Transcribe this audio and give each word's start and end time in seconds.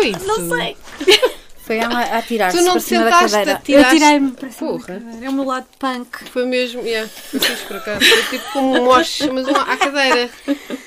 foi 0.00 0.10
isso? 0.10 0.26
Não 0.26 0.56
sei. 0.56 0.76
Foi 1.62 1.76
ela 1.76 2.00
a 2.00 2.20
tirar-se 2.20 2.58
Tu 2.58 2.64
não 2.64 2.72
para 2.72 2.80
te 2.80 2.86
cima 2.88 3.04
da 3.04 3.28
sentaste? 3.28 3.72
Eu 3.72 3.84
tirei-me 3.90 4.32
para 4.32 4.50
cima. 4.50 4.70
Porra. 4.72 4.86
da 4.86 5.00
cadeira. 5.00 5.26
É 5.26 5.28
o 5.28 5.32
meu 5.32 5.44
lado 5.44 5.66
punk. 5.78 6.24
Foi 6.32 6.44
mesmo, 6.44 6.82
yeah, 6.82 7.08
foi 7.08 7.38
fixe 7.38 7.64
por 7.64 7.76
acaso. 7.76 8.04
Foi 8.04 8.22
tipo 8.24 8.52
como 8.52 8.80
um 8.80 8.84
moche, 8.86 9.30
mas 9.30 9.46
uma, 9.46 9.62
à 9.62 9.76
cadeira. 9.76 10.28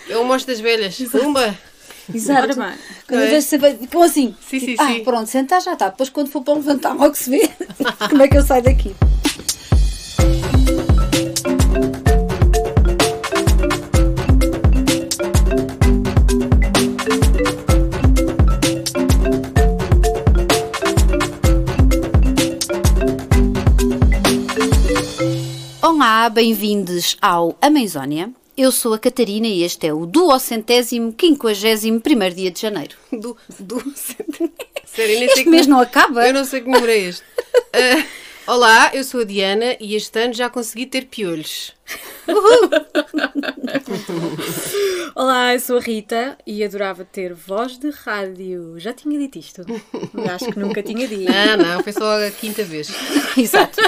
É 0.09 0.17
o 0.17 0.25
moche 0.25 0.45
das 0.45 0.59
velhas. 0.59 0.97
Pumba! 1.09 1.57
Exato. 2.13 2.55
Quando 2.55 2.67
Não 3.11 3.19
é? 3.19 3.37
eu 3.37 3.41
saber, 3.41 3.79
como 3.89 4.03
assim? 4.03 4.35
Sim, 4.45 4.59
sim, 4.59 4.75
ah, 4.77 4.87
sim. 4.87 5.03
pronto, 5.05 5.29
sentar 5.29 5.61
já 5.61 5.71
está. 5.71 5.87
Depois 5.87 6.09
quando 6.09 6.29
for 6.29 6.41
para 6.43 6.55
levantar, 6.55 6.93
logo 6.93 7.15
se 7.15 7.29
vê 7.29 7.49
como 8.09 8.21
é 8.21 8.27
que 8.27 8.37
eu 8.37 8.43
saio 8.43 8.63
daqui. 8.63 8.93
Olá, 26.23 26.29
bem-vindos 26.29 27.17
ao 27.21 27.57
Amazónia. 27.61 28.31
Eu 28.55 28.71
sou 28.71 28.93
a 28.93 28.97
Catarina 28.97 29.45
e 29.45 29.61
este 29.61 29.87
é 29.87 29.93
o 29.93 30.05
duocentésimo 30.05 31.11
quinquagésimo 31.11 31.99
primeiro 31.99 32.33
dia 32.33 32.49
de 32.49 32.61
janeiro. 32.61 32.95
Do, 33.11 33.35
do, 33.59 33.93
sério, 33.93 35.19
nem 35.19 35.19
sei 35.19 35.25
Este 35.25 35.43
que 35.43 35.49
mês 35.49 35.67
não 35.67 35.81
acaba? 35.81 36.25
Eu 36.25 36.33
não 36.33 36.45
sei 36.45 36.61
que 36.61 36.69
número 36.69 36.89
é 36.89 36.97
este. 36.97 37.25
Ah, 37.73 38.05
olá, 38.47 38.91
eu 38.93 39.03
sou 39.03 39.21
a 39.21 39.23
Diana 39.23 39.75
e 39.79 39.95
este 39.95 40.19
ano 40.19 40.33
já 40.33 40.49
consegui 40.49 40.85
ter 40.85 41.05
piolhos. 41.05 41.73
Olá, 45.15 45.53
eu 45.53 45.59
sou 45.59 45.77
a 45.77 45.79
Rita 45.81 46.35
e 46.47 46.63
adorava 46.63 47.05
ter 47.05 47.33
voz 47.33 47.77
de 47.77 47.89
rádio. 47.91 48.79
Já 48.79 48.93
tinha 48.93 49.19
dito 49.19 49.37
isto? 49.37 49.61
Acho 50.33 50.51
que 50.51 50.57
nunca 50.57 50.81
tinha 50.81 51.07
dito. 51.07 51.31
Ah, 51.31 51.55
não, 51.57 51.83
foi 51.83 51.93
só 51.93 52.25
a 52.25 52.31
quinta 52.31 52.63
vez. 52.63 52.89
Exato. 53.37 53.79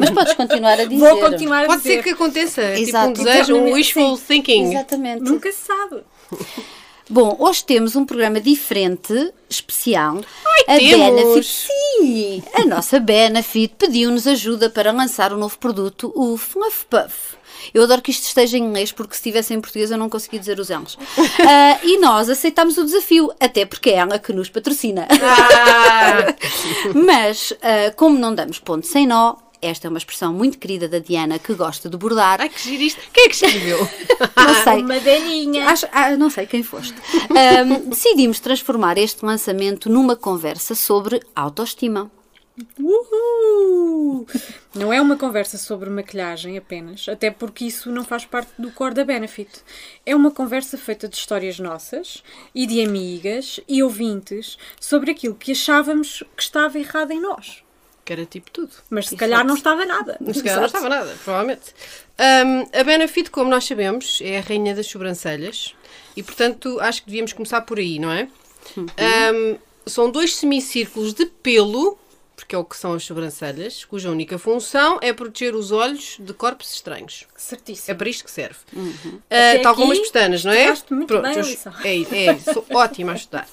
Mas 0.00 0.10
podes 0.10 0.34
continuar 0.34 0.80
a 0.80 0.84
dizer. 0.84 0.98
Vou 0.98 1.20
continuar 1.20 1.64
a 1.64 1.66
Pode 1.66 1.82
dizer. 1.82 1.96
ser 1.96 2.02
que 2.02 2.10
aconteça. 2.10 2.62
Tipo 2.74 2.88
Exato. 2.88 3.08
um 3.08 3.12
desejo, 3.12 3.54
um 3.54 3.72
wishful 3.72 4.16
sim. 4.16 4.24
thinking. 4.26 4.70
Exatamente. 4.70 5.22
Nunca 5.22 5.52
se 5.52 5.60
sabe. 5.66 6.02
Bom, 7.12 7.36
hoje 7.38 7.62
temos 7.62 7.94
um 7.94 8.06
programa 8.06 8.40
diferente, 8.40 9.12
especial. 9.46 10.22
a 10.66 10.78
temos! 10.78 11.14
Benefit, 11.14 11.46
sim! 11.46 12.42
A 12.54 12.64
nossa 12.64 12.98
Benefit 12.98 13.74
pediu-nos 13.76 14.26
ajuda 14.26 14.70
para 14.70 14.92
lançar 14.92 15.30
um 15.30 15.36
novo 15.36 15.58
produto, 15.58 16.10
o 16.16 16.38
Fluff 16.38 16.86
Puff. 16.86 17.36
Eu 17.74 17.82
adoro 17.82 18.00
que 18.00 18.10
isto 18.10 18.24
esteja 18.24 18.56
em 18.56 18.64
inglês, 18.64 18.92
porque 18.92 19.12
se 19.12 19.18
estivesse 19.18 19.52
em 19.52 19.60
português 19.60 19.90
eu 19.90 19.98
não 19.98 20.08
conseguia 20.08 20.40
dizer 20.40 20.58
os 20.58 20.70
L's. 20.70 20.96
Ah, 21.46 21.78
e 21.82 21.98
nós 21.98 22.30
aceitámos 22.30 22.78
o 22.78 22.84
desafio, 22.84 23.30
até 23.38 23.66
porque 23.66 23.90
é 23.90 23.96
ela 23.96 24.18
que 24.18 24.32
nos 24.32 24.48
patrocina. 24.48 25.06
Ah, 25.10 26.34
Mas, 26.96 27.52
ah, 27.60 27.92
como 27.94 28.18
não 28.18 28.34
damos 28.34 28.58
ponto 28.58 28.86
sem 28.86 29.06
nó, 29.06 29.34
esta 29.62 29.86
é 29.86 29.88
uma 29.88 29.98
expressão 29.98 30.32
muito 30.34 30.58
querida 30.58 30.88
da 30.88 30.98
Diana, 30.98 31.38
que 31.38 31.54
gosta 31.54 31.88
de 31.88 31.96
bordar. 31.96 32.40
ai, 32.40 32.48
que 32.48 32.60
giro 32.60 32.82
isto. 32.82 33.00
Quem 33.12 33.24
é 33.24 33.28
que 33.28 33.34
escreveu? 33.34 33.78
não 34.36 34.54
sei. 34.64 34.82
Uma 34.82 34.98
velhinha. 34.98 35.66
Acho- 35.68 35.88
ah, 35.92 36.10
não 36.16 36.28
sei 36.28 36.46
quem 36.46 36.62
foste. 36.62 36.94
Ahm, 37.30 37.88
decidimos 37.88 38.40
transformar 38.40 38.98
este 38.98 39.24
lançamento 39.24 39.88
numa 39.88 40.16
conversa 40.16 40.74
sobre 40.74 41.20
autoestima. 41.34 42.10
Uhul! 42.78 44.26
Não 44.74 44.92
é 44.92 45.00
uma 45.00 45.16
conversa 45.16 45.56
sobre 45.56 45.88
maquilhagem 45.88 46.58
apenas, 46.58 47.08
até 47.08 47.30
porque 47.30 47.64
isso 47.64 47.90
não 47.90 48.04
faz 48.04 48.24
parte 48.24 48.50
do 48.58 48.70
core 48.70 48.94
da 48.94 49.04
Benefit. 49.04 49.50
É 50.04 50.14
uma 50.14 50.30
conversa 50.30 50.76
feita 50.76 51.08
de 51.08 51.16
histórias 51.16 51.58
nossas 51.58 52.22
e 52.54 52.66
de 52.66 52.82
amigas 52.84 53.58
e 53.68 53.82
ouvintes 53.82 54.58
sobre 54.80 55.10
aquilo 55.10 55.34
que 55.34 55.52
achávamos 55.52 56.22
que 56.36 56.42
estava 56.42 56.78
errado 56.78 57.10
em 57.10 57.20
nós. 57.20 57.61
Que 58.04 58.12
era 58.12 58.26
tipo 58.26 58.50
tudo. 58.50 58.72
Mas 58.90 59.08
se 59.08 59.16
calhar 59.16 59.44
não 59.46 59.54
estava 59.54 59.84
nada. 59.86 60.18
Se 60.34 60.42
calhar 60.42 60.58
não 60.58 60.66
estava 60.66 60.88
nada, 60.88 61.14
provavelmente. 61.22 61.72
Ahm, 62.18 62.66
a 62.72 62.82
Benefit, 62.84 63.30
como 63.30 63.48
nós 63.48 63.64
sabemos, 63.64 64.18
é 64.22 64.38
a 64.38 64.40
rainha 64.40 64.74
das 64.74 64.86
sobrancelhas 64.86 65.74
e, 66.16 66.22
portanto, 66.22 66.78
acho 66.80 67.00
que 67.02 67.06
devíamos 67.06 67.32
começar 67.32 67.60
por 67.62 67.78
aí, 67.78 67.98
não 68.00 68.10
é? 68.10 68.28
Ahm, 68.76 69.56
são 69.86 70.10
dois 70.10 70.34
semicírculos 70.36 71.14
de 71.14 71.26
pelo, 71.26 71.96
porque 72.36 72.54
é 72.54 72.58
o 72.58 72.64
que 72.64 72.76
são 72.76 72.92
as 72.94 73.04
sobrancelhas, 73.04 73.84
cuja 73.84 74.10
única 74.10 74.36
função 74.38 74.98
é 75.00 75.12
proteger 75.12 75.54
os 75.54 75.70
olhos 75.70 76.16
de 76.18 76.32
corpos 76.34 76.72
estranhos. 76.74 77.26
É 77.36 77.38
Certíssimo. 77.38 77.96
para 77.98 78.08
isto 78.08 78.24
que 78.24 78.30
serve. 78.32 78.58
Ah, 79.30 79.50
Até 79.52 79.58
tal 79.58 79.74
como 79.76 79.92
as 79.92 79.98
pestanas, 80.00 80.44
não 80.44 80.52
é? 80.52 80.74
muito 80.90 81.20
bem 81.20 81.34
eu- 81.36 81.42
lição. 81.44 81.72
é, 81.84 82.24
é, 82.26 82.38
sou 82.40 82.64
ótima 82.74 83.12
a 83.12 83.14
estudar. 83.14 83.46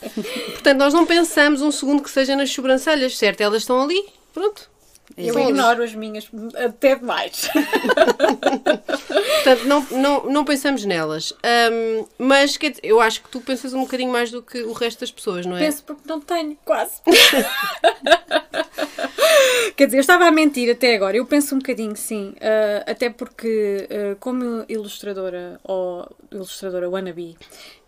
Portanto, 0.54 0.78
nós 0.80 0.94
não 0.94 1.06
pensamos 1.06 1.62
um 1.62 1.72
segundo 1.72 2.02
que 2.02 2.10
seja 2.10 2.36
nas 2.36 2.50
sobrancelhas, 2.52 3.16
certo? 3.18 3.42
Elas 3.42 3.62
estão 3.64 3.82
ali, 3.82 4.04
pronto. 4.40 4.70
Eu 5.18 5.36
ali. 5.36 5.50
ignoro 5.50 5.84
as 5.84 5.94
minhas 5.94 6.30
até 6.56 6.96
demais. 6.96 7.50
Portanto, 9.44 9.66
não, 9.66 9.82
não, 9.92 10.26
não 10.26 10.46
pensamos 10.46 10.86
nelas. 10.86 11.34
Ahm, 11.44 12.06
mas 12.18 12.56
dizer, 12.58 12.80
eu 12.84 13.02
acho 13.02 13.24
que 13.24 13.30
tu 13.30 13.42
pensas 13.42 13.74
um 13.74 13.82
bocadinho 13.82 14.12
mais 14.12 14.30
do 14.32 14.42
que 14.42 14.62
o 14.62 14.72
resto 14.72 15.00
das 15.02 15.12
pessoas, 15.12 15.46
não 15.46 15.58
é? 15.58 15.60
Penso 15.62 15.84
porque 15.84 16.04
não 16.06 16.22
tenho, 16.22 16.56
quase. 16.64 17.02
Quer 19.76 19.86
dizer, 19.86 19.98
eu 19.98 20.02
estava 20.02 20.26
a 20.26 20.32
mentir 20.32 20.72
até 20.72 20.96
agora. 20.96 21.18
Eu 21.18 21.26
penso 21.26 21.56
um 21.56 21.58
bocadinho, 21.58 21.96
sim. 21.96 22.36
ah, 22.40 22.84
até 22.90 23.10
porque, 23.10 23.88
ah, 23.90 24.16
como 24.20 24.64
ilustradora 24.70 25.60
ou 25.64 26.08
ilustradora 26.32 26.90
wannabe, 26.90 27.36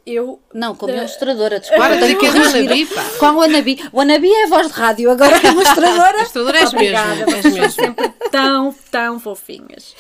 eu. 0.06 0.40
Não, 0.54 0.76
como 0.76 0.94
ilustradora, 0.94 1.60
desculpa. 1.60 1.84
Para 1.84 1.96
de 1.96 2.02
dizer 2.02 2.18
que 2.18 2.26
és 2.26 2.34
corrigir. 2.34 2.62
wannabe, 2.70 2.86
pá. 2.88 3.04
Qual 3.20 3.36
wannabe? 3.38 3.90
Wannabe 3.94 4.32
é 4.32 4.44
a 4.44 4.48
voz 4.48 4.68
de 4.68 4.74
rádio, 4.74 5.12
agora 5.12 5.36
é 5.36 5.48
ilustradora. 5.48 6.18
Ilustradora 6.18 6.58
és 6.62 6.74
Obrigada, 6.74 7.16
mesmo. 7.26 7.32
És 7.36 7.42
vocês 7.42 7.54
são 7.54 7.62
mesmo. 7.62 7.72
sempre 7.72 8.14
tão, 8.32 8.74
tão 8.90 9.20
fofinhas. 9.20 9.96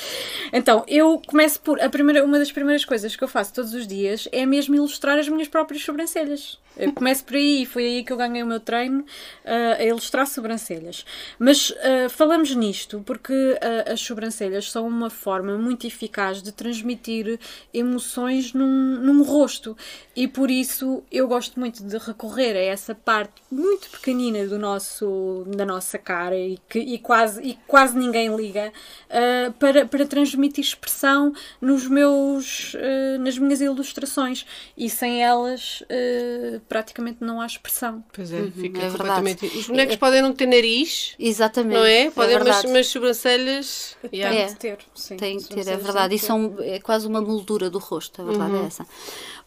Então, 0.53 0.83
eu 0.87 1.21
começo 1.25 1.59
por. 1.61 1.81
A 1.81 1.89
primeira, 1.89 2.23
uma 2.23 2.39
das 2.39 2.51
primeiras 2.51 2.85
coisas 2.85 3.15
que 3.15 3.23
eu 3.23 3.27
faço 3.27 3.53
todos 3.53 3.73
os 3.73 3.85
dias 3.85 4.27
é 4.31 4.45
mesmo 4.45 4.75
ilustrar 4.75 5.17
as 5.17 5.27
minhas 5.27 5.47
próprias 5.47 5.83
sobrancelhas. 5.83 6.59
Eu 6.77 6.93
começo 6.93 7.25
por 7.25 7.35
aí 7.35 7.63
e 7.63 7.65
foi 7.65 7.85
aí 7.85 8.03
que 8.03 8.13
eu 8.13 8.17
ganhei 8.17 8.41
o 8.41 8.45
meu 8.45 8.59
treino 8.59 9.05
ah, 9.45 9.75
a 9.77 9.83
ilustrar 9.83 10.25
sobrancelhas. 10.25 11.05
Mas 11.37 11.73
ah, 11.77 12.09
falamos 12.09 12.55
nisto 12.55 13.03
porque 13.05 13.33
ah, 13.61 13.91
as 13.91 13.99
sobrancelhas 13.99 14.71
são 14.71 14.87
uma 14.87 15.09
forma 15.09 15.57
muito 15.57 15.85
eficaz 15.85 16.41
de 16.41 16.51
transmitir 16.51 17.39
emoções 17.73 18.53
num, 18.53 18.97
num 19.01 19.21
rosto. 19.21 19.75
E 20.15 20.27
por 20.27 20.49
isso 20.49 21.03
eu 21.11 21.27
gosto 21.27 21.59
muito 21.59 21.83
de 21.83 21.97
recorrer 21.97 22.55
a 22.55 22.61
essa 22.61 22.95
parte 22.95 23.33
muito 23.51 23.89
pequenina 23.89 24.47
do 24.47 24.57
nosso, 24.57 25.45
da 25.55 25.65
nossa 25.65 25.97
cara 25.97 26.37
e 26.37 26.57
que 26.69 26.79
e 26.79 26.97
quase, 26.97 27.41
e 27.43 27.59
quase 27.67 27.97
ninguém 27.97 28.20
liga 28.29 28.71
ah, 29.09 29.53
para, 29.59 29.85
para 29.85 30.05
transmitir 30.05 30.63
expressão 30.63 31.33
nos 31.59 31.87
meus, 31.87 32.75
ah, 32.77 33.17
nas 33.19 33.37
minhas 33.37 33.61
ilustrações. 33.61 34.45
E 34.77 34.89
sem 34.89 35.23
elas 35.23 35.83
ah, 35.89 36.59
praticamente 36.67 37.17
não 37.21 37.39
há 37.41 37.45
expressão. 37.45 38.03
Pois 38.13 38.31
é, 38.31 38.41
fica 38.51 38.79
é 38.79 38.89
verdade. 38.89 38.97
completamente. 38.97 39.45
Os 39.57 39.67
bonecos 39.67 39.95
podem 39.95 40.21
não 40.21 40.33
ter 40.33 40.45
nariz, 40.45 41.15
Exatamente. 41.19 41.77
não 41.77 41.85
é? 41.85 42.09
Podem, 42.11 42.35
mas, 42.35 42.43
verdade. 42.45 42.67
mas 42.71 42.87
sobrancelhas. 42.87 43.97
yeah. 44.13 44.35
É. 44.35 44.45
Tem 44.45 44.53
de 44.53 44.55
ter, 44.59 44.77
sim. 44.95 45.17
Tem 45.17 45.37
que 45.37 45.49
ter, 45.49 45.67
é 45.67 45.77
verdade. 45.77 46.15
E 46.15 46.19
ter. 46.19 46.25
são, 46.25 46.55
é 46.59 46.79
quase 46.79 47.07
uma 47.07 47.21
moldura 47.21 47.69
do 47.69 47.79
rosto, 47.79 48.21
a 48.21 48.25
verdade 48.25 48.51
Uhum. 48.51 48.63
é 48.63 48.67
essa. 48.67 48.85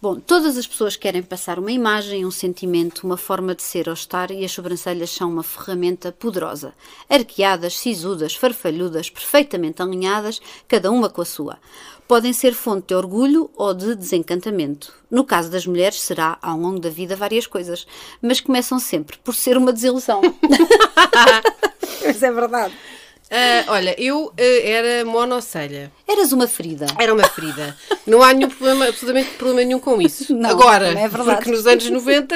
Bom, 0.05 0.17
todas 0.17 0.59
as 0.59 0.67
pessoas 0.67 0.97
querem 0.97 1.23
passar 1.23 1.59
uma 1.59 1.73
imagem, 1.73 2.27
um 2.27 2.31
sentimento, 2.31 3.07
uma 3.07 3.17
forma 3.17 3.55
de 3.55 3.63
ser 3.63 3.89
ou 3.89 3.95
estar 3.95 4.31
e 4.31 4.45
as 4.45 4.53
sobrancelhas 4.53 5.09
são 5.09 5.31
uma 5.31 5.43
ferramenta 5.43 6.13
poderosa. 6.13 6.75
Arqueadas, 7.09 7.79
sisudas, 7.79 8.37
farfalhudas, 8.37 9.09
perfeitamente 9.09 9.81
alinhadas, 9.81 10.43
cada 10.69 10.91
uma 10.91 11.09
com 11.09 11.23
a 11.23 11.25
sua. 11.25 11.57
Podem 12.07 12.35
ser 12.35 12.53
fonte 12.53 12.89
de 12.89 12.95
orgulho 12.95 13.51
ou 13.57 13.73
de 13.73 13.95
desencantamento. 13.95 14.93
No 15.11 15.25
caso 15.25 15.51
das 15.51 15.67
mulheres, 15.67 16.03
será 16.03 16.37
ao 16.43 16.59
longo 16.59 16.81
da 16.81 16.91
vida 16.91 17.17
várias 17.17 17.47
coisas, 17.47 17.87
mas 18.21 18.43
começam 18.43 18.79
sempre 18.79 19.17
por 19.25 19.35
ser 19.35 19.57
uma 19.57 19.73
desilusão. 19.73 20.21
Mas 22.05 22.23
é 22.23 22.31
verdade. 22.31 22.75
Ah, 23.31 23.65
olha, 23.69 23.99
eu 23.99 24.31
ah, 24.39 24.43
era 24.43 25.05
monocelha. 25.07 25.91
Eras 26.07 26.33
uma 26.33 26.47
ferida. 26.47 26.87
Era 26.99 27.15
uma 27.15 27.27
ferida. 27.27 27.75
Não 28.07 28.23
há 28.23 28.33
nenhum 28.35 28.51
problema, 28.51 28.87
absolutamente 28.89 29.31
problema 29.37 29.65
nenhum 29.65 29.79
com 29.81 30.01
isso. 30.03 30.35
Não, 30.37 30.51
Agora, 30.51 30.93
não 30.93 31.01
é 31.01 31.09
verdade. 31.09 31.37
porque 31.39 31.51
nos 31.51 31.67
anos 31.67 31.89
90 31.89 32.35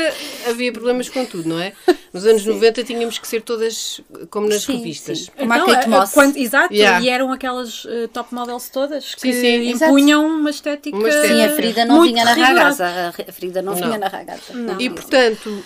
havia 0.49 0.73
problemas 0.73 1.09
com 1.11 1.25
tudo, 1.26 1.49
não 1.49 1.61
é? 1.61 1.73
Nos 2.12 2.25
anos 2.26 2.44
90 2.47 2.82
tínhamos 2.85 3.19
que 3.19 3.29
ser 3.29 3.43
todas 3.43 4.00
como 4.31 4.49
nas 4.49 4.62
Sim, 4.62 4.79
revistas. 4.79 5.19
sim. 5.20 5.31
Como 5.37 5.53
Então, 5.55 5.70
a- 5.70 5.81
a- 5.81 5.87
Moss. 5.87 6.12
quando- 6.12 6.37
exato, 6.38 6.73
Yeah. 6.73 7.05
e 7.05 7.09
eram 7.11 7.31
aquelas 7.31 7.87
eh, 7.88 8.09
top 8.12 8.35
models 8.35 8.70
todas 8.70 9.15
que 9.15 9.20
Sim, 9.20 9.32
sim. 9.32 9.71
impunham 9.73 10.26
uma 10.26 10.49
estética. 10.50 10.97
Uma 10.97 11.09
estética. 11.09 11.35
Sim, 11.35 11.44
a 11.44 11.49
ferida 11.55 11.85
não 11.85 12.03
vinha 12.03 12.25
na 12.25 12.32
ragaça. 12.35 13.14
A 13.29 13.32
ferida 13.32 13.61
não, 13.61 13.75
Não. 13.75 13.82
vinha 13.82 13.99
na 13.99 14.09
ragaça. 14.09 14.55
Não. 14.55 14.81
E 14.81 14.88
portanto, 14.88 15.62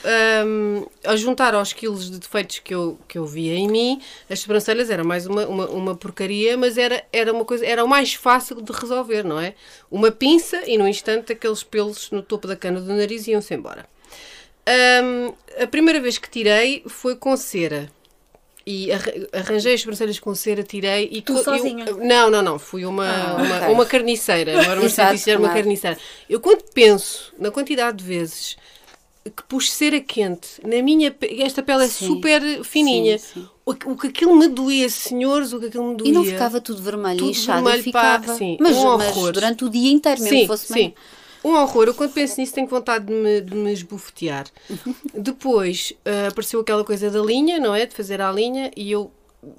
hum, 0.46 0.86
a 1.04 1.14
juntar 1.16 1.54
aos 1.54 1.72
quilos 1.72 2.10
de 2.10 2.18
defeitos 2.18 2.58
que 2.58 2.74
eu, 2.74 2.98
que 3.06 3.16
eu 3.18 3.24
via 3.26 3.54
em 3.54 3.68
mim, 3.68 4.00
as 4.28 4.40
sobrancelhas 4.40 4.90
era 4.90 5.04
mais 5.04 5.26
uma, 5.26 5.46
uma, 5.46 5.66
uma 5.68 5.94
porcaria, 5.94 6.56
mas 6.56 6.76
era, 6.76 7.04
era 7.12 7.32
uma 7.32 7.44
coisa, 7.44 7.64
era 7.64 7.84
o 7.84 7.88
mais 7.92 8.14
fácil 8.14 8.62
de 8.62 8.72
resolver, 8.72 9.22
não 9.22 9.38
é? 9.38 9.54
Uma 9.90 10.10
pinça 10.10 10.62
e 10.66 10.78
no 10.78 10.88
instante 10.88 11.32
aqueles 11.32 11.62
pelos 11.62 12.10
no 12.10 12.22
topo 12.22 12.48
da 12.48 12.56
cana 12.56 12.80
do 12.80 12.92
nariz 12.94 13.26
iam-se 13.26 13.52
embora. 13.54 13.84
Ahm, 14.66 15.32
a 15.62 15.66
primeira 15.66 16.00
vez 16.00 16.16
que 16.18 16.30
tirei 16.30 16.82
foi 16.86 17.16
com 17.16 17.36
cera. 17.36 17.90
E 18.64 18.92
arra- 18.92 19.12
arranjei 19.32 19.74
as 19.74 19.80
sobrancelhas 19.80 20.18
com 20.20 20.34
cera, 20.34 20.62
tirei 20.62 21.08
e 21.12 21.20
Tu 21.20 21.32
co- 21.32 21.38
eu- 21.40 21.44
sozinha? 21.44 21.84
não, 21.98 22.30
não, 22.30 22.40
não. 22.42 22.58
Fui 22.58 22.86
uma, 22.86 23.04
Ah, 23.06 23.36
uma, 23.42 23.68
uma 23.70 23.86
carniceira. 23.86 24.52
Não 24.54 24.70
era 24.70 24.80
uma 24.80 24.86
Exato, 24.86 25.28
era 25.28 25.38
uma 25.38 25.48
claro. 25.48 25.60
carniceira. 25.62 25.98
Eu 26.30 26.40
quando 26.40 26.62
penso 26.72 27.32
na 27.38 27.50
quantidade 27.50 27.98
de 27.98 28.04
vezes 28.04 28.56
que 29.24 29.42
pus 29.48 29.70
cera 29.72 30.00
quente 30.00 30.48
na 30.66 30.80
minha 30.82 31.14
esta 31.38 31.62
pele 31.62 31.84
é 31.84 31.88
Sim. 31.88 32.06
super 32.06 32.40
fininha. 32.64 33.18
Sim, 33.18 33.40
sim. 33.42 33.48
O, 33.64 33.74
que- 33.74 34.08
aquilo 34.08 34.34
me 34.36 34.48
doía, 34.48 34.88
senhores, 34.88 35.52
o 35.52 35.60
que 35.60 35.66
aquilo 35.66 35.84
me 35.90 35.96
doía. 35.96 36.10
E 36.10 36.12
não 36.12 36.24
ficava 36.24 36.60
tudo 36.60 36.82
vermelho 36.82 37.18
Tudo 37.18 37.30
inchado, 37.30 37.62
vermelho, 37.62 37.82
ficava. 37.84 38.26
pá, 38.26 38.34
sim, 38.34 38.56
mas, 38.60 38.76
um 38.76 38.96
mas 38.98 39.16
horror. 39.16 39.32
durante 39.32 39.64
o 39.64 39.68
dia 39.70 39.92
inteiro, 39.92 40.20
mesmo 40.20 40.38
sim, 40.38 40.46
fosse 40.46 40.72
sim. 40.72 40.94
Um 41.44 41.54
horror. 41.54 41.86
Eu 41.88 41.94
quando 41.94 42.12
penso 42.12 42.40
nisso 42.40 42.54
tenho 42.54 42.66
vontade 42.68 43.06
de 43.06 43.12
me, 43.12 43.40
de 43.40 43.54
me 43.54 43.72
esbofetear. 43.72 44.46
Depois 45.14 45.92
ah, 46.04 46.28
apareceu 46.28 46.60
aquela 46.60 46.84
coisa 46.84 47.10
da 47.10 47.20
linha, 47.20 47.58
não 47.58 47.74
é? 47.74 47.86
De 47.86 47.94
fazer 47.94 48.20
a 48.20 48.30
linha 48.32 48.70
e 48.76 48.90
eu 48.92 49.10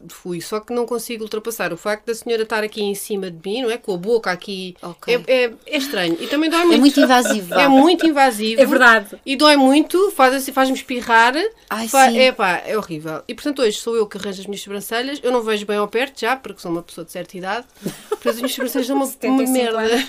fui. 0.07 0.39
Só 0.41 0.59
que 0.59 0.74
não 0.74 0.85
consigo 0.85 1.24
ultrapassar 1.24 1.74
o 1.74 1.77
facto 1.77 2.06
da 2.06 2.15
senhora 2.15 2.44
estar 2.44 2.63
aqui 2.63 2.81
em 2.81 2.95
cima 2.95 3.30
de 3.30 3.38
mim, 3.50 3.63
não 3.63 3.69
é? 3.71 3.77
Com 3.77 3.94
a 3.95 3.97
boca 3.97 4.31
aqui. 4.31 4.75
Ok. 4.81 5.24
É, 5.27 5.44
é, 5.45 5.53
é 5.68 5.77
estranho. 5.77 6.18
E 6.19 6.27
também 6.27 6.50
dói 6.50 6.59
muito. 6.65 6.75
É 6.75 6.80
muito 6.80 7.00
invasivo. 7.00 7.53
É 7.56 7.68
muito 7.68 8.06
invasivo. 8.07 8.62
É 8.62 8.65
verdade. 8.65 9.19
E 9.25 9.35
dói 9.35 9.56
muito, 9.57 10.12
faz 10.12 10.33
assim, 10.33 10.51
faz-me 10.51 10.75
espirrar. 10.75 11.33
Ai, 11.69 11.88
Fa- 11.88 12.09
sim. 12.09 12.19
É 12.19 12.31
pá, 12.31 12.62
é 12.65 12.77
horrível. 12.77 13.21
E 13.27 13.33
portanto 13.33 13.62
hoje 13.62 13.77
sou 13.77 13.95
eu 13.95 14.07
que 14.07 14.18
arranjo 14.18 14.41
as 14.41 14.47
minhas 14.47 14.62
sobrancelhas. 14.62 15.19
Eu 15.21 15.31
não 15.31 15.41
vejo 15.41 15.65
bem 15.65 15.77
ao 15.77 15.88
perto 15.88 16.21
já, 16.21 16.36
porque 16.36 16.62
sou 16.62 16.71
uma 16.71 16.81
pessoa 16.83 17.03
de 17.06 17.12
certa 17.12 17.38
idade. 17.38 17.68
Porque 18.09 18.29
as 18.29 18.36
minhas 18.38 18.53
sobrancelhas 18.53 18.88
são 18.88 18.95
uma, 18.95 19.06
uma 19.06 19.12
75 19.12 19.51
merda. 19.51 20.07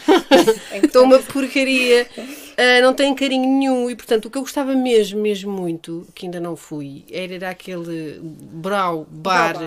É 0.70 0.78
Estão 0.78 1.04
uma 1.04 1.18
porcaria. 1.18 2.06
Ah, 2.56 2.80
não 2.82 2.94
têm 2.94 3.14
carinho 3.14 3.46
nenhum. 3.58 3.90
E 3.90 3.94
portanto 3.96 4.26
o 4.26 4.30
que 4.30 4.38
eu 4.38 4.42
gostava 4.42 4.74
mesmo, 4.74 5.20
mesmo 5.20 5.52
muito, 5.52 6.06
que 6.14 6.26
ainda 6.26 6.40
não 6.40 6.56
fui, 6.56 7.04
era 7.10 7.34
ir 7.34 7.44
àquele 7.44 8.20
brow 8.22 9.06
bar, 9.10 9.54
Brow 9.58 9.62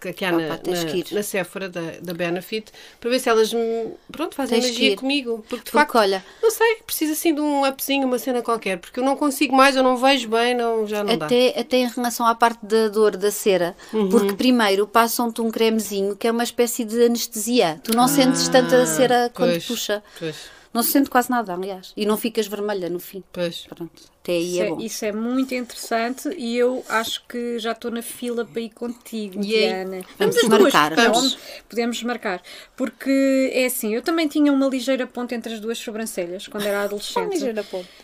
bar. 0.00 0.12
que, 0.14 0.24
há 0.24 0.28
Opa, 0.30 0.38
na, 0.38 0.48
na, 0.48 1.04
na 1.12 1.22
Sephora 1.22 1.68
da, 1.68 1.80
da 2.02 2.14
Benefit 2.14 2.72
para 3.00 3.10
ver 3.10 3.18
se 3.18 3.28
elas 3.28 3.52
me, 3.52 3.92
pronto, 4.10 4.34
fazem 4.34 4.60
Tens 4.60 4.70
magia 4.72 4.96
comigo. 4.96 5.44
Porque 5.48 5.56
de 5.64 5.70
Porque, 5.70 5.70
facto. 5.70 5.96
olha, 5.98 6.24
Não 6.42 6.50
sei, 6.50 6.76
preciso 6.86 7.12
assim 7.12 7.34
de 7.34 7.40
um 7.40 7.66
upzinho, 7.66 8.06
uma 8.06 8.18
cena 8.18 8.42
qualquer, 8.42 8.78
porque 8.78 9.00
eu 9.00 9.04
não 9.04 9.16
consigo 9.16 9.54
mais, 9.54 9.76
eu 9.76 9.82
não 9.82 9.96
vejo 9.96 10.28
bem, 10.28 10.54
não, 10.54 10.86
já 10.86 11.02
não 11.04 11.16
dá. 11.16 11.26
até, 11.26 11.58
até 11.58 11.76
em 11.78 11.88
relação 11.88 12.26
à 12.26 12.34
parte 12.34 12.64
da 12.64 12.88
dor 12.88 13.16
da 13.16 13.30
cera, 13.30 13.76
Uhum. 13.92 14.08
porque 14.08 14.34
primeiro 14.34 14.86
passam-te 14.86 15.40
um 15.40 15.50
cremezinho 15.50 16.16
que 16.16 16.26
é 16.26 16.30
uma 16.30 16.44
espécie 16.44 16.84
de 16.84 17.04
anestesia. 17.04 17.80
Tu 17.82 17.94
não 17.94 18.08
sentes 18.08 18.48
tanta 18.48 18.84
cera 18.86 19.30
quando 19.34 19.50
Ah, 19.50 19.52
Pois, 19.52 19.66
puxa. 19.66 20.02
Pois, 20.18 20.36
Não 20.72 20.82
se 20.82 20.92
sente 20.92 21.10
quase 21.10 21.30
nada, 21.30 21.52
aliás. 21.52 21.92
E 21.96 22.06
não 22.06 22.16
ficas 22.16 22.46
vermelha 22.46 22.88
no 22.88 23.00
fim. 23.00 23.22
pois. 23.32 23.66
Pronto. 23.66 24.02
Até 24.22 24.32
aí 24.32 24.52
Isso 24.52 24.62
é 24.62 24.66
é, 24.66 24.68
bom. 24.68 24.80
isso 24.80 25.04
é 25.06 25.12
muito 25.12 25.54
interessante 25.54 26.28
e 26.36 26.54
eu 26.56 26.84
acho 26.90 27.22
que 27.26 27.58
já 27.58 27.72
estou 27.72 27.90
na 27.90 28.02
fila 28.02 28.44
para 28.44 28.60
ir 28.60 28.68
contigo, 28.68 29.40
E? 29.42 29.46
Diana. 29.46 30.02
Vamos 30.18 30.36
duas, 30.36 30.60
marcar, 30.60 30.94
não, 30.94 31.12
vamos. 31.12 31.38
Podemos 31.66 32.02
marcar. 32.02 32.42
Porque 32.76 33.50
é 33.54 33.64
assim, 33.64 33.94
eu 33.94 34.02
também 34.02 34.28
tinha 34.28 34.52
uma 34.52 34.66
ligeira 34.68 35.06
ponte 35.06 35.34
entre 35.34 35.54
as 35.54 35.60
duas 35.60 35.78
sobrancelhas 35.78 36.46
quando 36.48 36.66
era 36.66 36.82
adolescente. 36.84 37.38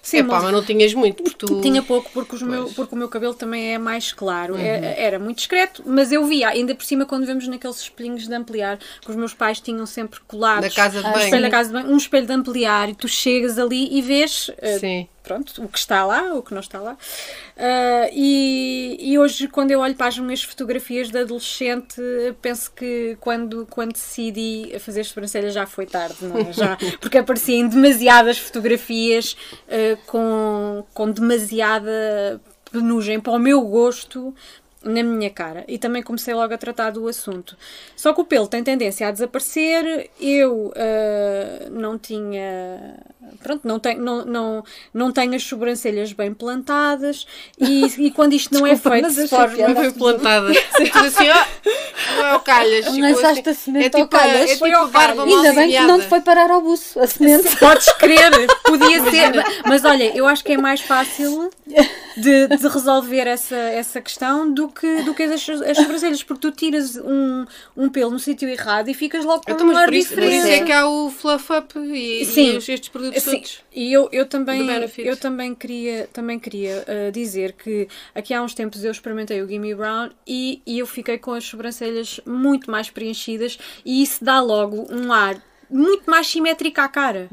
Sim, 0.00 0.18
é 0.18 0.22
pá, 0.22 0.34
mas- 0.34 0.42
mas 0.44 0.52
não 0.52 0.64
tinhas 0.64 0.94
muito, 0.94 1.22
porque 1.22 1.36
tu. 1.38 1.60
Tinha 1.60 1.82
pouco 1.82 2.10
porque, 2.12 2.34
os 2.34 2.42
meu, 2.42 2.70
porque 2.74 2.94
o 2.94 2.98
meu 2.98 3.08
cabelo 3.08 3.34
também 3.34 3.74
é 3.74 3.78
mais 3.78 4.12
claro. 4.12 4.56
É- 4.56 4.94
Era, 4.98 5.18
muito 5.18 5.36
discreto, 5.36 5.82
mas 5.84 6.12
eu 6.12 6.24
via, 6.24 6.48
ainda 6.48 6.74
por 6.74 6.84
cima, 6.84 7.04
quando 7.04 7.26
vemos 7.26 7.46
naqueles 7.46 7.78
espelhinhos 7.80 8.26
de 8.26 8.34
ampliar, 8.34 8.78
que 9.02 9.10
os 9.10 9.16
meus 9.16 9.34
pais 9.34 9.60
tinham 9.60 9.84
sempre 9.84 10.18
colados 10.26 10.64
Na 10.68 10.74
casa 10.74 11.02
de 11.02 11.08
um 11.08 11.12
banho. 11.12 11.24
espelho 11.24 11.42
da 11.42 11.50
casa 11.50 11.68
de 11.68 11.74
banho, 11.74 11.88
um 11.92 11.96
espelho 11.98 12.26
de 12.26 12.32
ampliar, 12.32 12.88
e 12.88 12.94
tu 12.94 13.06
chegas 13.06 13.58
ali 13.58 13.88
e 13.98 14.00
vês 14.00 14.50
eh, 14.58 14.78
Sim. 14.78 15.08
Pronto, 15.26 15.64
o 15.64 15.68
que 15.68 15.78
está 15.78 16.06
lá, 16.06 16.34
o 16.34 16.42
que 16.42 16.54
não 16.54 16.60
está 16.60 16.80
lá. 16.80 16.96
Ah, 17.56 18.08
e, 18.12 18.96
e 19.00 19.18
hoje, 19.18 19.48
quando 19.48 19.72
eu 19.72 19.80
olho 19.80 19.96
para 19.96 20.06
as 20.06 20.18
minhas 20.18 20.44
fotografias 20.44 21.10
de 21.10 21.18
adolescente, 21.18 22.00
penso 22.40 22.70
que 22.70 23.18
quando, 23.20 23.66
quando 23.68 23.92
decidi 23.92 24.72
fazer 24.78 25.00
as 25.00 25.08
sobrancelhas 25.08 25.52
já 25.52 25.66
foi 25.66 25.84
tarde, 25.84 26.24
não 26.24 26.38
é? 26.38 26.52
Já, 26.52 26.78
porque 27.00 27.18
apareciam 27.18 27.68
demasiadas 27.68 28.38
fotografias 28.38 29.36
ah, 29.68 29.98
com, 30.06 30.84
com 30.94 31.10
demasiada 31.10 32.40
penugem 32.70 33.18
para 33.18 33.32
o 33.32 33.38
meu 33.38 33.62
gosto 33.62 34.32
na 34.86 35.02
minha 35.02 35.30
cara 35.30 35.64
e 35.66 35.78
também 35.78 36.02
comecei 36.02 36.32
logo 36.32 36.52
a 36.54 36.58
tratar 36.58 36.90
do 36.90 37.08
assunto. 37.08 37.56
Só 37.96 38.12
que 38.12 38.20
o 38.20 38.24
pelo 38.24 38.46
tem 38.46 38.62
tendência 38.62 39.08
a 39.08 39.10
desaparecer, 39.10 40.10
eu 40.20 40.72
ah, 40.76 41.68
não 41.70 41.98
tinha. 41.98 42.98
Pronto, 43.42 43.66
não 43.66 43.78
tenho, 43.78 44.00
não, 44.02 44.24
não, 44.24 44.64
não 44.92 45.12
tenho 45.12 45.34
as 45.34 45.42
sobrancelhas 45.42 46.12
bem 46.12 46.32
plantadas 46.32 47.26
e, 47.58 47.84
e 48.06 48.10
quando 48.10 48.32
isto 48.34 48.52
não 48.54 48.62
Desculpa, 48.66 48.96
é 48.96 49.00
feito 49.02 49.14
de 49.14 49.28
forma. 49.28 49.74
foi 49.74 49.92
plantada. 49.92 50.52
Tu 50.76 50.98
assim, 50.98 51.28
ó, 51.30 51.44
não 52.16 52.26
é 52.26 52.36
o 52.36 52.40
calhas. 52.40 52.86
Lançaste 52.96 53.40
assim. 53.40 53.50
a 53.50 53.54
semente 53.54 53.86
é 53.86 53.90
tipo, 53.90 54.08
calhas. 54.08 54.50
É 54.50 54.54
tipo 54.54 54.66
ao 54.66 54.88
barba 54.88 55.24
Ainda 55.24 55.52
bem 55.52 55.70
que 55.70 55.80
não 55.80 55.98
te 56.00 56.06
foi 56.06 56.20
parar 56.20 56.50
ao 56.50 56.60
buço 56.60 56.98
a 57.00 57.06
semente. 57.06 57.54
Podes 57.56 57.92
crer, 57.94 58.30
podia 58.64 59.02
ser. 59.10 59.32
Mas 59.64 59.84
olha, 59.84 60.16
eu 60.16 60.26
acho 60.26 60.44
que 60.44 60.52
é 60.52 60.56
mais 60.56 60.80
fácil 60.80 61.50
de, 62.16 62.46
de 62.48 62.68
resolver 62.68 63.26
essa, 63.26 63.56
essa 63.56 64.00
questão 64.00 64.50
do 64.50 64.68
que, 64.68 65.02
do 65.02 65.14
que 65.14 65.22
as, 65.24 65.48
as 65.48 65.76
sobrancelhas, 65.76 66.22
porque 66.22 66.40
tu 66.40 66.52
tiras 66.52 66.96
um, 66.96 67.44
um 67.76 67.88
pelo 67.88 68.10
no 68.10 68.18
sítio 68.18 68.48
errado 68.48 68.88
e 68.88 68.94
ficas 68.94 69.24
logo 69.24 69.42
com 69.44 69.52
Então, 69.52 69.66
um 69.66 69.70
mas 69.70 69.78
ar 69.78 69.84
por 69.86 69.94
isso, 69.94 70.08
por 70.14 70.20
diferente. 70.20 70.38
isso 70.38 70.62
é 70.62 70.64
que 70.64 70.72
há 70.72 70.86
o 70.88 71.10
fluff 71.10 71.52
up 71.52 71.78
e, 71.78 72.24
Sim. 72.24 72.54
e 72.54 72.56
estes 72.56 72.88
produtos 72.88 73.15
Sim, 73.20 73.36
todos. 73.36 73.62
e 73.74 73.92
eu, 73.92 74.08
eu 74.12 74.26
também, 74.26 74.68
eu 74.98 75.16
também 75.16 75.54
queria, 75.54 76.08
também 76.12 76.38
queria 76.38 76.84
uh, 76.86 77.12
dizer 77.12 77.52
que 77.52 77.88
aqui 78.14 78.34
há 78.34 78.42
uns 78.42 78.54
tempos 78.54 78.84
eu 78.84 78.90
experimentei 78.90 79.42
o 79.42 79.48
Gimme 79.48 79.74
Brown 79.74 80.10
e, 80.26 80.62
e 80.66 80.78
eu 80.78 80.86
fiquei 80.86 81.18
com 81.18 81.32
as 81.32 81.44
sobrancelhas 81.44 82.20
muito 82.26 82.70
mais 82.70 82.90
preenchidas 82.90 83.58
e 83.84 84.02
isso 84.02 84.24
dá 84.24 84.40
logo 84.40 84.86
um 84.90 85.12
ar 85.12 85.40
muito 85.70 86.10
mais 86.10 86.26
simétrico 86.26 86.80
à 86.80 86.88
cara. 86.88 87.28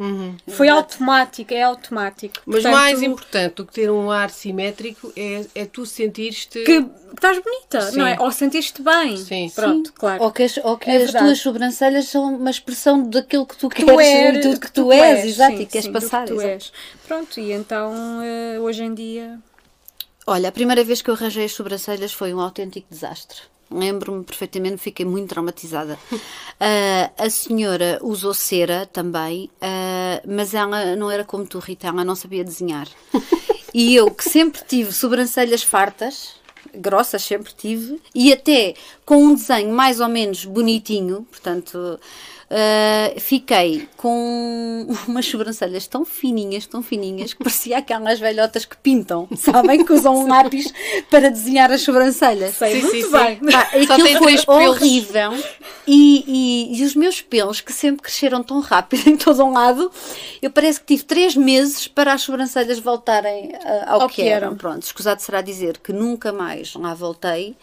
Foi 0.47 0.68
automático, 0.69 1.53
é 1.53 1.63
automático. 1.63 2.35
Uhum. 2.38 2.44
Mas 2.53 2.63
Portanto, 2.63 2.80
mais 2.80 3.01
importante 3.01 3.53
do 3.56 3.65
que 3.65 3.74
ter 3.74 3.91
um 3.91 4.09
ar 4.09 4.30
simétrico 4.30 5.12
é, 5.15 5.45
é 5.56 5.65
tu 5.65 5.85
sentir-te. 5.85 6.63
que, 6.63 6.83
que 6.83 6.89
estás 7.13 7.39
bonita, 7.39 7.81
Sim. 7.91 7.97
não 7.97 8.07
é? 8.07 8.19
Ou 8.19 8.31
sentiste 8.31 8.81
bem. 8.81 9.18
Sim. 9.18 9.51
Pronto, 9.53 9.94
claro. 9.94 10.24
Ou 10.24 10.31
que 10.31 10.44
as, 10.44 10.57
ou 10.57 10.77
que 10.77 10.89
É 10.89 10.95
as 10.97 11.03
verdade. 11.03 11.25
tuas 11.25 11.39
sobrancelhas 11.39 12.06
são 12.06 12.35
uma 12.35 12.50
expressão 12.50 13.03
daquilo 13.03 13.45
que 13.45 13.56
tu 13.57 13.69
Tu 13.69 13.75
queres 13.85 14.00
eres, 14.07 14.38
e 14.38 14.41
tudo 14.50 14.59
que 14.59 14.71
tu, 14.71 14.91
és, 14.91 15.25
exato, 15.25 15.57
sim, 15.57 15.63
e 15.63 15.65
queres 15.65 15.86
sim, 15.86 15.91
do 15.91 16.00
que 16.00 16.06
passar. 16.06 16.27
tu 16.27 16.41
és. 16.41 16.71
Pronto, 17.07 17.39
e 17.39 17.51
então 17.51 17.94
eh, 18.24 18.59
hoje 18.59 18.83
em 18.83 18.94
dia 18.94 19.39
Olha, 20.25 20.50
a 20.50 20.51
primeira 20.51 20.84
vez 20.84 21.01
que 21.01 21.10
eu 21.10 21.13
arranjei 21.15 21.46
as 21.46 21.51
sobrancelhas 21.51 22.13
foi 22.13 22.34
um 22.34 22.39
autêntico 22.39 22.88
desastre. 22.89 23.39
Lembro-me 23.74 24.24
perfeitamente, 24.24 24.77
fiquei 24.77 25.06
muito 25.06 25.30
traumatizada. 25.30 25.98
Ah, 26.60 27.12
a 27.18 27.30
senhora 27.30 28.00
usou 28.01 28.34
cera 28.34 28.86
também, 28.86 29.50
ah, 29.60 30.22
mas 30.25 30.53
ela 30.53 30.96
não 30.96 31.12
era 31.12 31.25
como 31.25 31.46
tu, 31.46 31.60
Rita, 31.60 31.88
ela 31.88 32.06
não 32.06 32.15
sabia 32.15 32.44
desenhar. 32.44 32.88
E 33.74 33.96
eu, 33.96 34.12
que 34.12 34.24
sempre 34.24 34.62
tive 34.68 34.92
sobrancelhas 34.92 35.63
fartas, 35.63 36.36
grossas 36.75 37.24
sempre 37.24 37.51
tive, 37.58 38.00
e 38.13 38.32
até 38.32 38.75
com 39.03 39.18
um 39.18 39.34
desenho 39.34 39.74
mais 39.74 40.00
ou 40.00 40.08
menos 40.08 40.46
bonitinho, 40.46 41.25
portanto, 41.32 42.00
ah, 42.50 43.13
fiquei 43.19 43.88
com 43.97 44.88
umas 45.07 45.25
sobrancelhas 45.25 45.88
tão 45.88 46.05
fininhas, 46.05 46.65
tão 46.65 46.81
fininhas, 46.83 47.33
que 47.33 47.43
parecia 47.43 47.77
aquelas 47.77 48.19
velhotas 48.19 48.65
que 48.65 48.77
pintam, 48.77 49.27
sabem? 49.35 49.83
Que 49.83 49.93
usam 49.93 50.15
um 50.15 50.27
lápis 50.27 50.71
para 51.09 51.29
desenhar 51.29 51.71
as 51.71 51.81
sobrancelhas. 51.81 52.55
sei 52.55 52.75
Sim, 52.75 52.81
muito 52.81 52.95
sim, 52.95 53.03
sim. 53.03 53.12
bem. 53.12 53.51
Pá, 53.51 53.69
Só 53.88 53.93
aquilo 53.93 54.17
foi 54.17 54.38
horrível 54.47 55.31
e, 55.88 56.23
e, 56.73 56.79
e 56.79 56.83
os 56.85 56.95
meus 56.95 57.21
pelos 57.21 57.62
que 57.62 57.73
sempre 57.73 58.03
cresceram 58.03 58.41
tão 58.43 58.59
rápido 58.59 59.07
em 59.09 59.17
todo 59.17 59.43
um 59.43 59.51
lado 59.51 59.91
eu 60.41 60.50
parece 60.50 60.79
que 60.79 60.85
tive 60.85 61.03
três 61.03 61.35
meses 61.35 61.88
para 61.88 62.13
as 62.13 62.21
sobrancelhas 62.21 62.79
voltarem 62.79 63.53
ah, 63.63 63.85
ao, 63.88 64.01
Ao 64.03 64.09
que, 64.09 64.15
que 64.15 64.21
eram. 64.23 64.47
eram. 64.47 64.57
Pronto, 64.57 64.83
escusado 64.83 65.21
será 65.21 65.41
dizer 65.41 65.77
que 65.79 65.91
nunca 65.91 66.31
mais 66.31 66.73
lá 66.75 66.93
voltei 66.93 67.55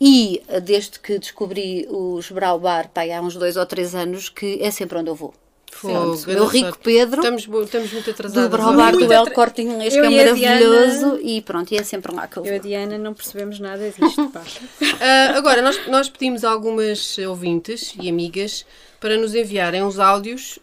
e 0.00 0.42
ah, 0.48 0.58
desde 0.58 0.98
que 0.98 1.18
descobri 1.18 1.86
os 1.90 2.30
Brow 2.30 2.58
Bar 2.58 2.88
pá, 2.92 3.02
há 3.04 3.20
uns 3.20 3.34
dois 3.36 3.56
ou 3.56 3.64
três 3.66 3.94
anos 3.94 4.28
que 4.28 4.58
é 4.62 4.70
sempre 4.70 4.98
onde 4.98 5.10
eu 5.10 5.14
vou. 5.14 5.32
Fogo, 5.72 6.16
meu 6.28 6.46
rico 6.46 6.68
sorte. 6.68 6.84
Pedro 6.84 7.16
Estamos, 7.20 7.48
estamos 7.64 7.92
muito 7.92 8.04
do 8.04 8.10
atrasados. 8.12 8.48
Brow 8.48 8.72
Bar 8.74 8.92
do 8.92 9.12
El 9.12 9.24
Inglês 9.58 9.92
que 9.92 9.98
é 9.98 10.06
a 10.06 10.08
Diana- 10.08 10.34
maravilhoso 10.60 11.18
e 11.20 11.42
pronto, 11.42 11.72
e 11.72 11.76
é 11.76 11.82
sempre 11.82 12.14
lá 12.14 12.28
que 12.28 12.36
eu 12.36 12.46
Eu 12.46 12.52
e 12.54 12.56
a. 12.56 12.58
Diana 12.60 12.96
não 12.96 13.12
percebemos 13.12 13.58
nada 13.58 13.90
disto. 13.90 14.30
Ah, 15.00 15.36
agora, 15.36 15.60
nós, 15.60 15.86
nós 15.88 16.08
pedimos 16.08 16.44
a 16.44 16.50
algumas 16.50 17.18
ouvintes 17.18 17.92
e 18.00 18.08
amigas 18.08 18.64
para 19.00 19.16
nos 19.18 19.34
enviarem 19.34 19.82
uns 19.82 19.98
áudios 19.98 20.58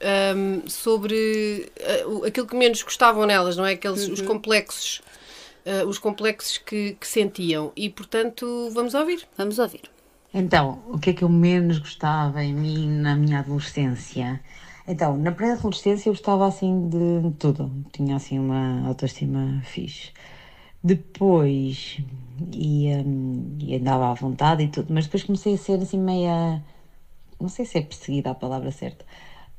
sobre 0.68 1.70
ah, 1.82 2.08
o- 2.08 2.26
aquilo 2.26 2.48
que 2.48 2.56
menos 2.56 2.82
gostavam 2.82 3.26
nelas, 3.26 3.58
não 3.58 3.66
é? 3.66 3.74
Aqueles, 3.74 4.08
Uhum. 4.08 4.14
os 4.14 4.22
complexos, 4.22 5.02
ah, 5.66 5.86
os 5.86 5.98
complexos 6.00 6.58
que, 6.58 6.94
que 6.94 7.08
sentiam. 7.08 7.72
E, 7.76 7.90
portanto, 7.90 8.70
vamos 8.74 8.94
ouvir. 8.94 9.28
Vamos 9.38 9.60
ouvir. 9.60 9.82
Então, 10.34 10.82
o 10.88 10.98
que 10.98 11.10
é 11.10 11.14
que 11.14 11.24
eu 11.24 11.30
menos 11.30 11.78
gostava 11.78 12.44
em 12.44 12.54
mim 12.54 12.88
na 12.88 13.16
minha 13.16 13.40
adolescência? 13.40 14.42
Então, 14.88 15.18
na 15.18 15.32
pré-adolescência 15.32 16.10
eu 16.10 16.14
gostava 16.14 16.48
assim 16.48 16.90
de 16.90 17.32
tudo. 17.38 17.72
Tinha 17.92 18.16
assim 18.16 18.40
uma 18.40 18.88
autoestima 18.88 19.62
fixe. 19.66 20.12
Depois, 20.84 22.00
um, 22.42 23.58
e 23.60 23.76
andava 23.76 24.10
à 24.10 24.14
vontade 24.14 24.64
e 24.64 24.68
tudo, 24.68 24.94
mas 24.94 25.06
depois 25.06 25.24
comecei 25.24 25.54
a 25.56 25.58
ser 25.58 25.82
assim 25.82 26.00
meia. 26.00 26.64
Não 27.40 27.50
sei 27.50 27.66
se 27.66 27.78
é 27.78 27.82
perseguida 27.82 28.32
a 28.32 28.36
palavra 28.36 28.72
certa, 28.72 29.06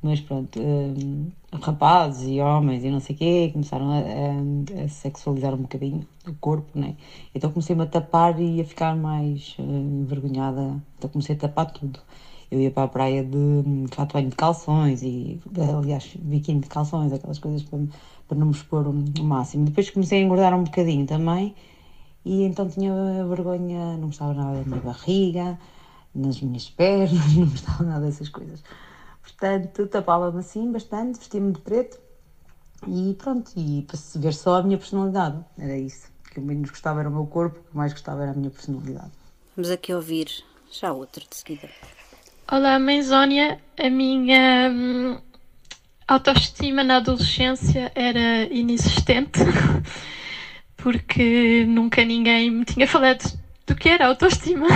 mas 0.02 0.21
pronto, 0.21 0.61
um, 0.61 1.30
rapazes 1.52 2.28
e 2.28 2.40
homens 2.40 2.85
e 2.85 2.90
não 2.90 2.99
sei 2.99 3.14
o 3.14 3.18
quê 3.18 3.50
começaram 3.52 3.90
a, 3.90 3.99
a, 3.99 4.85
a, 4.85 4.88
sexualizar 4.88 5.54
um 5.54 5.59
bocadinho 5.59 6.06
o 6.26 6.35
corpo, 6.35 6.78
né? 6.78 6.97
Então 7.35 7.50
comecei-me 7.50 7.82
a 7.82 7.87
tapar 7.87 8.38
e 8.40 8.61
a 8.61 8.64
ficar 8.64 8.97
mais 8.97 9.54
uh, 9.59 9.62
envergonhada, 9.62 10.82
então 10.99 11.09
comecei 11.09 11.37
a 11.37 11.38
tapar 11.38 11.71
tudo. 11.71 12.00
Eu 12.50 12.61
ia 12.61 12.71
para 12.71 12.82
a 12.82 12.88
praia 12.88 13.25
de 13.25 13.94
fato 13.94 14.12
banho 14.12 14.28
de 14.28 14.37
calções 14.37 15.02
e, 15.02 15.40
aliás, 15.78 16.14
biquíni 16.16 16.61
de 16.61 16.68
calções, 16.68 17.11
aquelas 17.11 17.38
coisas 17.38 17.62
para, 17.62 17.78
para 18.28 18.37
não 18.37 18.49
me 18.49 18.52
expor 18.52 18.87
o 18.87 19.25
máximo. 19.25 19.64
Depois 19.64 19.88
comecei 19.88 20.21
a 20.21 20.23
engordar 20.23 20.54
um 20.54 20.64
bocadinho 20.64 21.06
também 21.06 21.54
e 22.25 22.42
então 22.42 22.68
tinha 22.68 22.92
vergonha, 23.26 23.97
não 23.97 24.09
gostava 24.09 24.35
nada 24.35 24.59
da 24.59 24.64
minha 24.64 24.80
barriga, 24.80 25.59
nas 26.14 26.40
minhas 26.42 26.68
pernas, 26.68 27.12
não 27.35 27.47
gostava 27.47 27.85
nada 27.85 28.04
dessas 28.04 28.28
coisas. 28.28 28.62
Portanto, 29.23 29.87
tapava-me 29.87 30.41
assim 30.41 30.71
bastante, 30.71 31.19
vestia-me 31.19 31.52
de 31.52 31.61
preto 31.61 31.99
e 32.87 33.14
pronto, 33.14 33.52
e 33.57 33.83
para 33.83 33.97
se 33.97 34.19
ver 34.19 34.35
só 34.35 34.57
a 34.57 34.62
minha 34.62 34.76
personalidade, 34.76 35.45
era 35.57 35.76
isso. 35.76 36.09
O 36.26 36.31
que 36.31 36.38
eu 36.41 36.43
menos 36.43 36.71
gostava 36.71 37.00
era 37.00 37.09
o 37.09 37.12
meu 37.12 37.26
corpo, 37.26 37.61
o 37.61 37.62
que 37.62 37.76
mais 37.76 37.93
gostava 37.93 38.23
era 38.23 38.33
a 38.33 38.35
minha 38.35 38.50
personalidade. 38.50 39.12
Vamos 39.57 39.71
aqui 39.71 39.95
ouvir 39.95 40.29
já 40.71 40.93
outro 40.93 41.25
de 41.29 41.37
seguida. 41.37 41.69
Olá, 42.50 42.79
mãe 42.79 43.02
Zónia. 43.02 43.61
A 43.79 43.88
minha 43.88 44.71
hum, 44.71 45.21
autoestima 46.09 46.83
na 46.83 46.97
adolescência 46.97 47.93
era 47.95 48.45
inexistente. 48.52 49.41
porque 50.83 51.64
nunca 51.67 52.05
ninguém 52.05 52.50
me 52.50 52.64
tinha 52.64 52.87
falado 52.88 53.23
do 53.67 53.75
que 53.76 53.88
era 53.88 54.09
autoestima. 54.09 54.67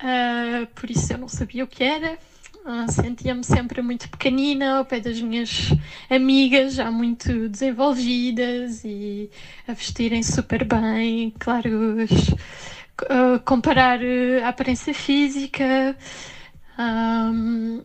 Uh, 0.00 0.66
por 0.74 0.88
isso 0.88 1.12
eu 1.12 1.18
não 1.18 1.28
sabia 1.28 1.64
o 1.64 1.66
que 1.66 1.82
era. 1.82 2.16
Uh, 2.64 2.90
Sentia-me 2.90 3.42
sempre 3.42 3.82
muito 3.82 4.08
pequenina 4.08 4.78
ao 4.78 4.84
pé 4.84 5.00
das 5.00 5.20
minhas 5.20 5.72
amigas, 6.08 6.74
já 6.74 6.92
muito 6.92 7.48
desenvolvidas 7.48 8.84
e 8.84 9.28
a 9.66 9.72
vestirem 9.72 10.22
super 10.22 10.64
bem. 10.64 11.32
Claro, 11.40 11.70
uh, 12.04 13.40
comparar 13.44 13.98
a 14.44 14.48
aparência 14.48 14.94
física. 14.94 15.96
Um, 16.78 17.82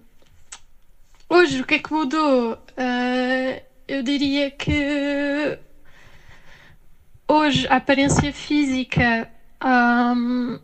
hoje, 1.27 1.61
o 1.61 1.65
que 1.65 1.75
é 1.75 1.79
que 1.79 1.91
mudou? 1.91 2.57
eu 3.87 4.03
diria 4.03 4.51
que 4.51 5.57
hoje 7.27 7.67
a 7.67 7.77
aparência 7.77 8.31
física 8.31 9.27
um, 9.63 10.59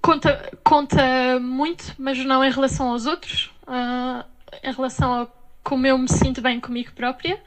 conta, 0.00 0.50
conta 0.62 1.38
muito, 1.40 1.94
mas 1.98 2.18
não 2.24 2.44
em 2.44 2.50
relação 2.50 2.88
aos 2.88 3.06
outros, 3.06 3.50
uh, 3.66 4.24
em 4.62 4.72
relação 4.72 5.12
a 5.14 5.28
como 5.62 5.86
eu 5.86 5.98
me 5.98 6.08
sinto 6.08 6.40
bem 6.40 6.58
comigo 6.60 6.92
própria. 6.92 7.38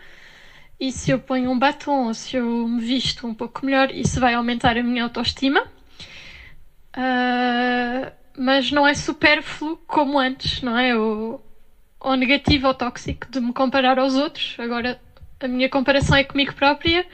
E 0.80 0.92
se 0.92 1.12
eu 1.12 1.20
ponho 1.20 1.50
um 1.52 1.58
batom 1.58 2.08
ou 2.08 2.14
se 2.14 2.36
eu 2.36 2.68
me 2.68 2.82
visto 2.82 3.26
um 3.26 3.34
pouco 3.34 3.66
melhor, 3.66 3.92
isso 3.92 4.20
vai 4.20 4.34
aumentar 4.34 4.78
a 4.78 4.84
minha 4.84 5.04
autoestima. 5.04 5.62
Uh, 6.96 8.12
mas 8.38 8.72
não 8.72 8.86
é 8.88 8.94
supérfluo 8.94 9.78
como 9.88 10.20
antes, 10.20 10.62
não 10.62 10.78
é? 10.78 10.96
O, 10.96 11.40
o 12.00 12.16
negativo 12.16 12.68
ou 12.68 12.74
tóxico 12.74 13.30
de 13.32 13.40
me 13.40 13.54
comparar 13.54 13.98
aos 13.98 14.16
outros. 14.16 14.56
Agora 14.60 15.00
a 15.40 15.48
minha 15.48 15.70
comparação 15.70 16.18
é 16.18 16.24
comigo 16.24 16.54
própria 16.54 17.06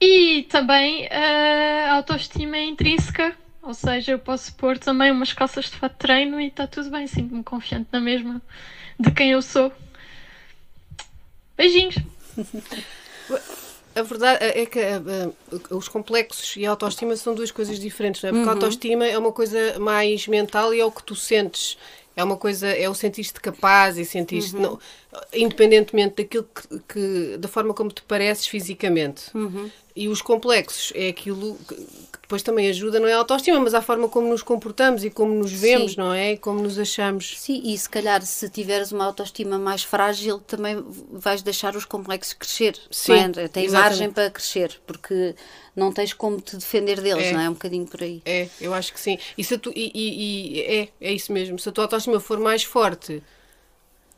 e 0.00 0.46
também 0.50 1.08
a 1.08 1.94
autoestima 1.94 2.58
intrínseca, 2.58 3.34
ou 3.66 3.74
seja, 3.74 4.12
eu 4.12 4.18
posso 4.18 4.54
pôr 4.54 4.78
também 4.78 5.10
umas 5.10 5.32
calças 5.32 5.64
de 5.64 5.72
fato 5.72 5.92
de 5.92 5.98
treino 5.98 6.40
e 6.40 6.46
está 6.46 6.66
tudo 6.66 6.88
bem, 6.88 7.06
sinto-me 7.06 7.42
confiante 7.42 7.88
na 7.92 8.00
mesma 8.00 8.40
de 8.98 9.10
quem 9.10 9.32
eu 9.32 9.42
sou. 9.42 9.72
Beijinhos! 11.56 11.96
A 13.96 14.02
verdade 14.02 14.44
é 14.44 14.66
que 14.66 14.78
uh, 14.78 15.74
os 15.74 15.88
complexos 15.88 16.54
e 16.56 16.66
a 16.66 16.70
autoestima 16.70 17.16
são 17.16 17.34
duas 17.34 17.50
coisas 17.50 17.80
diferentes, 17.80 18.22
não 18.22 18.28
é? 18.28 18.32
Porque 18.32 18.44
uhum. 18.44 18.50
a 18.50 18.54
autoestima 18.54 19.06
é 19.06 19.18
uma 19.18 19.32
coisa 19.32 19.78
mais 19.78 20.28
mental 20.28 20.74
e 20.74 20.80
é 20.80 20.84
o 20.84 20.92
que 20.92 21.02
tu 21.02 21.16
sentes. 21.16 21.78
É 22.14 22.22
uma 22.22 22.36
coisa, 22.36 22.68
é 22.68 22.88
o 22.88 22.94
sentir-te 22.94 23.40
capaz 23.40 23.96
e 23.98 24.04
sentir-te, 24.04 24.54
uhum. 24.54 24.78
Independentemente 25.32 26.22
daquilo 26.22 26.48
que, 26.54 26.78
que, 26.88 27.36
da 27.38 27.48
forma 27.48 27.74
como 27.74 27.90
te 27.90 28.02
pareces 28.02 28.46
fisicamente. 28.46 29.24
Uhum. 29.34 29.70
E 29.94 30.08
os 30.08 30.20
complexos 30.20 30.92
é 30.94 31.08
aquilo 31.08 31.56
que, 31.66 31.74
que 31.74 32.18
depois 32.20 32.42
também 32.42 32.68
ajuda, 32.68 33.00
não 33.00 33.08
é 33.08 33.14
a 33.14 33.18
autoestima, 33.18 33.58
mas 33.60 33.72
a 33.72 33.80
forma 33.80 34.08
como 34.08 34.28
nos 34.28 34.42
comportamos 34.42 35.04
e 35.04 35.08
como 35.10 35.32
nos 35.32 35.50
vemos, 35.50 35.92
Sim. 35.92 35.98
não 35.98 36.12
é? 36.12 36.32
E 36.32 36.36
como 36.36 36.60
nos 36.60 36.78
achamos. 36.78 37.38
Sim, 37.38 37.62
e 37.64 37.78
se 37.78 37.88
calhar 37.88 38.20
se 38.20 38.50
tiveres 38.50 38.92
uma 38.92 39.06
autoestima 39.06 39.58
mais 39.58 39.82
frágil, 39.82 40.38
também 40.40 40.84
vais 41.10 41.40
deixar 41.40 41.74
os 41.76 41.86
complexos 41.86 42.34
crescer. 42.34 42.78
Sim, 42.90 43.32
é? 43.36 43.48
Tem 43.48 43.70
margem 43.70 44.10
para 44.10 44.30
crescer, 44.30 44.78
porque 44.86 45.34
não 45.74 45.90
tens 45.90 46.12
como 46.12 46.40
te 46.42 46.56
defender 46.56 47.00
deles, 47.00 47.28
é. 47.28 47.32
não 47.32 47.40
é? 47.40 47.44
É 47.46 47.50
um 47.50 47.54
bocadinho 47.54 47.86
por 47.86 48.02
aí. 48.02 48.20
É, 48.26 48.48
eu 48.60 48.74
acho 48.74 48.92
que 48.92 49.00
sim. 49.00 49.18
E, 49.38 49.42
se 49.42 49.56
tu, 49.56 49.72
e, 49.74 49.90
e, 49.94 50.58
e 50.58 50.60
é, 50.60 50.88
é 51.00 51.12
isso 51.12 51.32
mesmo. 51.32 51.58
Se 51.58 51.70
a 51.70 51.72
tua 51.72 51.84
autoestima 51.84 52.20
for 52.20 52.38
mais 52.38 52.62
forte 52.62 53.22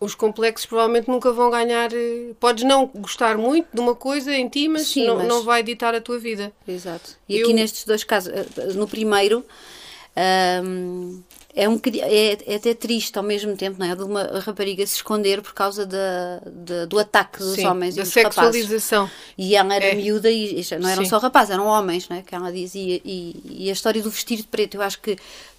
os 0.00 0.14
complexos 0.14 0.66
provavelmente 0.66 1.08
nunca 1.08 1.32
vão 1.32 1.50
ganhar. 1.50 1.92
Eh, 1.92 2.34
podes 2.38 2.64
não 2.64 2.86
gostar 2.86 3.36
muito 3.36 3.68
de 3.72 3.80
uma 3.80 3.94
coisa 3.94 4.32
em 4.32 4.48
ti, 4.48 4.68
mas, 4.68 4.88
Sim, 4.88 5.06
não, 5.06 5.16
mas... 5.16 5.28
não 5.28 5.42
vai 5.42 5.62
ditar 5.62 5.94
a 5.94 6.00
tua 6.00 6.18
vida. 6.18 6.52
Exato. 6.66 7.16
E 7.28 7.38
Eu... 7.38 7.44
aqui 7.44 7.54
nestes 7.54 7.84
dois 7.84 8.04
casos, 8.04 8.32
eh, 8.32 8.72
no 8.74 8.86
primeiro. 8.86 9.44
É, 11.58 11.68
um, 11.68 11.80
é, 11.96 12.52
é 12.52 12.54
até 12.54 12.72
triste 12.72 13.16
ao 13.18 13.24
mesmo 13.24 13.56
tempo, 13.56 13.80
não 13.80 13.86
é? 13.90 13.96
De 13.96 14.02
uma 14.04 14.22
rapariga 14.38 14.86
se 14.86 14.94
esconder 14.94 15.42
por 15.42 15.52
causa 15.52 15.84
da, 15.84 16.40
da 16.46 16.84
do 16.84 16.98
ataque 17.00 17.38
dos 17.38 17.54
Sim, 17.54 17.66
homens 17.66 17.96
da 17.96 18.02
e 18.02 18.04
dos 18.04 18.12
sexualização. 18.12 19.04
rapazes. 19.06 19.34
E 19.36 19.56
ela 19.56 19.74
era 19.74 19.86
é. 19.86 19.94
miúda 19.94 20.30
e 20.30 20.64
não 20.78 20.88
eram 20.88 21.02
Sim. 21.02 21.10
só 21.10 21.18
rapazes, 21.18 21.50
eram 21.50 21.66
homens, 21.66 22.08
não 22.08 22.16
é? 22.16 22.22
Que 22.22 22.32
ela 22.32 22.52
dizia. 22.52 23.00
E, 23.04 23.64
e 23.64 23.70
a 23.70 23.72
história 23.72 24.00
do 24.00 24.08
vestir 24.08 24.36
de 24.36 24.44
preto, 24.44 24.76
eu 24.76 24.82
acho 24.82 25.00
que 25.00 25.16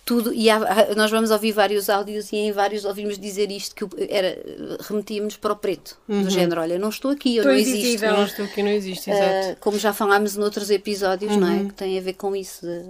tudo, 0.10 0.34
e 0.34 0.50
há, 0.50 0.60
nós 0.98 1.12
vamos 1.12 1.30
ouvir 1.30 1.52
vários 1.52 1.88
áudios 1.88 2.34
e 2.34 2.38
em 2.38 2.52
vários 2.52 2.84
ouvimos 2.84 3.20
dizer 3.20 3.52
isto 3.52 3.76
que 3.76 3.86
era 4.10 4.36
remetíamos 4.80 5.38
para 5.38 5.54
o 5.54 5.56
preto, 5.56 6.00
uhum. 6.10 6.24
do 6.24 6.32
género, 6.32 6.62
olha, 6.62 6.80
não 6.80 6.90
estou 6.90 7.12
aqui, 7.12 7.36
eu 7.36 7.44
estou 7.44 7.54
não 7.54 7.60
existo. 7.60 8.06
Não 8.08 8.26
estou 8.26 8.46
aqui, 8.46 8.64
não 8.64 8.72
existe, 8.72 9.12
exato. 9.12 9.52
Uh, 9.52 9.56
como 9.60 9.78
já 9.78 9.94
falámos 9.94 10.36
noutros 10.36 10.72
episódios, 10.72 11.32
uhum. 11.34 11.40
não 11.40 11.48
é? 11.48 11.52
Uhum. 11.58 11.68
Que 11.68 11.74
tem 11.76 11.96
a 11.96 12.02
ver 12.02 12.14
com 12.14 12.36
isso. 12.36 12.66
De... 12.66 12.86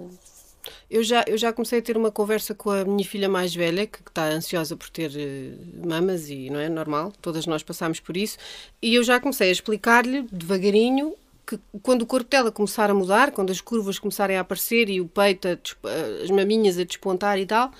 Eu 0.90 1.02
já, 1.02 1.22
eu 1.26 1.36
já 1.36 1.52
comecei 1.52 1.80
a 1.80 1.82
ter 1.82 1.94
uma 1.94 2.10
conversa 2.10 2.54
com 2.54 2.70
a 2.70 2.86
minha 2.86 3.04
filha 3.04 3.28
mais 3.28 3.54
velha, 3.54 3.86
que, 3.86 3.98
está 3.98 4.24
ansiosa 4.28 4.74
por 4.74 4.88
ter 4.88 5.10
uh, 5.10 5.86
mamas 5.86 6.30
e 6.30 6.48
não 6.48 6.58
é 6.58 6.70
normal, 6.70 7.12
todas 7.20 7.44
nós 7.44 7.62
passamos 7.62 8.00
por 8.00 8.16
isso, 8.16 8.38
e 8.80 8.94
eu 8.94 9.04
já 9.04 9.20
comecei 9.20 9.50
a 9.50 9.52
explicar-lhe 9.52 10.22
devagarinho 10.32 11.14
que 11.46 11.58
quando 11.82 12.02
o 12.02 12.06
corpo 12.06 12.28
dela 12.28 12.52
começar 12.52 12.90
a 12.90 12.94
mudar, 12.94 13.30
quando 13.32 13.50
as 13.50 13.60
curvas 13.60 13.98
começarem 13.98 14.36
a 14.36 14.40
aparecer 14.40 14.88
e 14.88 15.00
o 15.00 15.08
peito, 15.08 15.48
a, 15.48 16.22
as 16.22 16.30
maminhas 16.30 16.78
a 16.78 16.84
despontar 16.84 17.38
e 17.38 17.46
tal, 17.46 17.70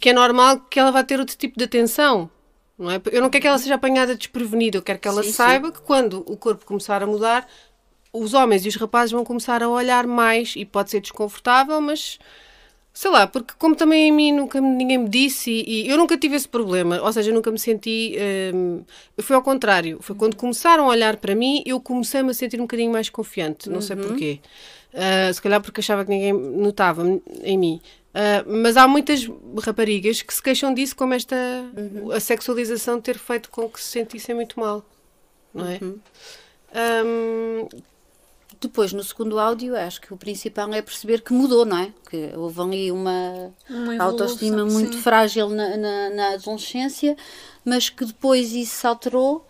que 0.00 0.10
é 0.10 0.12
normal 0.12 0.60
que 0.60 0.78
ela 0.78 0.90
vá 0.90 1.02
ter 1.02 1.20
outro 1.20 1.36
tipo 1.36 1.58
de 1.58 1.64
atenção. 1.64 2.30
Não 2.78 2.90
é? 2.90 3.00
Eu 3.12 3.20
não 3.20 3.30
quero 3.30 3.42
que 3.42 3.48
ela 3.48 3.58
seja 3.58 3.74
apanhada 3.74 4.16
desprevenida, 4.16 4.78
eu 4.78 4.82
quero 4.82 4.98
que 4.98 5.06
ela 5.06 5.22
sim, 5.22 5.32
saiba 5.32 5.68
sim. 5.68 5.74
que 5.74 5.82
quando 5.82 6.24
o 6.26 6.36
corpo 6.36 6.64
começar 6.64 7.02
a 7.02 7.06
mudar, 7.06 7.46
os 8.12 8.34
homens 8.34 8.64
e 8.64 8.68
os 8.68 8.76
rapazes 8.76 9.12
vão 9.12 9.24
começar 9.24 9.62
a 9.62 9.68
olhar 9.68 10.06
mais 10.06 10.54
e 10.56 10.64
pode 10.64 10.90
ser 10.90 11.00
desconfortável, 11.00 11.80
mas 11.80 12.18
Sei 12.94 13.10
lá, 13.10 13.26
porque 13.26 13.54
como 13.58 13.74
também 13.74 14.08
em 14.08 14.12
mim 14.12 14.32
nunca 14.32 14.60
ninguém 14.60 14.98
me 14.98 15.08
disse 15.08 15.50
e, 15.50 15.86
e 15.86 15.88
eu 15.88 15.96
nunca 15.96 16.16
tive 16.18 16.36
esse 16.36 16.46
problema, 16.46 17.00
ou 17.00 17.10
seja, 17.10 17.30
eu 17.30 17.34
nunca 17.34 17.50
me 17.50 17.58
senti. 17.58 18.14
Hum, 18.54 18.82
foi 19.18 19.34
ao 19.34 19.42
contrário. 19.42 19.98
Foi 20.02 20.14
quando 20.14 20.36
começaram 20.36 20.84
a 20.84 20.88
olhar 20.88 21.16
para 21.16 21.34
mim, 21.34 21.62
eu 21.64 21.80
comecei-me 21.80 22.30
a 22.30 22.34
sentir 22.34 22.58
um 22.58 22.64
bocadinho 22.64 22.92
mais 22.92 23.08
confiante. 23.08 23.68
Não 23.68 23.76
uhum. 23.76 23.82
sei 23.82 23.96
porquê. 23.96 24.40
Uh, 24.92 25.32
se 25.32 25.40
calhar 25.40 25.62
porque 25.62 25.80
achava 25.80 26.04
que 26.04 26.10
ninguém 26.10 26.34
notava 26.34 27.02
em 27.42 27.56
mim. 27.56 27.80
Uh, 28.12 28.60
mas 28.62 28.76
há 28.76 28.86
muitas 28.86 29.26
raparigas 29.62 30.20
que 30.20 30.34
se 30.34 30.42
queixam 30.42 30.74
disso, 30.74 30.94
como 30.94 31.14
esta 31.14 31.34
uhum. 31.74 32.12
a 32.12 32.20
sexualização 32.20 33.00
ter 33.00 33.16
feito 33.16 33.50
com 33.50 33.66
que 33.70 33.80
se 33.80 33.88
sentissem 33.88 34.34
muito 34.34 34.60
mal, 34.60 34.84
não 35.54 35.66
é? 35.66 35.78
Uhum. 35.80 35.98
Um, 36.74 37.68
depois, 38.62 38.92
no 38.92 39.02
segundo 39.02 39.38
áudio, 39.38 39.76
acho 39.76 40.00
que 40.00 40.12
o 40.12 40.16
principal 40.16 40.72
é 40.72 40.82
perceber 40.82 41.20
que 41.20 41.32
mudou, 41.32 41.64
não 41.64 41.78
é? 41.78 41.92
Que 42.08 42.32
houve 42.36 42.60
ali 42.60 42.92
uma, 42.92 43.52
uma 43.68 44.02
autoestima 44.02 44.64
muito 44.64 44.96
sim. 44.96 45.02
frágil 45.02 45.48
na, 45.48 45.76
na, 45.76 46.10
na, 46.10 46.28
adolescência, 46.34 47.16
mas 47.64 47.88
que 47.88 48.04
depois 48.04 48.52
isso 48.52 48.76
se 48.76 48.86
alterou 48.86 49.46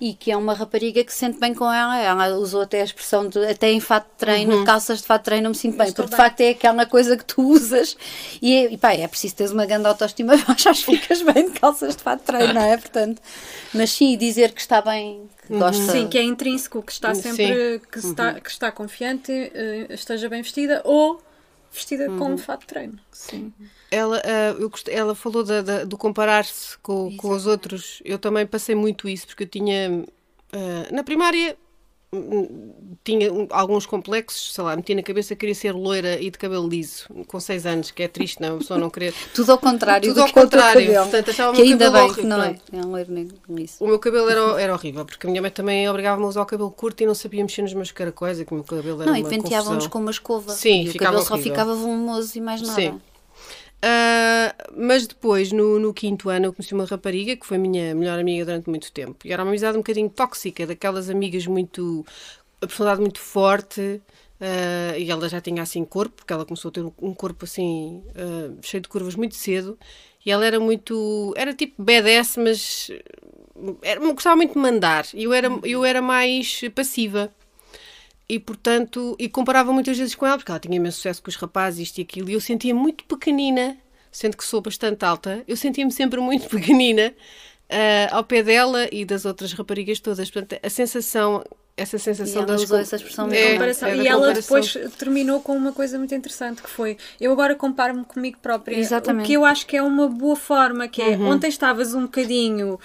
e 0.00 0.12
que 0.12 0.30
é 0.30 0.36
uma 0.36 0.54
rapariga 0.54 1.02
que 1.04 1.12
se 1.12 1.20
sente 1.20 1.38
bem 1.38 1.54
com 1.54 1.72
ela. 1.72 1.98
Ela 1.98 2.36
usou 2.36 2.62
até 2.62 2.80
a 2.80 2.84
expressão 2.84 3.28
de 3.28 3.38
até 3.46 3.70
em 3.70 3.80
fato 3.80 4.06
de 4.06 4.18
treino, 4.18 4.56
uhum. 4.56 4.64
calças 4.64 5.00
de 5.00 5.06
fato 5.06 5.22
de 5.22 5.24
treino, 5.24 5.44
não 5.44 5.50
me 5.50 5.56
sinto 5.56 5.78
bem, 5.78 5.92
porque 5.92 6.02
bem. 6.02 6.10
de 6.10 6.16
facto 6.16 6.40
é 6.40 6.50
aquela 6.50 6.86
coisa 6.86 7.16
que 7.16 7.24
tu 7.24 7.42
usas 7.42 7.96
e, 8.42 8.54
é, 8.54 8.72
e 8.72 8.76
pá, 8.76 8.92
é 8.92 9.06
preciso 9.06 9.36
teres 9.36 9.52
uma 9.52 9.66
grande 9.66 9.86
autoestima 9.86 10.34
acho 10.48 10.84
que 10.84 10.98
ficas 10.98 11.22
bem 11.22 11.50
de 11.50 11.58
calças 11.58 11.96
de 11.96 12.02
fato 12.02 12.20
de 12.20 12.26
treino, 12.26 12.54
não 12.54 12.62
é? 12.62 12.76
Portanto, 12.76 13.22
mas 13.72 13.90
sim, 13.90 14.16
dizer 14.16 14.52
que 14.52 14.60
está 14.60 14.82
bem, 14.82 15.28
gosta. 15.48 15.92
Sim, 15.92 16.08
que 16.08 16.18
é 16.18 16.22
intrínseco, 16.22 16.82
que 16.82 16.92
está 16.92 17.08
sempre, 17.14 17.80
que 17.90 17.98
está, 17.98 18.40
que 18.40 18.50
está 18.50 18.72
confiante, 18.72 19.30
eh, 19.32 19.86
esteja 19.90 20.28
bem 20.28 20.42
vestida 20.42 20.80
ou 20.84 21.22
vestida 21.72 22.06
com 22.06 22.32
um 22.34 22.38
fato 22.38 22.60
de 22.60 22.66
treino. 22.68 22.98
Sim. 23.10 23.52
Ela, 23.90 24.20
eu 24.58 24.70
gost- 24.70 24.88
ela 24.88 25.14
falou 25.14 25.42
da- 25.44 25.60
da- 25.62 25.84
do 25.84 25.96
comparar-se 25.98 26.78
com, 26.78 27.16
com 27.16 27.30
os 27.30 27.46
outros. 27.46 28.00
Eu 28.04 28.18
também 28.18 28.46
passei 28.46 28.74
muito 28.74 29.08
isso, 29.08 29.26
porque 29.26 29.42
eu 29.44 29.48
tinha. 29.48 30.04
ah, 30.52 30.88
na 30.92 31.02
primária. 31.02 31.56
Tinha 33.02 33.28
alguns 33.50 33.84
complexos, 33.84 34.54
sei 34.54 34.64
lá, 34.64 34.74
meti 34.74 34.94
na 34.94 35.02
cabeça 35.02 35.34
que 35.34 35.40
queria 35.40 35.54
ser 35.54 35.72
loira 35.72 36.18
e 36.18 36.30
de 36.30 36.38
cabelo 36.38 36.66
liso, 36.66 37.06
com 37.26 37.38
6 37.38 37.66
anos, 37.66 37.90
que 37.90 38.02
é 38.02 38.08
triste, 38.08 38.40
não? 38.40 38.48
é? 38.48 38.50
A 38.52 38.58
pessoa 38.58 38.80
não 38.80 38.88
querer. 38.88 39.12
Tudo 39.34 39.52
ao 39.52 39.58
contrário 39.58 40.08
Tudo 40.08 40.16
do 40.16 40.22
ao 40.22 40.32
contrário, 40.32 40.92
portanto, 40.92 41.30
achava 41.30 41.50
o 41.50 41.54
que 41.54 41.62
meu 41.62 41.72
ainda 41.72 41.84
cabelo 41.84 42.02
bem 42.02 42.12
horrível, 42.12 42.30
não 42.30 42.42
é. 42.42 42.56
É 42.72 42.76
um 42.86 42.90
loiro 42.90 43.12
negro 43.12 43.36
isso. 43.58 43.84
O 43.84 43.86
meu 43.86 43.98
cabelo 43.98 44.28
era, 44.30 44.60
era 44.60 44.72
horrível, 44.72 45.04
porque 45.04 45.26
a 45.26 45.30
minha 45.30 45.42
mãe 45.42 45.50
também 45.50 45.88
obrigava-me 45.88 46.24
a 46.24 46.28
usar 46.28 46.42
o 46.42 46.46
cabelo 46.46 46.70
curto 46.70 47.02
e 47.02 47.06
não 47.06 47.14
sabia 47.14 47.42
mexer 47.42 47.62
nos 47.62 47.74
meus 47.74 47.92
caracóis, 47.92 48.40
e 48.40 48.44
que 48.44 48.52
o 48.52 48.54
meu 48.54 48.64
cabelo 48.64 49.02
era 49.02 49.10
Não, 49.10 49.18
e 49.18 49.22
confusão. 49.22 49.90
com 49.90 49.98
uma 49.98 50.10
escova. 50.10 50.52
Sim, 50.52 50.84
e 50.84 50.90
o 50.90 50.94
cabelo 50.94 51.22
só 51.22 51.34
horrível. 51.34 51.52
ficava 51.52 51.74
volumoso 51.74 52.38
e 52.38 52.40
mais 52.40 52.62
nada. 52.62 52.74
Sim. 52.74 53.00
Ah, 53.86 54.54
mas 54.74 55.06
depois, 55.06 55.52
no, 55.52 55.78
no 55.78 55.92
quinto 55.92 56.30
ano, 56.30 56.46
eu 56.46 56.54
conheci 56.54 56.72
uma 56.72 56.86
rapariga 56.86 57.36
que 57.36 57.44
foi 57.46 57.58
minha 57.58 57.94
melhor 57.94 58.18
amiga 58.18 58.46
durante 58.46 58.70
muito 58.70 58.90
tempo. 58.90 59.26
E 59.26 59.32
era 59.32 59.42
uma 59.42 59.50
amizade 59.50 59.76
um 59.76 59.80
bocadinho 59.80 60.08
tóxica, 60.08 60.66
daquelas 60.66 61.10
amigas 61.10 61.46
muito. 61.46 62.04
a 62.62 62.66
personalidade 62.66 63.02
muito 63.02 63.20
forte. 63.20 64.00
ah, 64.40 64.98
e 64.98 65.10
ela 65.10 65.28
já 65.28 65.40
tinha 65.40 65.62
assim 65.62 65.84
corpo, 65.84 66.16
porque 66.16 66.32
ela 66.32 66.46
começou 66.46 66.70
a 66.70 66.72
ter 66.72 66.82
um, 66.98 67.14
corpo 67.14 67.44
assim, 67.44 68.02
ah, 68.16 68.54
cheio 68.62 68.80
de 68.82 68.88
curvas 68.88 69.14
muito 69.16 69.34
cedo. 69.34 69.78
E 70.24 70.30
ela 70.30 70.46
era 70.46 70.58
muito. 70.60 71.34
era 71.36 71.52
tipo 71.54 71.82
BDS, 71.82 72.38
mas. 72.38 72.90
Era, 73.82 74.00
gostava 74.00 74.36
muito 74.36 74.54
de 74.54 74.58
mandar. 74.58 75.06
E 75.14 75.24
eu 75.24 75.32
era, 75.34 75.48
eu 75.64 75.84
era 75.84 76.00
mais 76.02 76.62
passiva. 76.74 77.30
E 78.28 78.38
portanto, 78.38 79.14
e 79.18 79.28
comparava 79.28 79.72
muitas 79.72 79.98
vezes 79.98 80.14
com 80.14 80.26
ela, 80.26 80.38
porque 80.38 80.50
ela 80.50 80.60
tinha 80.60 80.76
imenso 80.76 80.96
sucesso 80.96 81.22
com 81.22 81.28
os 81.28 81.36
rapazes, 81.36 81.88
isto 81.88 81.98
e 81.98 82.02
aquilo, 82.02 82.30
e 82.30 82.32
eu 82.32 82.40
sentia 82.40 82.74
muito 82.74 83.04
pequenina, 83.04 83.76
sendo 84.10 84.36
que 84.36 84.44
sou 84.44 84.60
bastante 84.62 85.04
alta, 85.04 85.44
eu 85.46 85.56
sentia-me 85.56 85.92
sempre 85.92 86.20
muito 86.20 86.48
pequenina 86.50 87.14
ah, 87.68 88.16
ao 88.16 88.24
pé 88.24 88.42
dela 88.42 88.88
e 88.92 89.04
das 89.04 89.24
outras 89.24 89.52
raparigas 89.52 90.00
todas. 90.00 90.30
Portanto, 90.30 90.60
a 90.62 90.70
sensação, 90.70 91.44
essa 91.76 91.96
E 91.96 91.98
sensação 91.98 92.42
ela 92.42 92.52
das 92.52 92.62
usou 92.62 92.78
essa 92.78 92.94
expressão 92.94 93.28
É, 93.32 93.52
comparação. 93.54 93.88
é 93.88 93.96
e 93.96 94.06
ela 94.06 94.28
comparação. 94.28 94.42
depois 94.60 94.78
terminou 94.96 95.40
com 95.40 95.56
uma 95.56 95.72
coisa 95.72 95.98
muito 95.98 96.14
interessante 96.14 96.62
que 96.62 96.70
foi 96.70 96.96
eu 97.20 97.32
agora 97.32 97.56
comparo-me 97.56 98.04
comigo 98.04 98.38
própria 98.40 98.76
Exatamente. 98.78 99.24
o 99.24 99.26
que 99.26 99.32
eu 99.32 99.44
acho 99.44 99.66
que 99.66 99.76
é 99.76 99.82
uma 99.82 100.06
boa 100.06 100.36
forma 100.36 100.86
que 100.86 101.02
é 101.02 101.16
Uhum. 101.16 101.30
ontem 101.30 101.48
estavas 101.48 101.92
um 101.92 102.02
bocadinho 102.02 102.74
uh, 102.74 102.78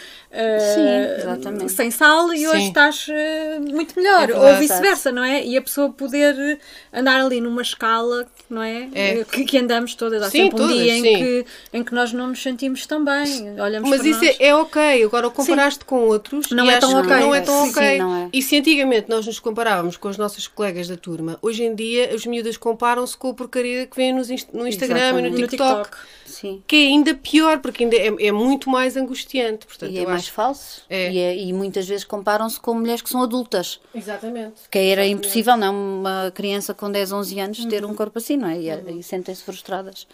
Sim, 0.75 1.21
exatamente. 1.21 1.71
sem 1.71 1.91
sal 1.91 2.33
e 2.33 2.47
hoje 2.47 2.61
Sim. 2.61 2.67
estás 2.69 3.07
uh, 3.09 3.61
muito 3.75 3.95
melhor 3.95 4.29
É 4.31 4.35
ou 4.35 4.57
vice-versa 4.57 5.11
não 5.11 5.23
é 5.23 5.45
e 5.45 5.55
a 5.55 5.61
pessoa 5.61 5.91
poder 5.91 6.59
andar 6.91 7.21
ali 7.21 7.39
numa 7.41 7.61
escala 7.61 8.25
não 8.49 8.63
é, 8.63 8.87
É. 8.93 9.23
Que, 9.23 9.43
que 9.45 9.57
andamos 9.59 9.93
todas 9.93 10.21
há 10.23 10.31
Sim, 10.31 10.45
sempre 10.45 10.55
um 10.63 10.67
todas, 10.67 10.77
dia 10.83 10.93
em 10.97 11.01
sim. 11.03 11.15
que, 11.17 11.45
em 11.73 11.83
que 11.83 11.93
nós 11.93 12.11
não 12.11 12.27
nos 12.29 12.41
sentimos 12.41 12.85
tão 12.87 13.05
bem 13.05 13.59
olhamos 13.61 13.87
Mas 13.87 13.99
para 13.99 14.09
isso 14.09 14.25
nós. 14.25 14.35
é, 14.39 14.45
é 14.47 14.55
ok, 14.55 15.03
agora 15.03 15.29
comparaste 15.29 15.85
com 15.85 16.07
outros 16.07 16.49
Não 16.49 16.65
e 16.65 16.69
é 16.71 16.77
tão 16.79 16.89
acho 16.97 17.01
que 17.07 17.13
ok. 17.13 17.19
não 17.25 17.35
é 17.35 17.41
tão 17.41 17.63
Sim, 17.65 17.69
ok. 17.71 17.83
sim, 17.91 17.97
não 17.99 18.15
é. 18.15 18.29
E 18.33 18.41
se 18.41 18.55
antigamente 18.79 19.09
nós 19.09 19.25
nos 19.25 19.39
comparávamos 19.39 19.97
com 19.97 20.07
as 20.07 20.17
nossas 20.17 20.47
colegas 20.47 20.87
da 20.87 20.95
turma, 20.95 21.37
hoje 21.41 21.63
em 21.63 21.75
dia 21.75 22.13
as 22.13 22.25
miúdas 22.25 22.55
comparam-se 22.57 23.15
com 23.17 23.29
a 23.29 23.33
porcaria 23.33 23.85
que 23.85 23.95
vem 23.95 24.11
inst- 24.17 24.49
no 24.53 24.65
Instagram 24.67 24.97
e 24.97 25.01
no 25.01 25.07
Exatamente. 25.27 25.41
no 25.41 25.47
TikTok. 25.47 25.83
TikTok 25.89 25.97
Sim. 26.25 26.63
Que 26.65 26.75
é 26.75 26.87
ainda 26.87 27.13
pior, 27.15 27.59
porque 27.59 27.83
ainda 27.83 27.95
é, 27.97 28.27
é 28.27 28.31
muito 28.31 28.69
mais 28.69 28.95
angustiante. 28.95 29.65
Portanto, 29.65 29.91
E 29.91 29.97
é 29.97 30.03
eu 30.03 30.07
mais 30.07 30.21
acho... 30.21 30.31
falso. 30.31 30.83
É. 30.89 31.11
E, 31.11 31.17
é- 31.19 31.37
e 31.37 31.51
muitas 31.53 31.87
vezes 31.87 32.05
comparam-se 32.05 32.59
com 32.59 32.73
mulheres 32.73 33.01
que 33.01 33.09
são 33.09 33.21
adultas. 33.21 33.79
Exatamente. 33.93 34.61
Que 34.71 34.77
era 34.79 35.05
impossível, 35.05 35.57
não? 35.57 35.73
Uma 35.99 36.31
criança 36.33 36.73
com 36.73 36.89
10, 36.91 37.11
11 37.11 37.39
anos 37.39 37.65
ter 37.65 37.83
Uhum. 37.83 37.91
um 37.91 37.95
corpo 37.95 38.17
assim, 38.19 38.37
não 38.37 38.47
é? 38.47 38.57
E, 38.59 38.99
e 38.99 39.03
sentem-se 39.03 39.43
frustradas. 39.43 40.07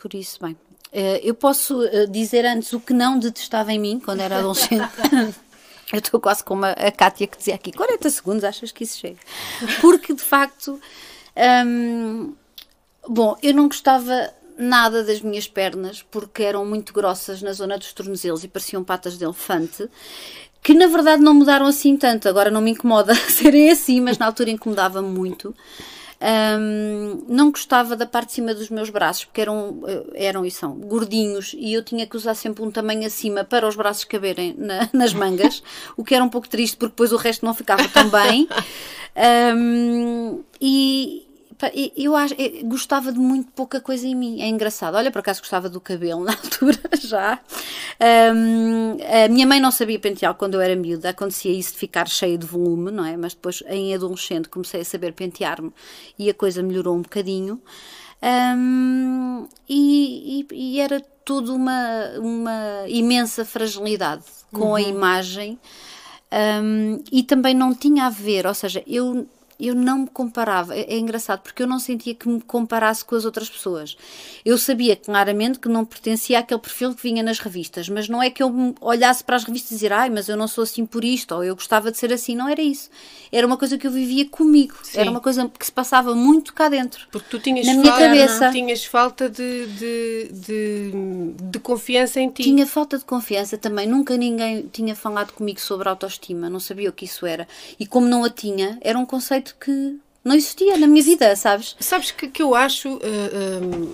Por 0.00 0.12
isso, 0.14 0.38
bem. 0.42 0.56
eh, 0.92 1.20
Eu 1.22 1.34
posso 1.34 1.84
eh, 1.84 2.06
dizer 2.06 2.44
antes 2.44 2.72
o 2.72 2.80
que 2.80 2.92
não 2.92 3.18
detestava 3.18 3.72
em 3.72 3.78
mim 3.78 4.00
quando 4.04 4.20
era 4.20 4.38
adolescente. 4.38 4.82
Eu 5.92 5.98
estou 5.98 6.20
quase 6.20 6.42
como 6.42 6.64
a, 6.64 6.70
a 6.70 6.90
Kátia 6.90 7.26
que 7.26 7.36
dizia 7.36 7.54
aqui: 7.54 7.72
40 7.72 8.10
segundos, 8.10 8.44
achas 8.44 8.72
que 8.72 8.84
isso 8.84 8.98
chega? 8.98 9.18
Porque, 9.80 10.14
de 10.14 10.22
facto, 10.22 10.80
hum, 11.66 12.34
bom, 13.08 13.36
eu 13.42 13.52
não 13.54 13.68
gostava 13.68 14.32
nada 14.56 15.02
das 15.02 15.20
minhas 15.20 15.46
pernas 15.46 16.02
porque 16.02 16.42
eram 16.42 16.64
muito 16.64 16.92
grossas 16.92 17.42
na 17.42 17.52
zona 17.52 17.78
dos 17.78 17.92
tornozelos 17.92 18.44
e 18.44 18.48
pareciam 18.48 18.84
patas 18.84 19.18
de 19.18 19.24
elefante. 19.24 19.88
Que 20.62 20.74
na 20.74 20.86
verdade 20.86 21.20
não 21.20 21.34
mudaram 21.34 21.66
assim 21.66 21.96
tanto, 21.96 22.28
agora 22.28 22.50
não 22.50 22.60
me 22.60 22.70
incomoda 22.70 23.14
serem 23.28 23.70
assim, 23.70 24.00
mas 24.00 24.16
na 24.16 24.26
altura 24.26 24.50
incomodava 24.50 25.02
muito. 25.02 25.54
Hum, 26.24 27.24
não 27.26 27.50
gostava 27.50 27.96
da 27.96 28.06
parte 28.06 28.28
de 28.28 28.34
cima 28.34 28.54
dos 28.54 28.70
meus 28.70 28.90
braços, 28.90 29.24
porque 29.24 29.40
eram, 29.40 29.80
eh, 29.88 30.04
eram 30.26 30.44
e 30.46 30.50
são 30.52 30.72
gordinhos, 30.74 31.52
e 31.58 31.72
eu 31.74 31.82
tinha 31.82 32.06
que 32.06 32.16
usar 32.16 32.34
sempre 32.34 32.62
um 32.62 32.70
tamanho 32.70 33.04
acima 33.04 33.42
para 33.42 33.66
os 33.66 33.74
braços 33.74 34.04
caberem 34.04 34.54
na- 34.56 34.88
nas 34.94 35.12
mangas, 35.12 35.62
o 35.96 36.04
que 36.04 36.14
era 36.14 36.22
um 36.22 36.28
pouco 36.28 36.48
triste, 36.48 36.76
porque 36.76 36.92
depois 36.92 37.12
o 37.12 37.16
resto 37.16 37.44
não 37.44 37.52
ficava 37.54 37.88
tão 37.88 38.08
bem. 38.08 38.46
Pá, 38.46 38.64
e- 40.60 41.21
eu 41.96 42.16
acho, 42.16 42.34
eu 42.34 42.64
gostava 42.66 43.12
de 43.12 43.18
muito 43.18 43.50
pouca 43.52 43.80
coisa 43.80 44.06
em 44.06 44.14
mim. 44.14 44.40
É 44.40 44.48
engraçado. 44.48 44.94
Olha, 44.96 45.10
por 45.10 45.18
acaso 45.20 45.40
gostava 45.40 45.68
do 45.68 45.80
cabelo 45.80 46.24
na 46.24 46.32
altura 46.32 46.78
já. 47.00 47.38
Hum, 48.34 48.96
a 49.24 49.28
minha 49.28 49.46
mãe 49.46 49.60
não 49.60 49.70
sabia 49.70 49.98
pentear 49.98 50.34
quando 50.34 50.54
eu 50.54 50.60
era 50.60 50.74
miúda. 50.76 51.10
Acontecia 51.10 51.52
isso 51.52 51.72
de 51.72 51.78
ficar 51.78 52.08
cheio 52.08 52.38
de 52.38 52.46
volume, 52.46 52.90
não 52.90 53.04
é? 53.04 53.16
Mas 53.16 53.34
depois, 53.34 53.62
em 53.68 53.94
adolescente, 53.94 54.48
comecei 54.48 54.80
a 54.80 54.84
saber 54.84 55.12
pentear-me 55.12 55.72
e 56.18 56.28
a 56.30 56.34
coisa 56.34 56.62
melhorou 56.62 56.96
um 56.96 57.02
bocadinho. 57.02 57.60
Hum, 58.22 59.46
e, 59.68 60.46
e- 60.50 60.54
e 60.76 60.80
era 60.80 61.00
tudo 61.24 61.54
uma, 61.54 62.08
uma 62.18 62.84
imensa 62.88 63.44
fragilidade 63.44 64.24
com 64.52 64.74
a 64.74 64.80
imagem 64.82 65.58
um, 66.62 67.02
e 67.10 67.22
também 67.22 67.54
não 67.54 67.74
tinha 67.74 68.06
a 68.06 68.10
ver, 68.10 68.46
ou 68.46 68.54
seja, 68.54 68.82
eu, 68.86 69.26
eu 69.68 69.74
não 69.74 70.00
me 70.00 70.06
comparava. 70.08 70.74
É, 70.76 70.94
é 70.94 70.98
engraçado 70.98 71.40
porque 71.40 71.62
eu 71.62 71.66
não 71.66 71.78
sentia 71.78 72.14
que 72.14 72.28
me 72.28 72.40
comparasse 72.40 73.04
com 73.04 73.14
as 73.14 73.24
outras 73.24 73.48
pessoas. 73.48 73.96
Eu 74.44 74.58
sabia 74.58 74.96
claramente 74.96 75.58
que 75.58 75.68
não 75.68 75.84
pertencia 75.84 76.38
àquele 76.38 76.60
perfil 76.60 76.94
que 76.94 77.02
vinha 77.02 77.22
nas 77.22 77.38
revistas, 77.38 77.88
mas 77.88 78.08
não 78.08 78.22
é 78.22 78.30
que 78.30 78.42
eu 78.42 78.50
me 78.50 78.74
olhasse 78.80 79.22
para 79.22 79.36
as 79.36 79.44
revistas 79.44 79.72
e 79.72 79.74
dizer, 79.74 79.92
ai, 79.92 80.10
mas 80.10 80.28
eu 80.28 80.36
não 80.36 80.48
sou 80.48 80.62
assim 80.64 80.84
por 80.84 81.04
isto, 81.04 81.34
ou 81.34 81.44
eu 81.44 81.54
gostava 81.54 81.90
de 81.90 81.98
ser 81.98 82.12
assim. 82.12 82.34
Não 82.34 82.48
era 82.48 82.60
isso. 82.60 82.90
Era 83.30 83.46
uma 83.46 83.56
coisa 83.56 83.78
que 83.78 83.86
eu 83.86 83.90
vivia 83.90 84.28
comigo. 84.28 84.74
Sim. 84.82 84.98
Era 85.00 85.10
uma 85.10 85.20
coisa 85.20 85.48
que 85.48 85.64
se 85.64 85.72
passava 85.72 86.14
muito 86.14 86.52
cá 86.52 86.68
dentro. 86.68 87.06
Porque 87.10 87.28
tu 87.30 87.38
tinhas 87.38 87.66
Na 87.66 87.74
minha 87.74 87.86
falta, 87.86 88.04
cabeça. 88.06 88.50
tinhas 88.50 88.84
falta 88.84 89.28
de, 89.30 89.66
de, 89.66 90.28
de, 90.32 90.92
de 91.50 91.58
confiança 91.60 92.20
em 92.20 92.28
ti. 92.28 92.42
Tinha 92.42 92.66
falta 92.66 92.98
de 92.98 93.04
confiança 93.04 93.56
também. 93.56 93.86
Nunca 93.86 94.16
ninguém 94.16 94.68
tinha 94.72 94.94
falado 94.94 95.32
comigo 95.32 95.60
sobre 95.60 95.88
autoestima. 95.88 96.50
Não 96.50 96.60
sabia 96.60 96.90
o 96.90 96.92
que 96.92 97.04
isso 97.04 97.24
era. 97.24 97.46
E 97.78 97.86
como 97.86 98.06
não 98.06 98.24
a 98.24 98.30
tinha, 98.30 98.78
era 98.80 98.98
um 98.98 99.06
conceito 99.06 99.51
que 99.52 99.98
não 100.24 100.36
existia 100.36 100.76
na 100.76 100.86
minha 100.86 101.02
vida, 101.02 101.34
sabes? 101.34 101.74
Sabes 101.80 102.10
que, 102.12 102.28
que 102.28 102.40
eu 102.42 102.54
acho, 102.54 102.88
uh, 102.88 103.00
um, 103.60 103.92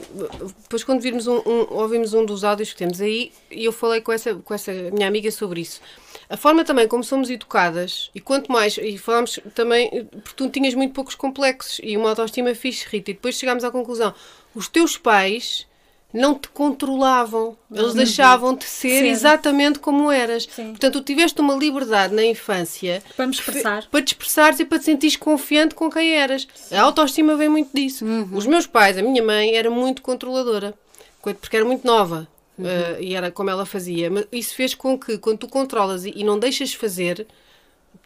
depois 0.62 0.84
quando 0.84 1.00
virmos 1.00 1.26
um, 1.26 1.36
um- 1.38 1.66
ouvimos 1.70 2.12
um 2.12 2.24
dos 2.24 2.44
áudios 2.44 2.70
que 2.72 2.76
temos 2.78 3.00
aí, 3.00 3.32
e 3.50 3.64
eu 3.64 3.72
falei 3.72 4.00
com 4.02 4.12
essa, 4.12 4.34
com 4.34 4.52
essa 4.52 4.70
minha 4.92 5.08
amiga 5.08 5.30
sobre 5.30 5.62
isso. 5.62 5.80
A 6.28 6.36
forma 6.36 6.64
também 6.64 6.86
como 6.86 7.02
somos 7.02 7.30
educadas, 7.30 8.10
e 8.14 8.20
quanto 8.20 8.52
mais, 8.52 8.76
e 8.76 8.98
falámos 8.98 9.40
também, 9.54 10.04
porque 10.22 10.34
tu 10.36 10.50
tinhas 10.50 10.74
muito 10.74 10.92
poucos 10.92 11.14
complexos 11.14 11.80
e 11.82 11.96
uma 11.96 12.10
autoestima 12.10 12.54
fixe, 12.54 12.86
Rita, 12.86 13.10
e 13.10 13.14
depois 13.14 13.36
chegámos 13.36 13.64
à 13.64 13.70
conclusão, 13.70 14.12
os 14.54 14.68
teus 14.68 14.98
pais 14.98 15.66
não 16.12 16.34
te 16.34 16.48
controlavam, 16.48 17.56
eles 17.70 17.92
deixavam-te 17.92 18.64
ser 18.64 19.02
Sim. 19.02 19.08
exatamente 19.08 19.78
como 19.78 20.10
eras. 20.10 20.48
Sim. 20.50 20.70
Portanto, 20.70 20.94
tu 21.00 21.04
tiveste 21.04 21.40
uma 21.40 21.54
liberdade 21.54 22.14
na 22.14 22.24
infância 22.24 23.02
Para 23.16 23.26
me 23.26 23.32
expressar. 23.34 23.86
para 23.90 24.02
te 24.02 24.08
expressares 24.08 24.58
e 24.60 24.64
para 24.64 24.78
te 24.78 24.86
sentires 24.86 25.16
confiante 25.16 25.74
com 25.74 25.90
quem 25.90 26.14
eras. 26.14 26.48
A 26.72 26.80
autoestima 26.80 27.36
vem 27.36 27.48
muito 27.50 27.70
disso. 27.74 28.04
Os 28.32 28.46
meus 28.46 28.66
pais, 28.66 28.96
a 28.96 29.02
minha 29.02 29.22
mãe, 29.22 29.54
era 29.54 29.70
muito 29.70 30.00
controladora, 30.00 30.72
co- 31.20 31.34
porque 31.34 31.56
era 31.56 31.64
muito 31.66 31.86
nova. 31.86 32.26
eh, 32.60 32.96
e 33.00 33.14
era 33.14 33.30
como 33.30 33.50
ela 33.50 33.64
fazia. 33.66 34.10
Mas 34.10 34.26
isso 34.32 34.54
fez 34.54 34.74
com 34.74 34.98
que, 34.98 35.18
quando 35.18 35.38
tu 35.40 35.48
controlas 35.48 36.04
e, 36.06 36.12
e 36.16 36.24
não 36.24 36.38
deixas 36.38 36.72
fazer, 36.74 37.26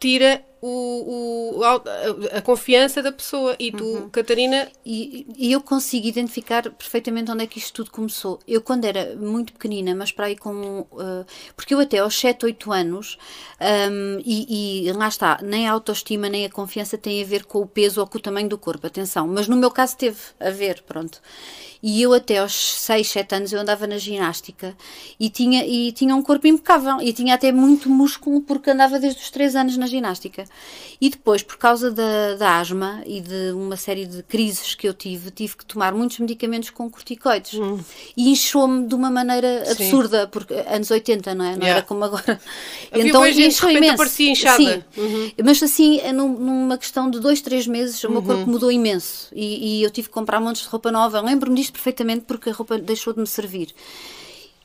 tira 0.00 0.42
o, 0.62 1.58
o- 1.58 1.64
a, 1.64 2.40
confiança 2.42 3.02
da 3.02 3.12
pessoa. 3.12 3.56
E 3.58 3.72
tu, 3.72 3.84
Uhum. 3.84 4.08
Catarina, 4.10 4.68
E, 4.86 5.26
e 5.36 5.52
eu 5.52 5.60
consigo 5.60 6.06
identificar 6.06 6.70
perfeitamente 6.70 7.30
onde 7.30 7.44
é 7.44 7.46
que 7.46 7.58
isto 7.58 7.72
tudo 7.74 7.90
começou. 7.90 8.38
Eu, 8.46 8.62
quando 8.62 8.84
era 8.84 9.16
muito 9.16 9.52
pequenina, 9.52 9.94
mas 9.94 10.12
para 10.12 10.26
aí 10.26 10.36
com. 10.36 10.86
eh, 10.98 11.24
porque 11.56 11.74
eu 11.74 11.80
até 11.80 11.98
aos 11.98 12.18
7, 12.18 12.44
8 12.46 12.72
anos, 12.72 13.18
ahm, 13.60 14.20
e, 14.24 14.86
e 14.88 14.92
lá 14.92 15.08
está, 15.08 15.38
nem 15.42 15.68
a 15.68 15.72
autoestima 15.72 16.28
nem 16.28 16.44
a 16.46 16.50
confiança 16.50 16.96
têm 16.98 17.22
a 17.22 17.26
ver 17.26 17.44
com 17.44 17.60
o 17.60 17.66
peso 17.66 18.00
ou 18.00 18.06
com 18.06 18.18
o 18.18 18.20
tamanho 18.20 18.48
do 18.48 18.58
corpo, 18.58 18.86
atenção. 18.86 19.26
Mas 19.28 19.48
no 19.48 19.56
meu 19.56 19.70
caso 19.70 19.96
teve 19.96 20.18
a 20.40 20.50
ver, 20.50 20.82
pronto. 20.82 21.20
E 21.82 22.00
eu 22.00 22.12
até 22.12 22.38
aos 22.38 22.54
6, 22.54 23.08
7 23.10 23.34
anos 23.34 23.52
eu 23.52 23.60
andava 23.60 23.86
na 23.86 23.98
ginástica 23.98 24.76
e 25.18 25.28
tinha, 25.28 25.64
e 25.66 25.90
tinha 25.92 26.14
um 26.14 26.22
corpo 26.22 26.46
impecável 26.46 27.00
e 27.00 27.12
tinha 27.12 27.34
até 27.34 27.50
muito 27.50 27.88
músculo 27.90 28.40
porque 28.42 28.70
andava 28.70 28.98
desde 28.98 29.20
os 29.20 29.30
3 29.30 29.56
anos 29.56 29.76
na 29.76 29.86
ginástica. 29.86 30.44
E 31.00 31.10
depois, 31.10 31.42
por 31.42 31.56
causa 31.56 31.90
da, 31.90 32.36
da 32.36 32.60
asma 32.60 33.02
e 33.04 33.20
de 33.20 33.50
uma 33.52 33.76
série 33.76 34.06
de 34.06 34.22
crises 34.22 34.74
que 34.76 34.86
eu 34.86 34.94
tive, 34.94 35.32
tive 35.32 35.56
que 35.56 35.64
tomar 35.66 35.92
muitos 35.92 36.20
medicamentos 36.20 36.70
com 36.70 36.88
corticoides. 36.88 37.58
E 38.16 38.30
inchou-me 38.30 38.86
de 38.86 38.94
uma 38.94 39.10
maneira 39.10 39.64
Sim. 39.64 39.72
absurda, 39.72 40.28
porque 40.28 40.54
anos 40.54 40.90
80, 40.92 41.34
não 41.34 41.44
é? 41.44 41.48
Não 41.56 41.62
Yeah. 41.62 41.78
era 41.78 41.82
como 41.82 42.04
agora. 42.04 42.40
Havia 42.92 43.32
de 43.32 43.42
inchou 43.46 43.68
imenso. 43.70 43.94
aparecia 43.94 44.30
inchada. 44.30 44.86
Sim. 44.94 45.32
Mas 45.44 45.60
assim, 45.62 46.00
num- 46.12 46.38
numa 46.38 46.78
questão 46.78 47.10
de 47.10 47.18
dois, 47.18 47.40
três 47.40 47.66
meses, 47.66 48.02
o 48.04 48.08
meu 48.10 48.20
Uhum. 48.20 48.26
corpo 48.26 48.50
mudou 48.50 48.70
imenso. 48.70 49.26
E, 49.34 49.80
e 49.80 49.82
eu 49.82 49.90
tive 49.90 50.06
que 50.08 50.14
comprar 50.14 50.38
montes 50.40 50.62
de 50.62 50.68
roupa 50.68 50.92
nova. 50.92 51.20
Lembro-me 51.20 51.56
disto 51.56 51.72
perfeitamente 51.72 52.26
porque 52.28 52.50
a 52.50 52.52
roupa 52.52 52.78
deixou 52.78 53.12
de 53.12 53.18
me 53.18 53.26
servir. 53.26 53.74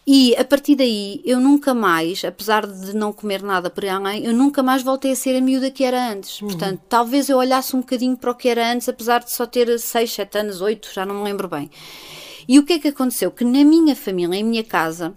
E 0.10 0.34
a 0.38 0.46
partir 0.46 0.76
daí, 0.76 1.22
eu 1.26 1.38
nunca 1.38 1.74
mais, 1.74 2.24
apesar 2.24 2.66
de 2.66 2.96
não 2.96 3.12
comer 3.12 3.44
nada 3.44 3.70
por 3.70 3.86
além, 3.86 4.24
eu 4.24 4.32
nunca 4.32 4.64
mais 4.64 4.82
voltei 4.82 5.12
a 5.12 5.16
ser 5.18 5.36
a 5.36 5.42
miúda 5.42 5.70
que 5.70 5.84
era 5.84 6.14
antes. 6.14 6.40
Portanto, 6.40 6.82
talvez 6.88 7.28
eu 7.28 7.38
olhasse 7.38 7.76
um 7.76 7.82
bocadinho 7.82 8.16
para 8.16 8.32
o 8.32 8.36
que 8.36 8.48
era 8.48 8.72
antes, 8.72 8.88
apesar 8.88 9.22
de 9.22 9.30
só 9.30 9.46
ter 9.46 9.78
6, 9.78 10.10
7 10.10 10.38
anos, 10.38 10.62
8, 10.62 10.92
já 10.94 11.06
não 11.06 11.16
me 11.16 11.24
lembro 11.26 11.50
bem. 11.50 11.70
E 12.48 12.58
o 12.58 12.64
que 12.64 12.74
é 12.74 12.80
que 12.80 12.88
aconteceu? 12.88 13.30
Que 13.30 13.44
na 13.44 13.64
minha 13.64 13.96
família, 13.96 14.38
em 14.38 14.44
minha 14.44 14.64
casa, 14.64 15.14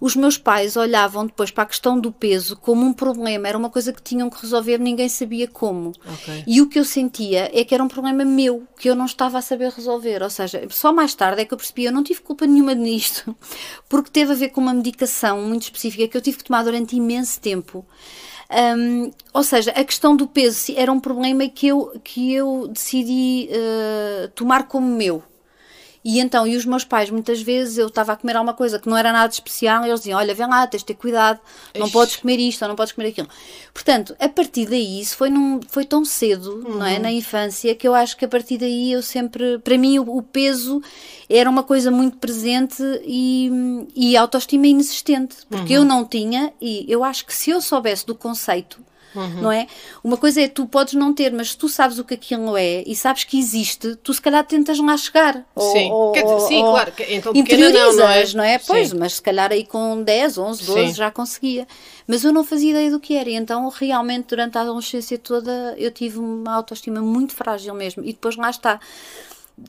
os 0.00 0.16
meus 0.16 0.36
pais 0.36 0.76
olhavam 0.76 1.26
depois 1.26 1.52
para 1.52 1.62
a 1.62 1.66
questão 1.66 1.98
do 1.98 2.10
peso 2.10 2.56
como 2.56 2.84
um 2.84 2.92
problema, 2.92 3.46
era 3.46 3.56
uma 3.56 3.70
coisa 3.70 3.92
que 3.92 4.02
tinham 4.02 4.28
que 4.28 4.40
resolver, 4.40 4.78
ninguém 4.78 5.08
sabia 5.08 5.46
como. 5.46 5.92
Ok. 6.04 6.44
E 6.44 6.60
o 6.60 6.68
que 6.68 6.78
eu 6.78 6.84
sentia 6.84 7.48
é 7.52 7.64
que 7.64 7.72
era 7.72 7.84
um 7.84 7.88
problema 7.88 8.24
meu, 8.24 8.66
que 8.78 8.90
eu 8.90 8.96
não 8.96 9.06
estava 9.06 9.38
a 9.38 9.42
saber 9.42 9.70
resolver. 9.70 10.22
Ou 10.22 10.30
seja, 10.30 10.66
só 10.70 10.92
mais 10.92 11.14
tarde 11.14 11.42
é 11.42 11.44
que 11.44 11.54
eu 11.54 11.58
percebi, 11.58 11.84
eu 11.84 11.92
não 11.92 12.02
tive 12.02 12.20
culpa 12.20 12.46
nenhuma 12.46 12.74
nisto, 12.74 13.34
porque 13.88 14.10
teve 14.10 14.32
a 14.32 14.36
ver 14.36 14.48
com 14.48 14.60
uma 14.60 14.74
medicação 14.74 15.40
muito 15.42 15.62
específica 15.62 16.08
que 16.08 16.16
eu 16.16 16.20
tive 16.20 16.38
que 16.38 16.44
tomar 16.44 16.64
durante 16.64 16.96
imenso 16.96 17.40
tempo. 17.40 17.86
Hum, 18.76 19.10
ou 19.32 19.42
seja, 19.42 19.70
a 19.70 19.84
questão 19.84 20.14
do 20.14 20.26
peso 20.26 20.74
era 20.76 20.92
um 20.92 21.00
problema 21.00 21.48
que 21.48 21.68
eu, 21.68 21.98
que 22.04 22.34
eu 22.34 22.68
decidi 22.68 23.48
eh, 23.50 24.30
tomar 24.34 24.64
como 24.64 24.86
meu. 24.86 25.22
E 26.04 26.18
então, 26.18 26.46
e 26.46 26.56
os 26.56 26.64
meus 26.64 26.84
pais, 26.84 27.10
muitas 27.10 27.40
vezes, 27.40 27.78
eu 27.78 27.86
estava 27.86 28.12
a 28.12 28.16
comer 28.16 28.36
alguma 28.36 28.54
coisa 28.54 28.78
que 28.78 28.88
não 28.88 28.96
era 28.96 29.12
nada 29.12 29.32
especial, 29.32 29.84
e 29.84 29.88
eles 29.88 30.00
diziam: 30.00 30.18
Olha, 30.18 30.34
vem 30.34 30.48
lá, 30.48 30.66
tens 30.66 30.80
de 30.80 30.86
ter 30.86 30.94
cuidado, 30.94 31.38
não 31.76 31.86
Ixi. 31.86 31.92
podes 31.92 32.16
comer 32.16 32.40
isto 32.40 32.62
ou 32.62 32.68
não 32.68 32.74
podes 32.74 32.92
comer 32.92 33.08
aquilo. 33.08 33.28
Portanto, 33.72 34.16
a 34.18 34.28
partir 34.28 34.66
daí, 34.66 35.00
isso 35.00 35.16
foi, 35.16 35.30
num, 35.30 35.60
foi 35.68 35.84
tão 35.84 36.04
cedo, 36.04 36.64
não 36.68 36.84
é? 36.84 36.98
Na 36.98 37.12
infância, 37.12 37.74
que 37.74 37.86
eu 37.86 37.94
acho 37.94 38.16
que 38.16 38.24
a 38.24 38.28
partir 38.28 38.58
daí 38.58 38.92
eu 38.92 39.02
sempre. 39.02 39.58
Para 39.60 39.78
mim, 39.78 39.98
o, 40.00 40.16
o 40.16 40.22
peso 40.22 40.82
era 41.30 41.48
uma 41.48 41.62
coisa 41.62 41.90
muito 41.90 42.16
presente 42.16 42.82
e, 43.04 43.86
e 43.94 44.16
a 44.16 44.22
autoestima 44.22 44.66
inexistente, 44.66 45.36
porque 45.48 45.72
eu 45.72 45.84
não 45.84 46.04
tinha, 46.04 46.52
e 46.60 46.84
eu 46.88 47.04
acho 47.04 47.24
que 47.24 47.34
se 47.34 47.50
eu 47.50 47.60
soubesse 47.60 48.04
do 48.04 48.14
conceito 48.14 48.80
não 49.14 49.50
é? 49.52 49.66
Uma 50.02 50.16
coisa 50.16 50.40
é 50.40 50.48
tu 50.48 50.66
podes 50.66 50.94
não 50.94 51.12
ter, 51.12 51.32
mas 51.32 51.50
se 51.50 51.56
tu 51.56 51.68
sabes 51.68 51.98
o 51.98 52.04
que 52.04 52.14
aquilo 52.14 52.56
é 52.56 52.82
e 52.86 52.94
sabes 52.96 53.24
que 53.24 53.38
existe, 53.38 53.96
tu 53.96 54.12
se 54.14 54.20
calhar 54.20 54.44
tentas 54.44 54.78
lá 54.78 54.96
chegar. 54.96 55.44
Ou- 55.54 55.72
Sim. 55.72 55.90
ou- 55.90 56.12
dizer, 56.12 56.40
sim, 56.48 56.62
ou 56.62 56.70
claro, 56.72 56.92
então 57.08 57.32
pequena 57.32 57.68
não, 57.70 57.72
não 57.72 57.78
é? 57.78 57.90
interiorizas, 57.92 58.34
não 58.34 58.44
é? 58.44 58.58
Pois, 58.58 58.88
Sim. 58.90 58.98
mas 58.98 59.14
se 59.14 59.22
calhar 59.22 59.50
aí 59.52 59.64
com 59.64 60.02
10, 60.02 60.38
11, 60.38 60.64
12 60.64 60.88
Sim. 60.88 60.94
já 60.94 61.10
conseguia. 61.10 61.66
Mas 62.06 62.24
eu 62.24 62.32
não 62.32 62.44
fazia 62.44 62.70
ideia 62.70 62.90
do 62.90 62.98
que 63.00 63.14
era. 63.14 63.28
E 63.30 63.34
então, 63.34 63.68
realmente, 63.68 64.26
durante 64.28 64.58
a 64.58 64.62
adolescência 64.62 65.18
toda, 65.18 65.74
eu 65.78 65.90
tive 65.90 66.18
uma 66.18 66.54
autoestima 66.54 67.00
muito 67.00 67.32
frágil 67.34 67.74
mesmo. 67.74 68.02
E 68.02 68.12
depois 68.12 68.36
lá 68.36 68.50
está. 68.50 68.80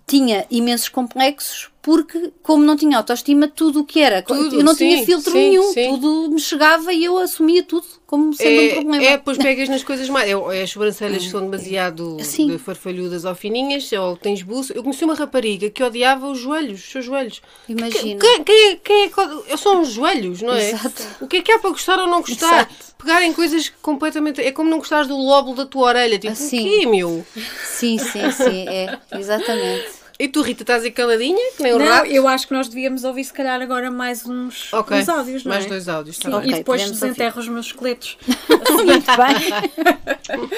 Tinha 0.08 0.46
imensos 0.50 0.90
complexos 0.90 1.70
porque, 1.84 2.32
como 2.42 2.64
não 2.64 2.78
tinha 2.78 2.98
autoestima, 2.98 3.46
tudo 3.46 3.82
o 3.82 3.84
que 3.84 4.00
era, 4.00 4.22
Tudo, 4.22 4.56
eu 4.56 4.64
não 4.64 4.74
sim, 4.74 4.88
tinha 4.88 5.06
filtro 5.06 5.34
sim, 5.34 5.38
nenhum, 5.38 5.74
sim. 5.74 5.90
tudo 5.90 6.30
me 6.32 6.40
chegava 6.40 6.94
e 6.94 7.04
eu 7.04 7.18
assumia 7.18 7.62
tudo 7.62 7.86
como 8.08 8.34
sendo 8.34 8.62
um 8.62 8.70
problema. 8.70 9.04
É, 9.04 9.08
é, 9.08 9.18
pois 9.18 9.38
pegas 9.38 9.68
nas 9.68 9.84
coisas 9.84 10.08
mais. 10.08 10.30
É, 10.30 10.32
é 10.32 10.64
as 10.64 10.70
sobrancelhas 10.70 11.24
que 11.24 11.30
são 11.30 11.42
demasiado 11.42 12.18
Sim. 12.22 12.48
de 12.48 12.58
farfalhudas 12.58 13.26
ou 13.26 13.36
fininhas, 13.36 13.92
ou 13.92 14.16
tens 14.16 14.42
buço. 14.44 14.72
Eu 14.72 14.82
conheci 14.82 15.04
uma 15.04 15.14
rapariga 15.14 15.70
que 15.70 15.84
odiava 15.84 16.28
os 16.28 16.40
joelhos, 16.40 16.80
os 16.80 16.90
seus 16.90 17.04
joelhos. 17.04 17.42
Imagina. 17.68 18.18
Quem, 18.22 18.44
quem, 18.46 18.78
quem 18.78 19.04
é 19.04 19.10
que. 19.10 19.58
São 19.58 19.82
os 19.82 19.90
joelhos, 19.90 20.42
não 20.42 20.54
é? 20.54 20.70
Exato. 20.70 21.04
O 21.20 21.28
que 21.28 21.38
é 21.38 21.42
que 21.42 21.52
há 21.52 21.60
para 21.60 21.72
gostar 21.72 22.00
ou 22.00 22.08
não 22.08 22.22
gostar? 22.22 22.70
Exato. 22.70 22.96
Pegarem 22.98 23.34
coisas 23.34 23.68
completamente. 23.82 24.40
É 24.40 24.54
como 24.54 24.70
não 24.70 24.78
gostares 24.78 25.10
do 25.10 25.18
lóbulo 25.18 25.58
da 25.58 25.66
tua 25.66 25.88
orelha. 25.88 26.18
Tipo, 26.18 26.32
Assim. 26.32 26.62
o 26.62 26.80
quê, 26.80 26.86
meu? 26.86 27.26
Sim, 27.66 27.98
sim, 27.98 28.32
sim, 28.32 28.70
é, 28.70 28.98
exatamente. 29.18 30.03
E 30.20 30.28
tu, 30.28 30.42
Rita, 30.42 30.64
estás 30.64 30.84
aí 30.84 30.92
caladinha, 30.92 31.52
que 31.58 31.64
nem 31.64 31.74
o 31.74 31.80
Não, 31.80 31.86
rato? 31.86 32.08
eu 32.08 32.28
acho 32.28 32.48
que 32.48 32.54
nós 32.54 32.68
devíamos 32.68 33.04
ouvir 33.04 33.24
se 33.24 33.34
calhar 33.34 33.60
agora 33.62 33.90
mais 33.90 34.26
uns, 34.26 34.72
Ok. 34.72 34.98
uns 34.98 35.10
áudios, 35.10 35.44
não 35.44 35.52
Mais 35.52 35.66
é? 35.66 35.70
dois 35.70 35.90
áudios, 35.90 36.18
tá 36.20 36.30
Sim, 36.32 36.40
bem. 36.40 36.50
e 36.50 36.54
depois 36.54 36.92
desenterro 36.92 37.40
os 37.40 37.48
meus 37.48 37.66
esqueletos. 37.68 38.18
Muito 38.86 39.12
bem. 39.18 40.52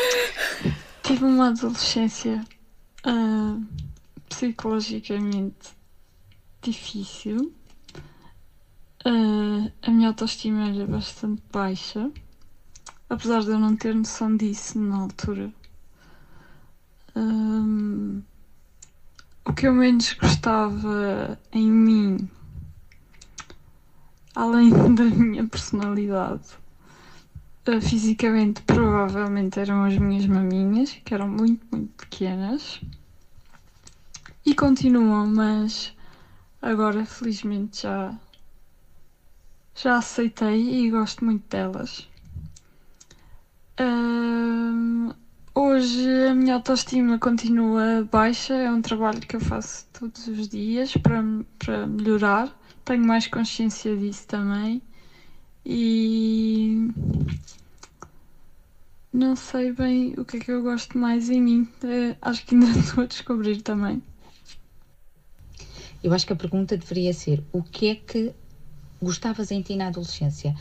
Tive 1.04 1.24
uma 1.26 1.48
adolescência 1.50 2.44
ah, 3.06 3.58
psicologicamente 4.30 5.70
difícil. 6.62 7.54
Ah, 9.06 9.72
a 9.84 9.92
minha 9.92 10.10
autoestima 10.10 10.68
era 10.70 10.86
bastante 10.86 11.42
baixa, 11.52 12.12
apesar 13.10 13.42
de 13.42 13.52
eu 13.52 13.60
não 13.60 13.76
ter 13.76 13.96
noção 13.96 14.36
disso 14.36 14.78
na 14.80 14.98
altura. 14.98 15.52
Ahm, 17.16 18.22
o 19.46 19.54
que 19.54 19.68
eu 19.68 19.74
menos 19.74 20.14
gostava 20.14 21.38
em 21.52 21.72
mim, 21.72 22.30
além 24.36 24.72
da 24.96 25.04
minha 25.04 25.48
personalidade, 25.48 26.66
Uh, 27.68 27.82
fisicamente 27.82 28.62
provavelmente 28.62 29.60
eram 29.60 29.86
as 29.86 29.98
minhas 29.98 30.28
maminhas, 30.28 31.02
que 31.04 31.16
eram 31.16 31.28
muito, 31.28 31.66
muito 31.72 31.92
pequenas. 31.96 32.80
E 34.46 34.54
continuam, 34.54 35.26
mas 35.26 35.92
agora 36.62 37.04
felizmente 37.06 37.82
já 37.82 38.16
já 39.74 39.98
aceitei 39.98 40.86
e 40.86 40.92
gosto 40.92 41.26
muito 41.26 41.44
delas. 41.50 42.08
Hoje 45.56 46.28
a 46.30 46.34
minha 46.34 46.56
autoestima 46.56 47.18
continua 47.18 48.08
baixa, 48.12 48.54
é 48.54 48.70
um 48.70 48.82
trabalho 48.82 49.22
que 49.22 49.36
eu 49.36 49.40
faço 49.40 49.86
todos 49.98 50.28
os 50.28 50.48
dias 50.48 50.96
para, 50.98 51.24
para 51.58 51.88
melhorar. 51.88 52.54
Tenho 52.84 53.04
mais 53.04 53.26
consciência 53.26 53.96
disso 53.96 54.28
também. 54.28 54.82
E 55.66 56.88
não 59.12 59.36
sei 59.36 59.72
bem 59.72 60.14
o 60.18 60.26
que 60.26 60.38
é 60.38 60.40
que 60.42 60.52
eu 60.52 60.62
gosto 60.62 60.98
mais 60.98 61.30
em 61.30 61.42
mim. 61.42 61.68
Eh, 61.84 62.16
acho 62.22 62.46
que 62.46 62.54
ainda 62.54 62.68
estou 62.78 63.04
a 63.04 63.08
descobrir 63.08 63.62
também. 63.62 64.04
Eu 66.04 66.14
acho 66.14 66.28
que 66.28 66.34
a 66.34 66.36
pergunta 66.36 66.78
deveria 66.78 67.14
ser: 67.14 67.42
o 67.52 67.64
que 67.64 67.88
é 67.88 67.96
que 67.96 68.34
gostavas 69.02 69.50
em 69.50 69.62
ti 69.62 69.76
na 69.76 69.88
adolescência? 69.88 70.54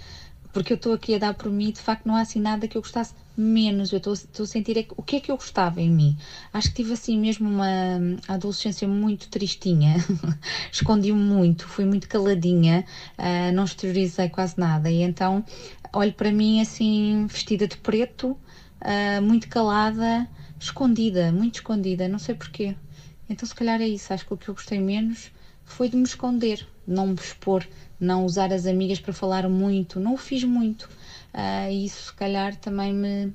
Porque 0.52 0.72
eu 0.72 0.76
estou 0.76 0.92
aqui 0.94 1.14
a 1.14 1.18
dar 1.18 1.34
por 1.34 1.50
mim, 1.50 1.72
de 1.72 1.80
facto, 1.80 2.06
não 2.06 2.14
há 2.14 2.20
assim 2.20 2.40
nada 2.40 2.68
que 2.68 2.76
eu 2.76 2.80
gostasse 2.80 3.12
menos. 3.36 3.92
Eu 3.92 3.98
estou 3.98 4.12
a 4.12 4.46
sentir 4.46 4.78
é 4.78 4.84
o 4.96 5.02
que 5.02 5.16
é 5.16 5.20
que 5.20 5.30
eu 5.30 5.36
gostava 5.36 5.80
em 5.80 5.90
mim. 5.90 6.16
Acho 6.52 6.68
que 6.68 6.74
tive 6.76 6.92
assim 6.92 7.18
mesmo 7.18 7.48
uma 7.48 7.66
adolescência 8.28 8.86
muito 8.86 9.28
tristinha. 9.28 9.96
Escondi-me 10.70 11.18
muito, 11.18 11.66
fui 11.66 11.84
muito 11.84 12.08
caladinha, 12.08 12.84
ah, 13.18 13.50
não 13.52 13.64
exteriorizei 13.64 14.28
quase 14.28 14.54
nada. 14.58 14.90
E 14.90 15.02
então 15.02 15.44
olho 15.92 16.12
para 16.12 16.32
mim 16.32 16.60
assim, 16.60 17.26
vestida 17.28 17.66
de 17.66 17.76
preto, 17.76 18.36
ah, 18.80 19.20
muito 19.20 19.48
calada, 19.48 20.28
escondida, 20.58 21.32
muito 21.32 21.56
escondida, 21.56 22.08
não 22.08 22.18
sei 22.18 22.34
porquê. 22.34 22.74
Então, 23.28 23.46
se 23.46 23.54
calhar 23.54 23.80
é 23.80 23.86
isso. 23.86 24.12
Acho 24.12 24.26
que 24.26 24.34
o 24.34 24.36
que 24.36 24.48
eu 24.48 24.54
gostei 24.54 24.78
menos 24.78 25.30
foi 25.64 25.88
de 25.88 25.96
me 25.96 26.02
esconder, 26.02 26.66
não 26.86 27.06
me 27.06 27.14
expor, 27.14 27.66
não 27.98 28.24
usar 28.24 28.52
as 28.52 28.66
amigas 28.66 28.98
para 28.98 29.12
falar 29.12 29.48
muito. 29.48 29.98
Não 29.98 30.14
o 30.14 30.16
fiz 30.16 30.44
muito. 30.44 30.88
Ah, 31.34 31.68
E 31.70 31.84
isso, 31.86 32.04
se 32.06 32.12
calhar, 32.14 32.54
também 32.56 32.92
me 32.94 33.32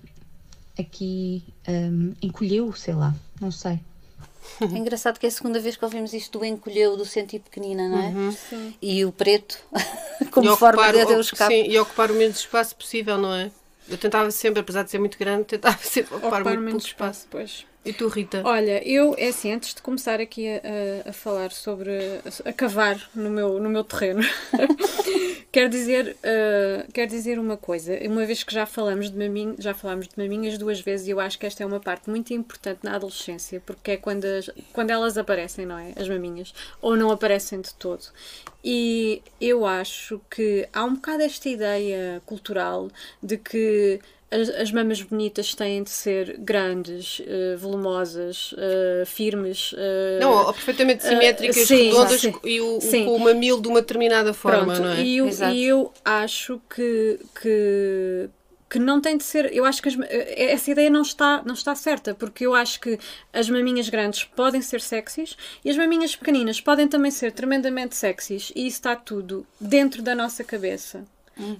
aqui 0.80 1.44
ahm, 1.68 2.14
encolheu, 2.22 2.72
sei 2.74 2.94
lá, 2.94 3.14
não 3.42 3.52
sei. 3.52 3.80
É 4.62 4.66
engraçado 4.78 5.20
que 5.20 5.26
é 5.26 5.30
a 5.30 5.32
segunda 5.32 5.60
vez 5.60 5.76
que 5.76 5.84
ouvimos 5.86 6.14
isto 6.14 6.40
do 6.40 6.46
encolheu, 6.46 6.96
do 6.98 7.06
sentir 7.06 7.40
pequenina, 7.40 7.88
não 7.90 8.00
é? 8.00 8.14
E 8.82 9.04
o 9.06 9.12
preto, 9.12 9.60
como 10.32 10.48
E 10.52 10.58
forma 10.58 10.82
ocupar 10.82 10.94
de 10.96 11.04
o- 11.04 11.06
Deus 11.08 11.26
escape. 11.28 11.54
sim, 11.54 11.70
e 11.70 11.78
ocupar 11.78 12.10
o 12.12 12.16
menos 12.16 12.40
espaço 12.40 12.76
possível, 12.76 13.18
não 13.18 13.34
é? 13.34 13.52
Eu 13.88 13.98
tentava 13.98 14.30
sempre, 14.32 14.60
apesar 14.62 14.84
de 14.84 14.92
ser 14.92 15.00
muito 15.00 15.18
grande, 15.18 15.44
tentava 15.46 15.78
sempre 15.84 16.16
ocupar, 16.16 16.42
Ocupar 16.42 16.54
muito 16.54 16.64
menos 16.66 16.84
pouco 16.84 16.88
espaço. 16.88 17.28
Pois. 17.30 17.66
E 17.90 17.94
tu, 17.94 18.08
Rita? 18.08 18.44
Olha, 18.46 18.88
eu, 18.88 19.16
é 19.18 19.30
assim, 19.30 19.52
antes 19.52 19.74
de 19.74 19.82
começar 19.82 20.20
aqui 20.22 20.46
a, 20.48 21.10
a- 21.10 21.14
falar 21.14 21.52
sobre. 21.52 21.90
a, 22.46 22.54
cavar 22.54 23.10
no 23.16 23.32
meu, 23.32 23.60
no 23.60 23.68
meu 23.68 23.84
terreno, 23.84 24.22
quero 25.52 25.70
dizer, 25.70 26.16
uh, 26.24 26.92
quero 26.94 27.10
dizer 27.10 27.40
uma 27.40 27.58
coisa. 27.58 27.98
Uma 28.08 28.26
vez 28.26 28.44
que 28.44 28.54
já 28.54 28.66
falamos 28.68 29.10
de 29.10 29.18
maminho, 29.18 29.56
já 29.58 29.74
falámos 29.74 30.08
de 30.08 30.14
maminhas 30.18 30.58
duas 30.58 30.80
vezes 30.80 31.08
e 31.08 31.10
eu 31.12 31.20
acho 31.20 31.40
que 31.40 31.46
esta 31.48 31.64
é 31.64 31.66
uma 31.66 31.80
parte 31.80 32.10
muito 32.10 32.32
importante 32.34 32.80
na 32.84 32.96
adolescência, 32.96 33.60
porque 33.66 33.92
é 33.92 33.98
quando, 33.98 34.26
as- 34.26 34.52
quando 34.72 34.92
elas 34.92 35.18
aparecem, 35.18 35.66
não 35.66 35.78
é? 35.80 35.94
As 35.96 36.08
maminhas, 36.08 36.54
ou 36.82 36.96
não 36.96 37.10
aparecem 37.10 37.60
de 37.60 37.74
todo. 37.74 38.04
E 38.64 39.22
eu 39.42 39.66
acho 39.66 40.22
que 40.30 40.68
há 40.74 40.84
um 40.84 40.94
bocado 40.96 41.24
esta 41.24 41.50
ideia 41.50 42.22
cultural 42.26 42.90
de 43.24 43.38
que 43.38 44.00
as, 44.32 44.50
as 44.50 44.72
mamas 44.72 45.02
bonitas 45.02 45.56
têm 45.56 45.82
de 45.84 45.90
ser 45.90 46.38
grandes, 46.40 47.22
eh, 47.26 47.56
volumosas, 47.58 48.54
eh, 48.58 49.04
firmes. 49.06 49.74
eh, 49.78 50.20
Não, 50.22 50.32
ou 50.46 50.54
perfeitamente 50.54 51.04
simétricas, 51.04 51.68
sim, 51.68 51.90
redondas 51.90 52.22
sim. 52.22 52.34
e 52.44 52.62
o, 52.62 52.80
Sim. 52.80 53.08
o 53.08 53.18
mamilo 53.18 53.62
de 53.62 53.68
uma 53.68 53.82
determinada 53.82 54.34
forma, 54.34 54.66
Pronto, 54.76 54.82
não 54.82 54.90
é? 54.94 55.02
e, 55.04 55.18
eu, 55.18 55.30
e 55.52 55.66
eu 55.66 55.94
acho 56.06 56.62
que, 56.70 57.20
que, 57.42 58.30
que 58.70 58.78
não 58.78 59.02
tem 59.02 59.18
de 59.18 59.24
ser. 59.24 59.52
Eu 59.52 59.66
acho 59.66 59.82
que 59.82 59.90
as 59.90 59.96
essa 60.10 60.70
ideia 60.70 60.90
não 60.92 61.02
está, 61.02 61.42
não 61.44 61.56
está 61.56 61.74
certa, 61.74 62.14
porque 62.14 62.46
eu 62.46 62.54
acho 62.54 62.80
que 62.80 63.00
as 63.34 63.50
maminhas 63.50 63.90
grandes 63.90 64.24
podem 64.26 64.62
ser 64.62 64.80
sexys 64.80 65.36
e 65.66 65.70
as 65.72 65.76
maminhas 65.78 66.16
pequeninas 66.16 66.62
podem 66.62 66.88
também 66.88 67.10
ser 67.10 67.32
tremendamente 67.32 67.96
sexys, 67.96 68.52
e 68.56 68.68
isso 68.68 68.78
está 68.78 68.96
tudo 68.96 69.44
dentro 69.60 70.04
da 70.04 70.14
nossa 70.14 70.44
cabeça. 70.44 71.04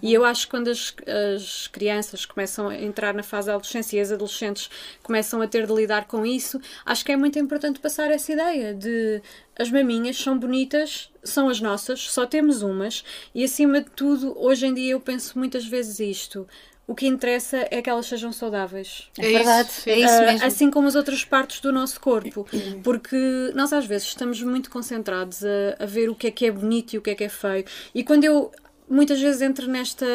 E 0.02 0.14
eu 0.14 0.26
acho 0.26 0.46
que 0.46 0.52
quando 0.52 0.70
as, 0.70 0.94
as 1.36 1.68
crianças 1.68 2.26
começam 2.26 2.70
a 2.70 2.76
entrar 2.76 3.14
na 3.14 3.24
fase 3.24 3.48
da 3.48 3.54
adolescência 3.56 3.98
e 3.98 4.00
as 4.00 4.12
adolescentes 4.12 4.70
começam 5.04 5.42
a 5.42 5.48
ter 5.48 5.66
de 5.66 5.74
lidar 5.74 6.06
com 6.06 6.26
isso, 6.26 6.60
acho 6.86 7.06
que 7.06 7.12
é 7.12 7.18
muito 7.18 7.40
importante 7.40 7.80
passar 7.80 8.12
essa 8.12 8.32
ideia 8.32 8.74
de 8.74 9.22
as 9.58 9.70
maminhas 9.70 10.18
são 10.18 10.38
bonitas, 10.38 11.10
são 11.24 11.50
as 11.50 11.60
nossas, 11.60 12.00
só 12.12 12.26
temos 12.26 12.62
umas, 12.62 13.04
e 13.36 13.44
acima 13.44 13.82
de 13.82 13.90
tudo, 13.90 14.34
hoje 14.40 14.66
em 14.68 14.74
dia 14.74 14.92
eu 14.94 15.00
penso 15.00 15.38
muitas 15.38 15.66
vezes 15.66 16.00
isto. 16.00 16.48
O 16.88 16.96
que 16.96 17.06
interessa 17.06 17.68
é 17.70 17.84
que 17.84 17.90
elas 17.90 18.08
sejam 18.08 18.32
saudáveis. 18.34 19.12
É 19.16 19.32
verdade, 19.32 19.70
isso, 19.70 19.90
é 19.90 20.00
isso 20.00 20.12
Ah, 20.12 20.22
mesmo. 20.32 20.48
Assim 20.48 20.72
como 20.72 20.88
as 20.88 20.96
outras 20.96 21.24
partes 21.24 21.60
do 21.60 21.72
nosso 21.72 22.00
corpo. 22.02 22.48
Porque 22.84 23.16
nós 23.54 23.72
às 23.72 23.86
vezes 23.86 24.08
estamos 24.08 24.42
muito 24.42 24.72
concentrados 24.72 25.44
a, 25.46 25.84
a 25.84 25.86
ver 25.86 26.10
o 26.10 26.16
que 26.16 26.26
é 26.26 26.32
que 26.32 26.48
é 26.48 26.52
bonito 26.52 26.94
e 26.94 26.98
o 26.98 27.02
que 27.04 27.12
é 27.12 27.16
que 27.16 27.24
é 27.26 27.30
feio. 27.30 27.64
E 27.94 28.04
quando 28.04 28.24
eu 28.24 28.52
muitas 28.90 29.20
vezes 29.22 29.42
entro 29.42 29.68
nesta. 29.68 30.06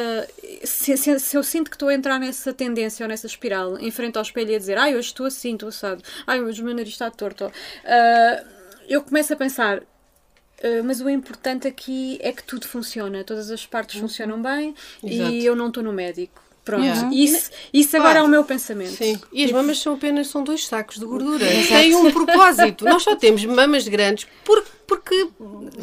Se, 0.65 0.97
se- 0.97 1.19
se 1.21 1.37
eu 1.37 1.43
sinto 1.43 1.71
que 1.71 1.77
estou 1.77 1.89
a 1.89 1.95
entrar 1.95 2.19
nessa 2.19 2.53
tendência 2.53 3.05
ou 3.05 3.09
nessa 3.09 3.27
espiral, 3.27 3.79
em 3.79 3.91
frente 3.91 4.17
ao 4.17 4.23
espelho 4.23 4.51
e 4.51 4.55
a 4.57 4.59
dizer, 4.59 4.77
ai, 4.79 4.95
hoje 4.97 5.09
estou 5.09 5.27
assim, 5.27 5.55
estou 5.55 5.69
assado, 5.69 6.03
ai, 6.27 6.41
hoje 6.43 6.61
o 6.63 6.65
meu 6.65 6.75
nariz 6.75 6.93
está 6.93 7.11
torto. 7.11 7.51
ah, 7.85 8.45
eu 8.89 9.03
começo 9.03 9.33
a 9.33 9.37
pensar. 9.37 9.81
ah, 10.63 10.83
mas 10.85 11.01
o 11.01 11.09
importante 11.09 11.67
aqui 11.69 12.19
é 12.21 12.33
que 12.33 12.43
tudo 12.43 12.67
funciona, 12.67 13.23
todas 13.25 13.51
as 13.51 13.65
partes 13.67 14.01
funcionam 14.01 14.41
bem 14.43 14.75
Exato. 15.03 15.31
e 15.31 15.45
eu 15.45 15.55
não 15.57 15.69
estou 15.69 15.83
no 15.83 15.93
médico. 15.93 16.43
Pronto, 16.65 16.83
Yeah. 16.83 17.11
isso, 17.15 17.51
isso 17.75 17.95
agora 17.95 18.21
é 18.21 18.23
o 18.23 18.27
meu 18.29 18.43
pensamento. 18.43 18.93
Sim. 18.97 19.21
E 19.31 19.45
as 19.45 19.53
mamas 19.53 19.79
são 19.81 19.93
apenas 19.93 20.29
são 20.29 20.43
dois 20.43 20.67
sacos 20.67 20.99
de 20.99 21.05
gordura. 21.05 21.45
Têm 21.69 21.95
um 21.95 22.11
propósito. 22.11 22.87
Nós 22.87 23.03
só 23.03 23.15
temos 23.17 23.45
mamas 23.45 23.87
grandes 23.87 24.27
por, 24.47 24.65
porque, 24.87 25.29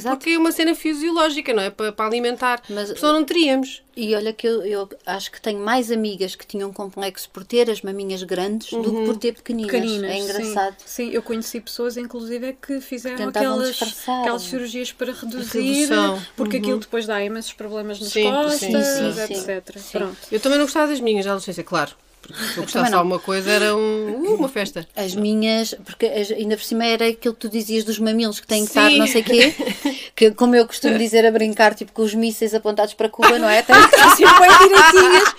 porque 0.02 0.30
é 0.32 0.38
uma 0.38 0.52
cena 0.52 0.74
fisiológica, 0.76 1.54
não 1.54 1.64
é? 1.64 1.70
Para, 1.70 1.92
para 1.92 2.06
alimentar. 2.06 2.62
Mas- 2.70 2.90
senão 3.00 3.14
não 3.14 3.24
teríamos. 3.24 3.84
E 3.96 4.16
olha 4.16 4.32
que 4.32 4.48
eu, 4.48 4.64
eu 4.66 4.90
acho 5.06 5.30
que 5.32 5.42
tenho 5.42 5.60
mais 5.60 5.92
amigas 5.92 6.34
que 6.34 6.48
tinham 6.48 6.72
complexo 6.72 7.30
por 7.30 7.44
ter 7.44 7.70
as 7.70 7.82
maminhas 7.82 8.24
grandes 8.24 8.70
do 8.72 8.84
que 8.84 9.06
por 9.06 9.18
ter 9.18 9.34
pequeninas. 9.34 9.72
pequeninas. 9.72 10.12
é 10.12 10.18
engraçado. 10.18 10.76
Sim, 10.86 11.08
Sim, 11.08 11.10
eu 11.14 11.22
conheci 11.22 11.60
pessoas, 11.60 11.98
inclusive, 11.98 12.54
que 12.62 12.80
fizeram 12.80 13.18
Tentavam 13.18 13.50
aquelas, 13.56 13.70
disfarçar. 13.72 14.22
aquelas 14.22 14.42
cirurgias 14.44 14.92
para 14.94 15.12
reduzir, 15.12 15.90
porque 16.38 16.58
aquilo 16.58 16.80
depois 16.80 17.06
dá 17.06 17.22
imensos 17.24 17.52
problemas 17.54 18.00
nas 18.00 18.12
Sim, 18.12 18.24
costas, 18.32 18.60
sim, 18.60 18.82
sim, 18.82 19.34
etc. 19.34 19.78
Sim. 19.78 19.98
Pronto. 19.98 20.18
Eu 20.32 20.40
também 20.40 20.58
não 20.58 20.66
gostava 20.66 20.88
das 20.88 21.00
minhas 21.02 21.26
da 21.26 21.32
adolescência, 21.32 21.64
claro. 21.64 21.92
Se 22.34 22.58
eu 22.58 22.64
gostasse 22.64 22.90
de 22.90 22.96
alguma 22.96 23.20
coisa 23.20 23.50
era 23.52 23.76
um, 23.76 24.12
uh, 24.26 24.36
uma 24.36 24.50
festa. 24.50 24.88
As 24.96 25.16
minhas, 25.16 25.74
porque 25.86 26.06
as- 26.06 26.32
ainda 26.32 26.56
por 26.58 26.64
cima 26.64 26.86
era 26.86 27.08
aquilo 27.08 27.34
que 27.34 27.40
tu 27.40 27.50
dizias 27.50 27.84
dos 27.84 28.00
mamilos 28.00 28.40
que 28.40 28.48
têm 28.48 28.66
que 28.66 28.72
Sim. 28.74 28.80
estar 28.80 28.92
não 28.98 29.08
sei 29.08 29.24
quê, 29.24 29.54
que 30.16 30.32
como 30.32 30.56
eu 30.56 30.66
costumo 30.66 30.98
dizer 30.98 31.26
a 31.26 31.32
brincar, 31.32 31.74
tipo 31.76 31.92
com 31.92 32.02
os 32.02 32.14
mísseis 32.14 32.54
apontados 32.54 32.94
para 32.94 33.10
Cuba, 33.10 33.38
não 33.40 33.50
é? 33.50 33.62
Têm 33.62 33.76
que 33.76 33.96
estar 33.96 34.08
assim 34.08 34.24
bem 34.24 34.68
direitinhas. 34.68 35.36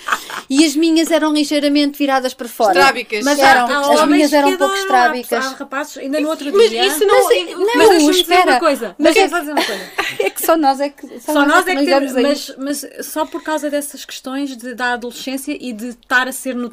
E 0.50 0.64
as 0.66 0.76
minhas 0.76 1.10
eram 1.10 1.32
ligeiramente 1.32 1.96
viradas 1.98 2.34
para 2.34 2.48
fora. 2.48 2.72
Estrábicas. 2.78 3.24
Mas 3.24 3.38
eram, 3.38 3.66
Há 3.66 4.02
as 4.02 4.08
minhas 4.08 4.32
eram 4.32 4.48
que 4.48 4.54
um 4.54 4.58
pouco 4.58 4.74
estrábicas. 4.74 5.44
Há, 5.46 5.48
há 5.48 5.52
rapazes, 5.54 5.98
ainda 5.98 6.20
no 6.20 6.28
outro 6.28 6.50
Mas 6.54 6.68
dia. 6.70 6.86
isso 6.86 7.04
não. 7.06 7.24
Mas, 7.28 7.36
é- 7.36 7.44
não, 7.54 7.66
mas 7.76 7.88
deixa-me 7.88 8.12
dizer 8.22 8.48
uma 8.48 8.58
coisa. 8.58 8.96
Mas 8.98 9.16
é- 9.16 9.24
dizer 9.28 9.52
uma 9.52 9.64
coisa. 9.64 9.82
É 10.18 10.30
que 10.30 10.44
só 10.44 10.56
nós 10.56 10.80
é 10.80 10.88
que 10.90 11.20
Só 11.20 11.46
nós 11.46 11.66
é 11.66 11.74
que 11.74 11.80
ligamos 11.80 12.12
temos, 12.12 12.28
a 12.30 12.32
isso. 12.32 12.54
mas, 12.58 12.86
mas 12.92 13.06
só 13.06 13.24
por 13.24 13.42
causa 13.42 13.70
dessas 13.70 14.04
questões 14.04 14.56
de, 14.56 14.74
da 14.74 14.92
adolescência 14.94 15.56
e 15.58 15.72
de 15.72 15.88
estar 15.90 16.28
a 16.28 16.32
ser 16.32 16.54
notado 16.54 16.72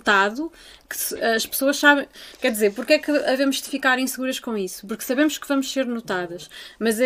que 0.89 0.97
se- 0.97 1.21
as 1.23 1.45
pessoas 1.45 1.77
sabem. 1.77 2.07
Quer 2.41 2.51
dizer, 2.51 2.73
porque 2.73 2.93
é 2.93 2.99
que 2.99 3.11
havemos 3.11 3.57
de 3.61 3.69
ficar 3.69 3.99
inseguras 3.99 4.39
com 4.39 4.57
isso? 4.57 4.85
Porque 4.87 5.03
sabemos 5.03 5.37
que 5.37 5.47
vamos 5.47 5.71
ser 5.71 5.85
notadas, 5.85 6.49
mas 6.79 6.99
ah, 6.99 7.05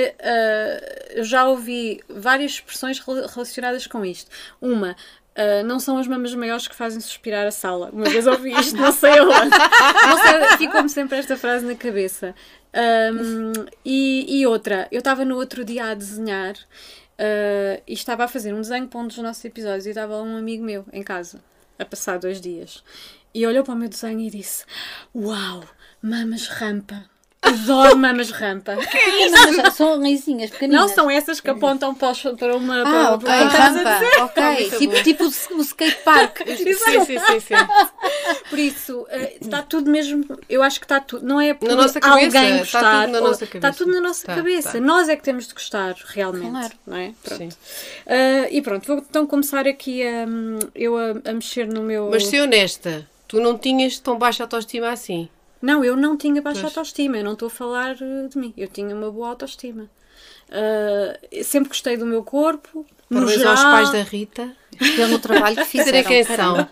eu 1.15 1.23
já 1.23 1.45
ouvi 1.47 2.01
várias 2.09 2.51
expressões 2.53 2.99
rela- 2.99 3.27
relacionadas 3.27 3.85
com 3.87 4.05
isto. 4.05 4.29
Uma. 4.61 4.95
ah, 5.35 5.63
não 5.63 5.79
são 5.79 5.97
as 5.97 6.07
mamas 6.07 6.33
maiores 6.35 6.67
que 6.67 6.75
fazem 6.75 6.99
suspirar 7.01 7.45
a 7.45 7.51
sala. 7.51 7.89
Uma 7.91 8.05
vez 8.05 8.25
ouvi 8.27 8.51
isto, 8.51 8.75
não 8.77 8.91
sei 8.91 9.17
aonde. 9.17 9.55
Ficou-me 10.57 10.89
sempre 10.89 11.17
esta 11.17 11.35
frase 11.35 11.65
na 11.65 11.75
cabeça. 11.75 12.33
Ahm, 12.75 13.51
e, 13.85 14.39
e 14.41 14.47
outra, 14.47 14.87
eu 14.91 14.99
estava 14.99 15.23
no 15.23 15.35
outro 15.35 15.63
dia 15.63 15.85
a 15.91 15.93
desenhar 15.93 16.55
ah, 17.19 17.79
e 17.87 17.93
estava 17.93 18.23
a 18.23 18.27
fazer 18.27 18.53
um 18.53 18.61
desenho 18.61 18.87
para 18.87 18.99
um 18.99 19.07
dos 19.07 19.17
nossos 19.17 19.43
episódios 19.45 19.85
e 19.85 19.89
estava 19.89 20.21
um 20.21 20.37
amigo 20.37 20.63
meu 20.63 20.83
em 20.91 21.03
casa, 21.03 21.39
a 21.77 21.85
passar 21.85 22.19
dois 22.19 22.39
dias. 22.39 22.83
E 23.33 23.45
olhou 23.45 23.63
para 23.63 23.73
o 23.73 23.77
meu 23.77 23.89
desenho 23.89 24.19
e 24.19 24.29
disse: 24.29 24.65
Uau, 25.15 25.63
mamas 26.01 26.47
rampa. 26.47 27.12
Adoro 27.43 27.97
mamas 27.97 28.31
rampa. 28.31 28.75
São 29.73 30.01
lisinhas, 30.01 30.49
pequeninas. 30.49 30.81
Não 30.81 30.87
são 30.87 31.09
essas 31.11 31.39
que 31.39 31.49
apontam 31.49 31.93
para, 31.93 32.11
os- 32.11 32.21
para 32.39 32.55
uma. 32.55 32.81
Ah, 32.81 33.17
para, 33.17 33.47
rampa. 33.47 34.23
Ok, 34.23 34.43
Muito 34.43 34.77
tipo, 34.77 35.03
tipo 35.03 35.23
o, 35.25 35.57
o 35.57 35.61
skate 35.61 35.97
park. 36.03 36.39
Sim, 36.47 36.73
sim, 37.05 37.19
sim, 37.19 37.39
sim. 37.39 37.53
Por 38.49 38.59
isso, 38.59 39.05
eh, 39.09 39.37
está 39.41 39.61
tudo 39.61 39.89
mesmo. 39.91 40.23
Eu 40.49 40.63
acho 40.63 40.79
que 40.79 40.85
está 40.85 40.99
tudo. 40.99 41.25
Não 41.25 41.39
é 41.41 41.53
por 41.53 41.67
Na 41.67 41.75
nossa 41.75 41.99
cabeça, 41.99 42.37
alguém 42.37 42.59
está 42.61 42.79
gostar. 42.79 43.01
tudo 43.05 43.11
na 43.11 43.19
ou- 43.19 43.27
nossa 43.27 43.43
Está 43.43 43.59
cabeça. 43.59 43.77
tudo 43.83 43.91
na 43.93 44.01
nossa 44.01 44.19
Está, 44.21 44.35
cabeça. 44.35 44.67
está. 44.69 44.79
Nós 44.79 45.09
é 45.09 45.15
que 45.15 45.23
temos 45.23 45.47
de 45.47 45.53
gostar, 45.53 45.95
realmente. 46.05 46.49
Claro. 46.51 46.73
Não 46.87 46.97
é? 46.97 47.13
Pronto. 47.23 47.37
Sim. 47.39 47.49
Ah, 48.07 48.47
e 48.49 48.61
pronto, 48.61 48.87
vou 48.87 48.97
então 48.97 49.25
começar 49.27 49.67
aqui 49.67 50.01
a, 50.05 50.25
eu 50.75 50.97
a, 50.97 51.29
a 51.29 51.33
mexer 51.33 51.67
no 51.67 51.81
meu. 51.83 52.09
Mas 52.09 52.25
ser 52.27 52.41
honesta, 52.41 53.07
tu 53.27 53.39
não 53.39 53.57
tinhas 53.57 53.99
tão 53.99 54.17
baixa 54.17 54.43
autoestima 54.43 54.89
assim. 54.91 55.27
Não, 55.63 55.83
eu 55.83 55.95
não 55.95 56.17
tinha 56.17 56.41
baixa 56.41 56.61
Pois. 56.61 56.77
autoestima, 56.77 57.17
eu 57.17 57.23
não 57.23 57.33
estou 57.33 57.47
a 57.47 57.49
falar 57.49 57.95
eh, 58.01 58.27
de 58.27 58.37
mim. 58.37 58.53
Eu 58.57 58.67
tinha 58.67 58.93
uma 58.93 59.09
boa 59.09 59.29
autoestima. 59.29 59.89
Ah, 60.51 61.17
sempre 61.43 61.69
gostei 61.69 61.97
do 61.97 62.05
meu 62.05 62.23
corpo. 62.23 62.85
Parabéns 63.09 63.37
geral, 63.37 63.51
aos 63.53 63.63
pais 63.63 63.91
da 63.91 64.01
Rita. 64.01 64.55
Pelo 64.95 65.19
trabalho 65.19 65.55
que 65.55 65.65
fizeram. 65.65 66.07
Quem 66.07 66.23
são. 66.23 66.67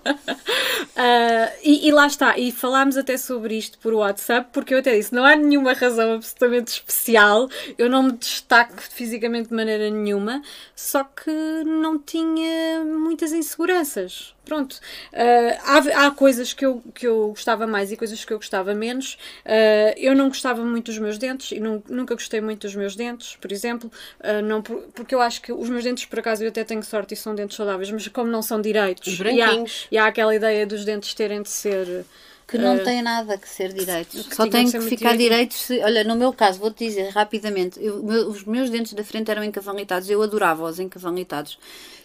Ah, 0.96 1.52
e, 1.64 1.88
e 1.88 1.92
lá 1.92 2.06
está, 2.08 2.38
e 2.38 2.52
falámos 2.52 2.98
até 2.98 3.18
sobre 3.18 3.56
isto 3.58 3.80
por 3.80 3.94
WhatsApp, 3.94 4.50
porque 4.52 4.74
eu 4.74 4.80
até 4.80 4.96
disse: 4.96 5.14
não 5.14 5.24
há 5.24 5.36
nenhuma 5.36 5.74
razão 5.74 6.14
absolutamente 6.14 6.72
especial, 6.72 7.50
eu 7.78 7.90
não 7.90 8.04
me 8.04 8.12
destaco 8.14 8.74
fisicamente 8.82 9.50
de 9.50 9.56
maneira 9.56 9.90
nenhuma, 9.90 10.42
só 10.76 11.04
que 11.04 11.32
não 11.66 11.98
tinha 11.98 12.84
muitas 12.84 13.32
inseguranças. 13.32 14.36
Pronto, 14.44 14.80
Ah, 15.14 15.78
há, 15.78 16.08
há 16.08 16.12
coisas 16.12 16.52
que 16.52 16.66
eu, 16.66 16.82
que 16.94 17.06
eu 17.08 17.30
gostava 17.30 17.68
mais 17.68 17.92
e 17.92 17.96
coisas 17.98 18.26
que 18.26 18.34
eu 18.34 18.38
gostava 18.38 18.74
menos. 18.74 19.18
Ah, 19.46 19.94
eu 19.98 20.16
não 20.16 20.28
gostava 20.30 20.64
muito 20.66 20.88
dos 20.88 20.98
meus 21.00 21.18
dentes 21.18 21.52
e 21.52 21.60
nun- 21.60 21.82
nunca 21.88 22.16
gostei 22.16 22.42
muito 22.42 22.62
dos 22.68 22.76
meus 22.76 22.96
dentes, 22.96 23.36
por 23.40 23.52
exemplo, 23.52 23.92
Ah, 24.20 24.42
não, 24.42 24.62
por- 24.62 24.82
porque 24.94 25.14
eu 25.16 25.22
acho 25.22 25.42
que 25.42 25.52
os 25.54 25.70
meus 25.70 25.84
dentes, 25.84 26.06
por 26.06 26.20
acaso, 26.20 26.44
eu 26.44 26.50
até 26.50 26.64
tenho 26.64 26.84
sorte 26.84 27.14
e 27.14 27.18
são 27.18 27.34
dentes 27.36 27.56
saudáveis, 27.56 27.90
mas 27.92 28.08
como 28.08 28.30
não 28.30 28.42
são 28.42 28.60
direitos, 28.62 29.08
Os 29.14 29.20
e 29.20 29.42
há- 29.42 29.64
e 29.92 29.98
há 29.98 30.06
aquela 30.08 30.36
ideia 30.36 30.66
dos 30.66 30.84
dentes 30.86 31.14
terem 31.14 31.42
de 31.42 31.50
ser. 31.50 32.06
Que 32.48 32.58
não 32.58 32.84
tem 32.84 33.02
nada 33.02 33.38
que 33.38 33.48
ser 33.48 33.72
direitos. 33.72 34.28
que 34.28 34.36
Só 34.36 34.46
têm 34.46 34.70
que 34.70 34.82
ficar 34.82 35.16
direitos. 35.16 35.56
Se, 35.58 35.80
olha, 35.80 36.04
no 36.04 36.18
meu 36.18 36.34
caso, 36.34 36.60
vou-te 36.60 36.84
dizer 36.86 37.08
rapidamente: 37.10 37.80
eu- 37.82 38.04
meu- 38.04 38.28
os 38.28 38.44
meus 38.44 38.70
dentes 38.70 38.92
da 38.92 39.06
frente 39.06 39.32
eram 39.32 39.42
encavalitados. 39.42 40.10
Eu 40.10 40.22
adorava 40.22 40.66
os 40.66 40.78
encavalitados. 40.78 41.58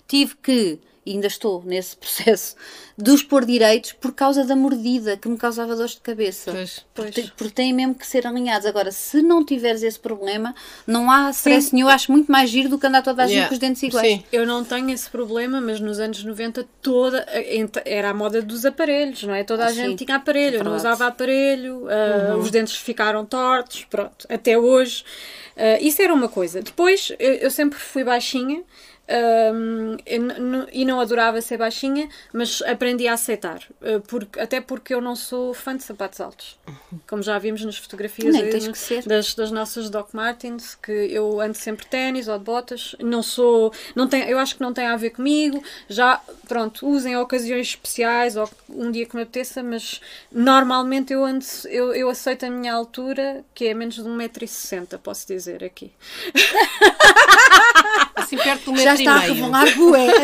Tive 0.06 0.36
que 0.42 0.78
e 1.04 1.12
ainda 1.12 1.28
estou 1.28 1.62
nesse 1.64 1.94
processo, 1.96 2.56
de 2.98 3.12
os 3.12 3.22
pôr 3.22 3.44
direitos 3.44 3.92
por 3.92 4.12
causa 4.12 4.44
da 4.44 4.56
mordida 4.56 5.16
que 5.16 5.28
me 5.28 5.36
causava 5.36 5.76
dores 5.76 5.92
de 5.92 6.00
cabeça. 6.00 6.50
Pois. 6.50 6.84
Porque, 6.92 7.30
porque 7.36 7.54
têm 7.54 7.72
mesmo 7.72 7.94
que 7.94 8.04
ser 8.04 8.26
alinhados. 8.26 8.66
Agora, 8.66 8.90
se 8.90 9.22
não 9.22 9.44
tiveres 9.44 9.84
esse 9.84 10.00
problema, 10.00 10.52
não 10.84 11.08
há 11.08 11.30
stress 11.30 11.72
nenhum. 11.72 11.86
Eu 11.86 11.94
acho 11.94 12.10
muito 12.10 12.32
mais 12.32 12.50
giro 12.50 12.68
do 12.68 12.76
que 12.76 12.88
andar 12.88 13.02
toda 13.02 13.22
a 13.22 13.26
gente 13.28 13.36
Yeah. 13.36 13.48
com 13.48 13.54
os 13.54 13.60
dentes 13.60 13.82
iguais. 13.84 14.04
Sim. 14.14 14.24
Eu 14.32 14.44
não 14.44 14.64
tenho 14.64 14.90
esse 14.90 15.08
problema, 15.08 15.60
mas 15.60 15.78
nos 15.78 16.00
anos 16.00 16.24
90 16.24 16.66
toda 16.82 17.24
era 17.84 18.10
a 18.10 18.14
moda 18.14 18.42
dos 18.42 18.66
aparelhos, 18.66 19.22
não 19.22 19.32
é? 19.34 19.44
Toda 19.44 19.62
a 19.62 19.66
Ah, 19.68 19.72
gente 19.72 20.00
sim, 20.00 20.04
tinha 20.06 20.16
aparelho, 20.16 20.56
é 20.56 20.58
eu 20.58 20.64
não 20.64 20.74
usava 20.74 21.06
aparelho, 21.06 21.86
ah, 21.88 22.36
os 22.36 22.50
dentes 22.50 22.74
ficaram 22.78 23.24
tortos, 23.24 23.84
pronto, 23.88 24.26
até 24.28 24.58
hoje. 24.58 25.04
Ah, 25.56 25.78
isso 25.80 26.02
era 26.02 26.12
uma 26.12 26.28
coisa. 26.28 26.60
Depois, 26.62 27.12
eu, 27.20 27.32
eu 27.34 27.50
sempre 27.52 27.78
fui 27.78 28.02
baixinha. 28.02 28.64
N- 29.08 30.66
e 30.72 30.84
não 30.84 30.98
adorava 31.00 31.40
ser 31.40 31.56
baixinha, 31.58 32.08
mas 32.32 32.60
aprendi 32.62 33.06
a 33.06 33.12
aceitar, 33.14 33.60
ah, 33.82 34.00
porque, 34.08 34.40
até 34.40 34.60
porque 34.60 34.92
eu 34.94 35.00
não 35.00 35.14
sou 35.14 35.54
fã 35.54 35.76
de 35.76 35.82
sapatos 35.84 36.20
altos, 36.20 36.58
como 37.08 37.22
já 37.22 37.38
vimos 37.38 37.64
nas 37.64 37.76
fotografias 37.78 38.34
aí 38.42 38.50
das, 39.08 39.34
das 39.34 39.50
nossas 39.50 39.88
Doc 39.90 40.12
Martens, 40.12 40.74
que 40.74 40.90
eu 40.92 41.40
ando 41.40 41.54
sempre 41.56 41.84
de 41.84 41.90
ténis 41.90 42.28
ou 42.28 42.38
de 42.38 42.44
botas, 42.44 42.96
não 43.00 43.22
sou, 43.22 43.72
não 43.94 44.08
tem, 44.08 44.28
eu 44.28 44.38
acho 44.38 44.56
que 44.56 44.60
não 44.62 44.72
tem 44.72 44.86
a 44.86 44.96
ver 44.96 45.10
comigo, 45.10 45.62
já, 45.88 46.20
pronto, 46.48 46.86
usem 46.88 47.12
em 47.12 47.16
ocasiões 47.16 47.68
especiais 47.68 48.36
ou 48.36 48.48
um 48.68 48.90
dia 48.90 49.06
que 49.06 49.14
me 49.14 49.22
apeteça, 49.22 49.62
mas 49.62 50.00
normalmente 50.32 51.12
eu 51.12 51.24
ando, 51.24 51.44
eu, 51.66 51.94
eu 51.94 52.10
aceito 52.10 52.44
a 52.44 52.50
minha 52.50 52.72
altura, 52.74 53.44
que 53.54 53.66
é 53.66 53.74
menos 53.74 53.94
de 53.94 54.02
1,60m, 54.02 54.98
posso 54.98 55.26
dizer 55.26 55.62
aqui. 55.62 55.92
Assim 58.16 58.38
perto 58.38 58.72
do 58.72 58.78
Já 58.80 58.94
está 58.94 59.20
a 59.20 59.28
e 59.28 59.32
meio. 59.32 59.34
revelar 59.34 59.76
bué. 59.76 60.06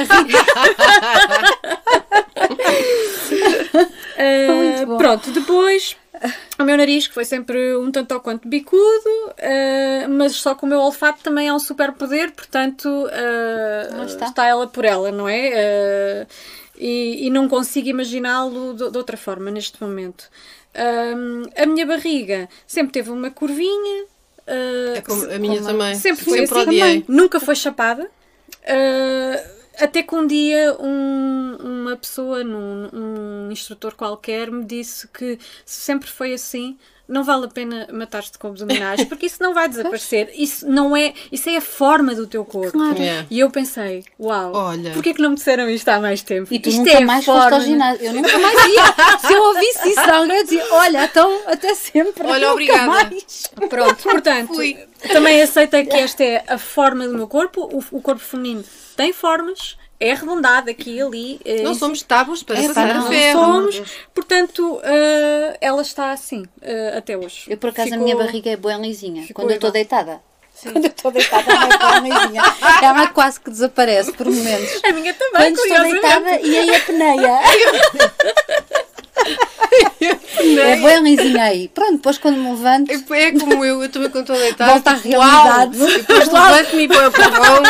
Uh, 4.23 4.87
bom. 4.87 4.99
pronto, 4.99 5.31
depois 5.33 5.97
o 6.59 6.65
meu 6.65 6.77
nariz, 6.77 7.07
que 7.09 7.15
foi 7.15 7.25
sempre 7.25 7.77
um 7.77 7.91
tanto 7.91 8.13
ou 8.15 8.21
quanto 8.21 8.47
bicudo, 8.49 8.81
uh, 9.31 10.09
mas 10.11 10.37
só 10.37 10.55
que 10.55 10.65
o 10.65 10.67
meu 10.67 10.79
olfato 10.79 11.23
também 11.23 11.49
é 11.49 11.55
um 11.55 11.59
super 11.59 11.93
poder, 11.93 12.31
portanto 12.33 12.87
uh, 12.87 13.97
Lá 13.97 14.05
está. 14.05 14.47
ela 14.47 14.67
por 14.67 14.85
ela, 14.85 15.11
não 15.11 15.29
é? 15.29 15.51
Uh, 15.51 16.27
e, 16.79 17.27
e 17.27 17.31
não 17.31 17.49
consigo 17.49 17.89
imaginá-lo 17.89 18.75
de, 18.75 18.91
de 18.91 18.97
outra 18.97 19.17
forma 19.17 19.51
neste 19.51 19.83
momento. 19.83 20.29
Um, 20.75 21.43
a 21.57 21.67
minha 21.67 21.87
barriga 21.87 22.49
sempre 22.67 22.93
teve 22.93 23.11
uma 23.11 23.31
curvinha. 23.31 24.05
Uh, 24.47 24.97
É 24.97 25.01
como 25.01 25.25
a 25.31 25.39
minha 25.39 25.63
também. 25.63 25.95
Sempre 25.95 26.25
foi 26.25 26.39
assim 26.45 26.55
também. 26.65 27.05
Nunca 27.09 27.41
foi 27.41 27.55
chapada. 27.57 28.11
Uh, 28.65 29.63
até 29.79 30.03
que 30.03 30.15
um 30.15 30.27
dia 30.27 30.77
um- 30.79 31.57
uma 31.61 31.97
pessoa, 31.97 32.45
num, 32.45 32.89
um 32.93 33.51
instrutor 33.51 33.95
qualquer, 33.95 34.51
me 34.51 34.65
disse 34.65 35.09
que 35.09 35.39
se 35.65 35.81
sempre 35.81 36.09
foi 36.09 36.35
assim, 36.35 36.79
não 37.09 37.25
vale 37.25 37.47
a 37.47 37.49
pena 37.49 37.89
matar-te 37.93 38.39
com 38.39 38.49
abdominais, 38.49 39.05
porque 39.07 39.27
isso 39.27 39.43
não 39.43 39.53
vai 39.53 39.69
desaparecer. 39.69 40.31
Isso 40.35 40.67
não 40.69 40.97
é, 40.97 41.13
isso 41.31 41.49
é 41.51 41.57
a 41.57 41.61
forma 41.61 42.15
do 42.15 42.27
teu 42.27 42.45
corpo. 42.45 42.73
Claro. 42.73 42.97
Yeah. 42.99 43.27
E 43.31 43.41
eu 43.41 43.51
pensei, 43.51 44.05
uau, 44.19 44.53
Olha. 44.55 44.93
porquê 44.93 45.13
que 45.13 45.21
não 45.21 45.31
me 45.31 45.37
disseram 45.37 45.69
isto 45.69 45.89
há 45.89 46.01
mais 46.01 46.23
tempo? 46.23 46.53
E 46.53 46.59
tu 46.59 46.69
isto 46.69 46.79
nunca 46.79 46.93
é 46.93 47.01
mais 47.05 47.25
forma- 47.25 47.43
foste 47.43 47.55
ao 47.55 47.61
ginásio. 47.61 48.07
Eu 48.07 48.13
nunca 48.15 48.37
mais 48.39 48.67
ia. 48.67 49.19
Se 49.29 49.33
eu 49.33 49.43
ouvisse 49.43 49.89
isso 49.91 50.03
de 50.05 50.11
alguém, 50.11 50.37
eu 50.39 50.45
dizia: 50.45 50.67
Olha, 50.73 51.05
então 51.05 51.41
até 51.47 51.75
sempre. 51.75 52.27
Olha, 52.27 52.39
nunca 52.41 52.53
obrigada. 52.53 52.87
mais. 52.87 53.51
Pronto, 53.69 54.03
portanto, 54.03 54.55
Fui. 54.55 54.79
também 55.13 55.43
aceita 55.43 55.85
que 55.85 55.95
esta 55.97 56.23
é 56.25 56.45
a 56.47 56.57
forma 56.59 57.07
do 57.07 57.15
meu 57.15 57.27
corpo. 57.29 57.63
O, 57.73 57.99
o 57.99 58.01
corpo 58.01 58.21
feminino 58.23 58.65
tem 58.97 59.13
formas, 59.13 59.77
é 60.09 60.13
arredondado 60.13 60.71
aqui 60.71 60.97
e 60.97 61.01
ali. 61.03 61.41
eh, 61.45 61.63
Não 61.63 61.75
somos 61.75 62.03
tábuas 62.03 62.43
para 62.43 62.57
É, 62.57 62.67
a 62.67 62.95
não 62.95 63.09
ferro. 63.09 63.41
somos, 63.41 63.83
portanto, 64.15 64.81
eh, 64.83 65.57
ela 65.61 65.83
está 65.83 66.11
assim 66.13 66.45
eh, 66.61 66.95
até 66.99 67.17
hoje. 67.17 67.45
Eu, 67.49 67.57
por 67.57 67.71
acaso, 67.71 67.89
Ficou- 67.91 68.01
a 68.01 68.05
minha 68.05 68.17
barriga 68.17 68.51
é 68.51 68.57
bem 68.57 68.81
lisinha. 68.83 69.23
ficou 69.23 69.45
Quando 69.45 69.51
eu 69.53 69.57
estou 69.57 69.71
deitada. 69.71 70.21
Quando 70.63 70.85
eu 70.85 70.91
estou 70.91 71.11
deitada, 71.11 71.51
ela 71.53 71.97
é 71.97 72.01
bem 72.01 72.13
lisinha. 72.13 72.43
Ela 72.83 73.07
quase 73.09 73.41
que 73.41 73.51
desaparece 73.51 74.13
por 74.13 74.27
momentos. 74.27 74.81
A 74.85 74.93
minha 74.93 75.13
também, 75.15 75.55
Quando 75.55 75.67
estou 75.67 75.83
deitada, 75.83 76.41
e 76.41 76.59
aí 76.59 76.75
a 76.75 76.81
peneia. 76.81 77.41
É 80.63 80.77
bem 80.77 81.03
lisinha 81.03 81.45
aí. 81.45 81.69
Pronto, 81.69 81.93
depois 81.93 82.19
quando 82.19 82.37
me 82.39 82.51
levanto. 82.51 82.91
É 82.91 82.95
é 83.23 83.33
como 83.33 83.65
eu, 83.65 83.83
eu 83.83 83.89
também 83.89 84.11
quando 84.11 84.25
estou 84.33 84.37
deitada. 84.37 84.73
Volta 84.73 84.91
à 84.91 84.95
tipo, 84.97 85.09
realidade. 85.09 85.79
Uau! 85.79 85.89
Depois 85.91 86.27
levanto-me 86.29 86.83
e 86.85 86.89
põe 86.89 87.07
o 87.07 87.13
pavão. 87.13 87.63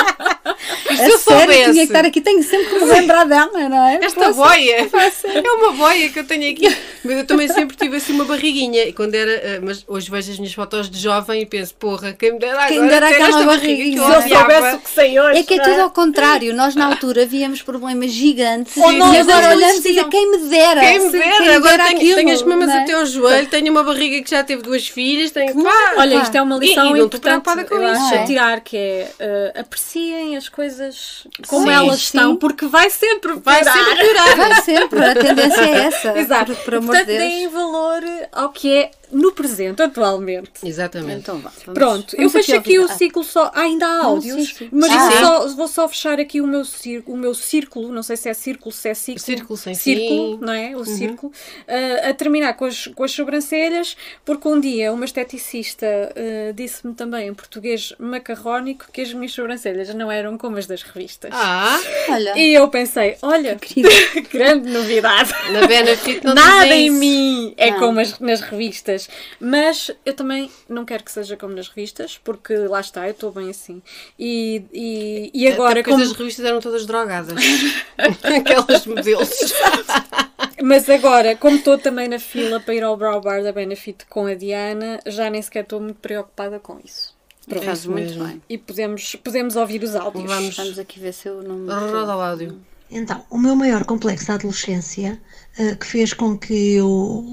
E 0.91 0.97
se 0.97 1.03
A 1.03 1.09
eu 1.09 1.19
sério, 1.19 1.47
tinha 1.53 1.65
soubesse? 1.65 1.73
que 1.75 1.81
estar 1.83 2.05
aqui, 2.07 2.21
tenho 2.21 2.43
sempre 2.43 2.67
que 2.67 2.79
me 2.85 2.85
lembrar 2.93 3.25
dela, 3.25 3.69
não 3.69 3.87
é? 3.89 3.99
Esta 4.03 4.21
Posso- 4.27 4.35
boia 4.35 4.89
é 5.25 5.51
uma 5.53 5.73
boia 5.73 6.09
que 6.09 6.19
eu 6.19 6.25
tenho 6.25 6.51
aqui. 6.53 6.77
Mas 7.05 7.17
eu 7.19 7.27
também 7.27 7.49
sempre 7.49 7.77
tive 7.77 7.97
assim 7.97 8.13
uma 8.13 8.25
barriguinha. 8.25 8.85
E 8.85 8.93
quando 8.93 9.15
era. 9.15 9.31
eh, 9.31 9.61
Mas 9.63 9.85
hoje 9.89 10.11
vejo 10.11 10.31
as 10.33 10.39
minhas 10.39 10.55
fotos 10.55 10.89
de 10.91 10.99
jovem 10.99 11.43
e 11.43 11.47
penso, 11.47 11.75
porra, 11.75 12.13
quem 12.13 12.33
me 12.33 12.39
dera 12.39 12.53
agora. 12.55 12.69
Quem 12.69 12.87
dera 12.87 13.09
aquela 13.09 13.45
barriguinha. 13.45 14.03
Se 14.03 14.11
eu 14.33 14.37
soubesse 14.39 14.77
o 14.77 14.79
que 14.81 14.91
sei 14.91 15.21
hoje. 15.21 15.41
É 15.41 15.43
que 15.43 15.55
é 15.55 15.63
tudo 15.63 15.81
ao 15.81 15.91
contrário. 15.91 16.55
Nós, 16.55 16.75
na 16.75 16.87
altura, 16.87 17.27
víamos 17.27 17.63
problemas 17.63 18.11
gigantes 18.11 18.77
Ou 18.77 18.93
e 18.93 19.19
agora 19.19 19.51
olhamos 19.55 19.85
e 19.85 19.89
dizemos 19.89 20.11
quem 20.11 20.31
me 20.31 20.39
dera. 20.49 20.81
Quem 20.81 20.99
me 21.01 21.11
Sim, 21.11 21.19
dera, 21.19 21.57
agora 21.57 21.85
tenho, 21.87 22.01
tenho 22.25 22.35
as 22.35 22.43
mamas 22.43 22.69
é? 22.71 22.83
até 22.83 22.93
ao 22.93 23.07
joelho, 23.07 23.47
tenho 23.49 23.71
uma 23.71 23.83
barriga 23.83 24.23
que 24.23 24.31
já 24.31 24.43
teve 24.45 24.63
duas 24.63 24.87
filhas, 24.89 25.31
tenho. 25.31 25.63
Pá, 25.63 25.95
Olha, 25.99 26.17
Pá. 26.19 26.23
isto 26.23 26.37
é 26.37 26.43
uma 26.43 26.57
E- 26.57 26.69
lição 26.69 26.85
e 26.85 27.01
estou 27.01 27.07
importante 27.07 27.47
não 27.71 27.83
é? 28.13 28.19
a 28.19 28.25
tirar, 28.25 28.61
que 28.61 28.77
é 28.77 29.11
eh, 29.19 29.53
apreciem 29.61 30.37
as 30.37 30.49
coisas 30.49 31.27
como 31.49 31.67
Sim, 31.67 31.73
elas 31.73 31.99
sim. 31.99 32.05
estão, 32.19 32.37
porque 32.37 32.67
vai 32.67 32.91
sempre 32.91 33.35
vai 33.35 33.63
piorar. 33.63 33.75
sempre 33.85 34.05
piorar. 34.07 34.37
Vai 34.43 34.63
sempre, 34.63 35.05
a 35.05 35.15
tendência 35.15 35.61
é 35.61 35.79
essa. 35.87 36.19
Exato. 36.19 36.55
Por, 36.55 36.65
por 36.65 36.75
amor 36.77 36.97
de 36.97 37.05
Portanto, 37.05 37.19
deem 37.19 37.41
Deus. 37.41 37.53
valor 37.53 38.03
ao 38.33 38.49
que 38.51 38.73
é 38.73 38.91
no 39.13 39.33
presente, 39.33 39.83
atualmente. 39.83 40.51
Exatamente. 40.65 41.21
Então 41.21 41.39
vá. 41.39 41.51
vamos- 41.67 41.79
Pronto, 41.79 42.15
eu 42.17 42.29
vamos 42.29 42.33
fecho 42.47 42.57
aqui 42.59 42.79
o. 42.79 42.85
Ah, 42.85 42.89
ciclo 42.89 43.23
só. 43.23 43.51
Ah, 43.55 43.61
ainda 43.63 43.87
há 43.87 44.05
áudios, 44.05 44.49
sim, 44.49 44.55
sim. 44.55 44.69
mas 44.73 44.91
Ah, 44.91 45.09
vou, 45.09 45.19
só, 45.21 45.49
vou 45.57 45.69
só 45.69 45.89
fechar 45.89 46.19
aqui 46.21 46.41
o 46.41 46.47
meu, 46.47 46.65
cir- 46.65 47.03
o 47.07 47.17
meu 47.17 47.35
círculo. 47.35 47.93
Não 47.93 48.03
sei 48.03 48.17
se 48.17 48.29
é 48.29 48.35
círculo, 48.35 48.73
se 48.73 48.89
é 48.89 48.95
ciclo. 48.95 49.21
Círculo 49.21 49.57
sem 49.57 49.75
círculo, 49.75 50.39
fim. 50.39 50.45
não 50.45 50.53
é? 50.53 50.77
O 50.77 50.85
círculo. 50.85 51.33
ah, 51.69 52.09
a 52.11 52.15
terminar 52.15 52.55
com 52.55 52.65
as, 52.65 52.87
com 52.89 53.05
as 53.05 53.13
sobrancelhas, 53.13 53.97
porque 54.25 54.49
um 54.49 54.59
dia 54.61 54.93
uma 54.93 55.05
esteticista 55.05 55.87
ah, 55.87 56.53
disse-me 56.55 56.95
também 56.95 57.29
em 57.29 57.35
português 57.35 57.93
macarrónico 57.99 58.87
que 58.93 59.01
as 59.01 59.13
minhas 59.13 59.33
sobrancelhas 59.33 59.95
não 59.95 60.11
eram 60.11 60.37
como 60.39 60.57
as 60.57 60.67
das 60.67 60.83
revistas. 60.83 61.31
Ah, 61.33 61.79
Olha, 62.09 62.39
E 62.39 62.55
eu 62.55 62.69
pensei, 62.69 63.17
olha, 63.23 63.59
grande 64.33 64.71
novidade. 64.71 65.33
na 65.53 65.67
Benefit 65.67 66.25
não 66.25 66.35
Nada 66.35 66.67
em 66.69 66.87
isso. 66.89 66.97
mim 66.97 67.55
é 67.57 67.71
Não. 67.71 67.79
como 67.79 68.01
as, 68.01 68.19
nas 68.19 68.41
revistas. 68.41 69.02
Mas 69.41 69.91
eu 70.05 70.15
também 70.15 70.51
não 70.69 70.85
quero 70.85 71.05
que 71.05 71.13
seja 71.13 71.37
como 71.37 71.55
nas 71.55 71.69
revistas, 71.69 72.19
porque 72.23 72.55
lá 72.57 72.81
está, 72.81 73.07
eu 73.07 73.13
estou 73.13 73.31
bem 73.33 73.51
assim. 73.51 73.83
E, 74.19 74.63
e, 74.73 75.31
e 75.35 75.49
agora, 75.49 75.81
Até 75.81 75.91
como- 75.91 76.03
as 76.03 76.13
revistas 76.13 76.45
eram 76.45 76.61
todas 76.61 76.87
drogadas. 76.87 77.37
Aquelas 78.23 78.87
modelos. 78.87 79.31
mas 80.63 80.89
agora, 80.89 81.37
como 81.37 81.57
estou 81.57 81.79
também 81.79 82.09
na 82.09 82.19
fila 82.19 82.61
para 82.61 82.75
ir 82.75 82.83
ao 82.83 82.97
Brow 82.97 83.21
Bar 83.21 83.43
da 83.43 83.53
Benefit 83.53 84.07
com 84.07 84.27
a 84.27 84.35
Diana, 84.35 85.01
já 85.07 85.29
nem 85.31 85.43
sequer 85.43 85.63
estou 85.65 85.81
muito 85.81 85.97
preocupada 86.01 86.59
com 86.59 86.79
isso. 86.85 87.15
Pronto. 87.49 87.65
faz 87.65 87.81
isso 87.81 87.91
muito 87.91 88.07
mesmo. 88.07 88.25
bem. 88.25 88.43
E 88.49 88.57
podemos, 88.57 89.17
podemos 89.17 89.57
ouvir 89.57 89.83
os 89.83 89.97
áudios. 89.97 90.25
Vamos. 90.25 90.57
Vamos 90.57 90.79
aqui 90.79 91.01
ver 91.01 91.13
se 91.13 91.29
eu 91.29 91.43
não 91.43 91.57
me. 91.57 91.73
Roda 91.73 92.17
o 92.17 92.21
áudio. 92.21 92.61
Então, 92.89 93.25
o 93.31 93.39
meu 93.39 93.57
maior 93.57 93.85
complexo 93.85 94.29
da 94.29 94.35
adolescência, 94.35 95.21
eh, 95.59 95.75
que 95.75 95.87
fez 95.87 96.13
com 96.13 96.37
que 96.39 96.75
eu 96.75 97.25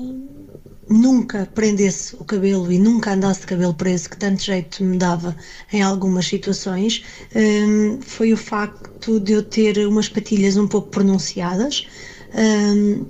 nunca 0.90 1.46
prendesse 1.54 2.16
o 2.16 2.26
cabelo 2.26 2.72
e 2.72 2.80
nunca 2.80 3.14
andasse 3.14 3.42
de 3.42 3.48
cabelo 3.48 3.74
preso, 3.74 4.10
que 4.10 4.18
tanto 4.18 4.44
jeito 4.44 4.84
me 4.84 4.98
dava 4.98 5.36
em 5.72 5.82
algumas 5.82 6.26
situações, 6.28 7.04
hum, 7.36 8.00
foi 8.02 8.34
o 8.34 8.38
facto 8.38 9.20
de 9.20 9.34
eu 9.34 9.44
ter 9.44 9.78
umas 9.88 10.10
patilhas 10.10 10.58
um 10.58 10.68
pouco 10.68 10.90
pronunciadas. 10.90 11.86
hum, 12.34 13.06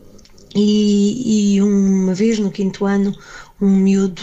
e, 0.55 1.55
e 1.55 1.61
uma 1.61 2.13
vez 2.13 2.39
no 2.39 2.51
quinto 2.51 2.85
ano, 2.85 3.15
um 3.61 3.75
miúdo 3.77 4.21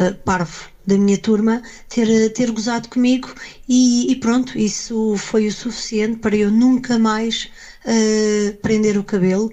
uh, 0.00 0.14
parvo 0.24 0.68
da 0.86 0.96
minha 0.96 1.18
turma 1.18 1.60
ter, 1.88 2.30
ter 2.32 2.50
gozado 2.50 2.88
comigo 2.88 3.28
e, 3.68 4.10
e 4.10 4.16
pronto, 4.16 4.56
isso 4.56 5.16
foi 5.16 5.46
o 5.46 5.52
suficiente 5.52 6.18
para 6.18 6.36
eu 6.36 6.50
nunca 6.50 6.96
mais 6.96 7.48
uh, 7.84 8.56
prender 8.62 8.96
o 8.96 9.04
cabelo 9.04 9.50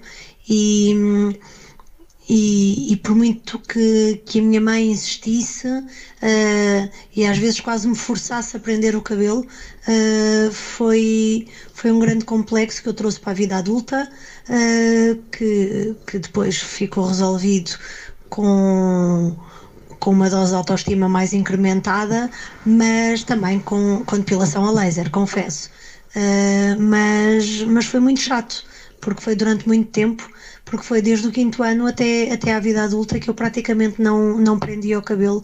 e, 0.48 0.94
e, 2.28 2.92
e 2.92 2.96
por 2.96 3.14
muito 3.14 3.58
que, 3.60 4.20
que 4.24 4.40
a 4.40 4.42
minha 4.42 4.60
mãe 4.60 4.90
insistisse 4.90 5.68
uh, 5.68 6.90
e 7.14 7.24
às 7.24 7.38
vezes 7.38 7.60
quase 7.60 7.86
me 7.86 7.94
forçasse 7.94 8.56
a 8.56 8.60
prender 8.60 8.96
o 8.96 9.02
cabelo, 9.02 9.40
uh, 9.42 10.52
foi, 10.52 11.46
foi 11.72 11.92
um 11.92 11.98
grande 12.00 12.24
complexo 12.24 12.82
que 12.82 12.88
eu 12.88 12.94
trouxe 12.94 13.20
para 13.20 13.30
a 13.30 13.34
vida 13.34 13.56
adulta, 13.56 14.08
uh, 14.48 15.22
que, 15.30 15.94
que 16.06 16.18
depois 16.18 16.56
ficou 16.56 17.06
resolvido 17.06 17.78
com, 18.28 19.36
com 20.00 20.10
uma 20.10 20.28
dose 20.28 20.50
de 20.50 20.56
autoestima 20.56 21.08
mais 21.08 21.32
incrementada, 21.32 22.28
mas 22.64 23.22
também 23.22 23.60
com, 23.60 24.02
com 24.04 24.16
depilação 24.16 24.64
a 24.64 24.70
laser, 24.72 25.10
confesso. 25.10 25.70
Uh, 26.16 26.80
mas, 26.80 27.62
mas 27.62 27.86
foi 27.86 28.00
muito 28.00 28.20
chato, 28.20 28.64
porque 29.00 29.22
foi 29.22 29.36
durante 29.36 29.68
muito 29.68 29.90
tempo, 29.90 30.28
porque 30.66 30.84
foi 30.84 31.00
desde 31.00 31.28
o 31.28 31.32
quinto 31.32 31.62
ano 31.62 31.86
até, 31.86 32.30
até 32.32 32.52
à 32.52 32.60
vida 32.60 32.82
adulta 32.82 33.18
que 33.20 33.30
eu 33.30 33.34
praticamente 33.34 34.02
não, 34.02 34.36
não 34.36 34.58
prendia 34.58 34.98
o 34.98 35.02
cabelo 35.02 35.42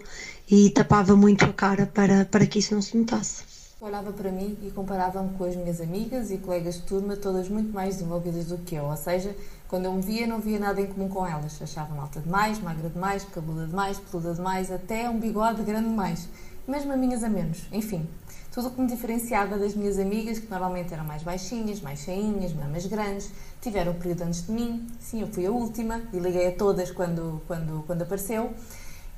e 0.50 0.68
tapava 0.70 1.16
muito 1.16 1.44
a 1.44 1.52
cara 1.52 1.86
para, 1.86 2.26
para 2.26 2.44
que 2.44 2.58
isso 2.58 2.74
não 2.74 2.82
se 2.82 2.96
notasse. 2.96 3.44
Olhava 3.80 4.12
para 4.12 4.30
mim 4.30 4.56
e 4.62 4.70
comparava-me 4.70 5.30
com 5.36 5.44
as 5.44 5.56
minhas 5.56 5.80
amigas 5.80 6.30
e 6.30 6.38
colegas 6.38 6.74
de 6.74 6.82
turma, 6.82 7.16
todas 7.16 7.48
muito 7.48 7.72
mais 7.72 7.96
desenvolvidas 7.96 8.46
do 8.46 8.58
que 8.58 8.74
eu, 8.74 8.84
ou 8.84 8.96
seja, 8.96 9.34
quando 9.68 9.86
eu 9.86 9.94
me 9.94 10.02
via, 10.02 10.26
não 10.26 10.40
via 10.40 10.58
nada 10.58 10.80
em 10.80 10.86
comum 10.86 11.08
com 11.08 11.26
elas. 11.26 11.60
Achava-me 11.60 11.98
alta 11.98 12.20
demais, 12.20 12.60
magra 12.60 12.88
demais, 12.90 13.24
cabeluda 13.24 13.66
demais, 13.66 13.98
peluda 13.98 14.34
demais, 14.34 14.70
até 14.70 15.08
um 15.08 15.18
bigode 15.18 15.62
grande 15.62 15.88
demais. 15.88 16.28
Mesmo 16.66 16.92
a 16.92 16.96
minhas 16.96 17.24
a 17.24 17.28
menos. 17.28 17.62
Enfim, 17.72 18.06
tudo 18.52 18.68
o 18.68 18.70
que 18.70 18.80
me 18.82 18.86
diferenciava 18.86 19.56
das 19.56 19.74
minhas 19.74 19.98
amigas, 19.98 20.38
que 20.38 20.48
normalmente 20.50 20.92
eram 20.92 21.04
mais 21.04 21.22
baixinhas, 21.22 21.80
mais 21.80 22.00
cheinhas, 22.00 22.52
mamas 22.52 22.86
grandes, 22.86 23.30
tiveram 23.62 23.92
um 23.92 23.94
período 23.94 24.22
antes 24.22 24.44
de 24.44 24.52
mim. 24.52 24.86
Sim, 25.00 25.22
eu 25.22 25.28
fui 25.28 25.46
a 25.46 25.50
última 25.50 26.02
e 26.12 26.18
liguei 26.18 26.48
a 26.48 26.52
todas 26.52 26.90
quando, 26.90 27.40
quando, 27.46 27.84
quando 27.86 28.02
apareceu. 28.02 28.52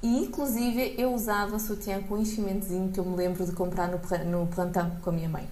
E, 0.02 0.18
inclusive, 0.18 0.94
eu 0.98 1.14
usava 1.14 1.58
sutiã 1.58 2.02
com 2.02 2.16
um 2.16 2.18
enchimentozinho 2.20 2.92
que 2.92 3.00
eu 3.00 3.04
me 3.04 3.16
lembro 3.16 3.44
de 3.44 3.52
comprar 3.52 3.88
no, 3.88 3.98
no 4.30 4.46
plantão 4.46 4.92
com 5.02 5.08
a 5.08 5.12
minha 5.12 5.28
mãe. 5.30 5.48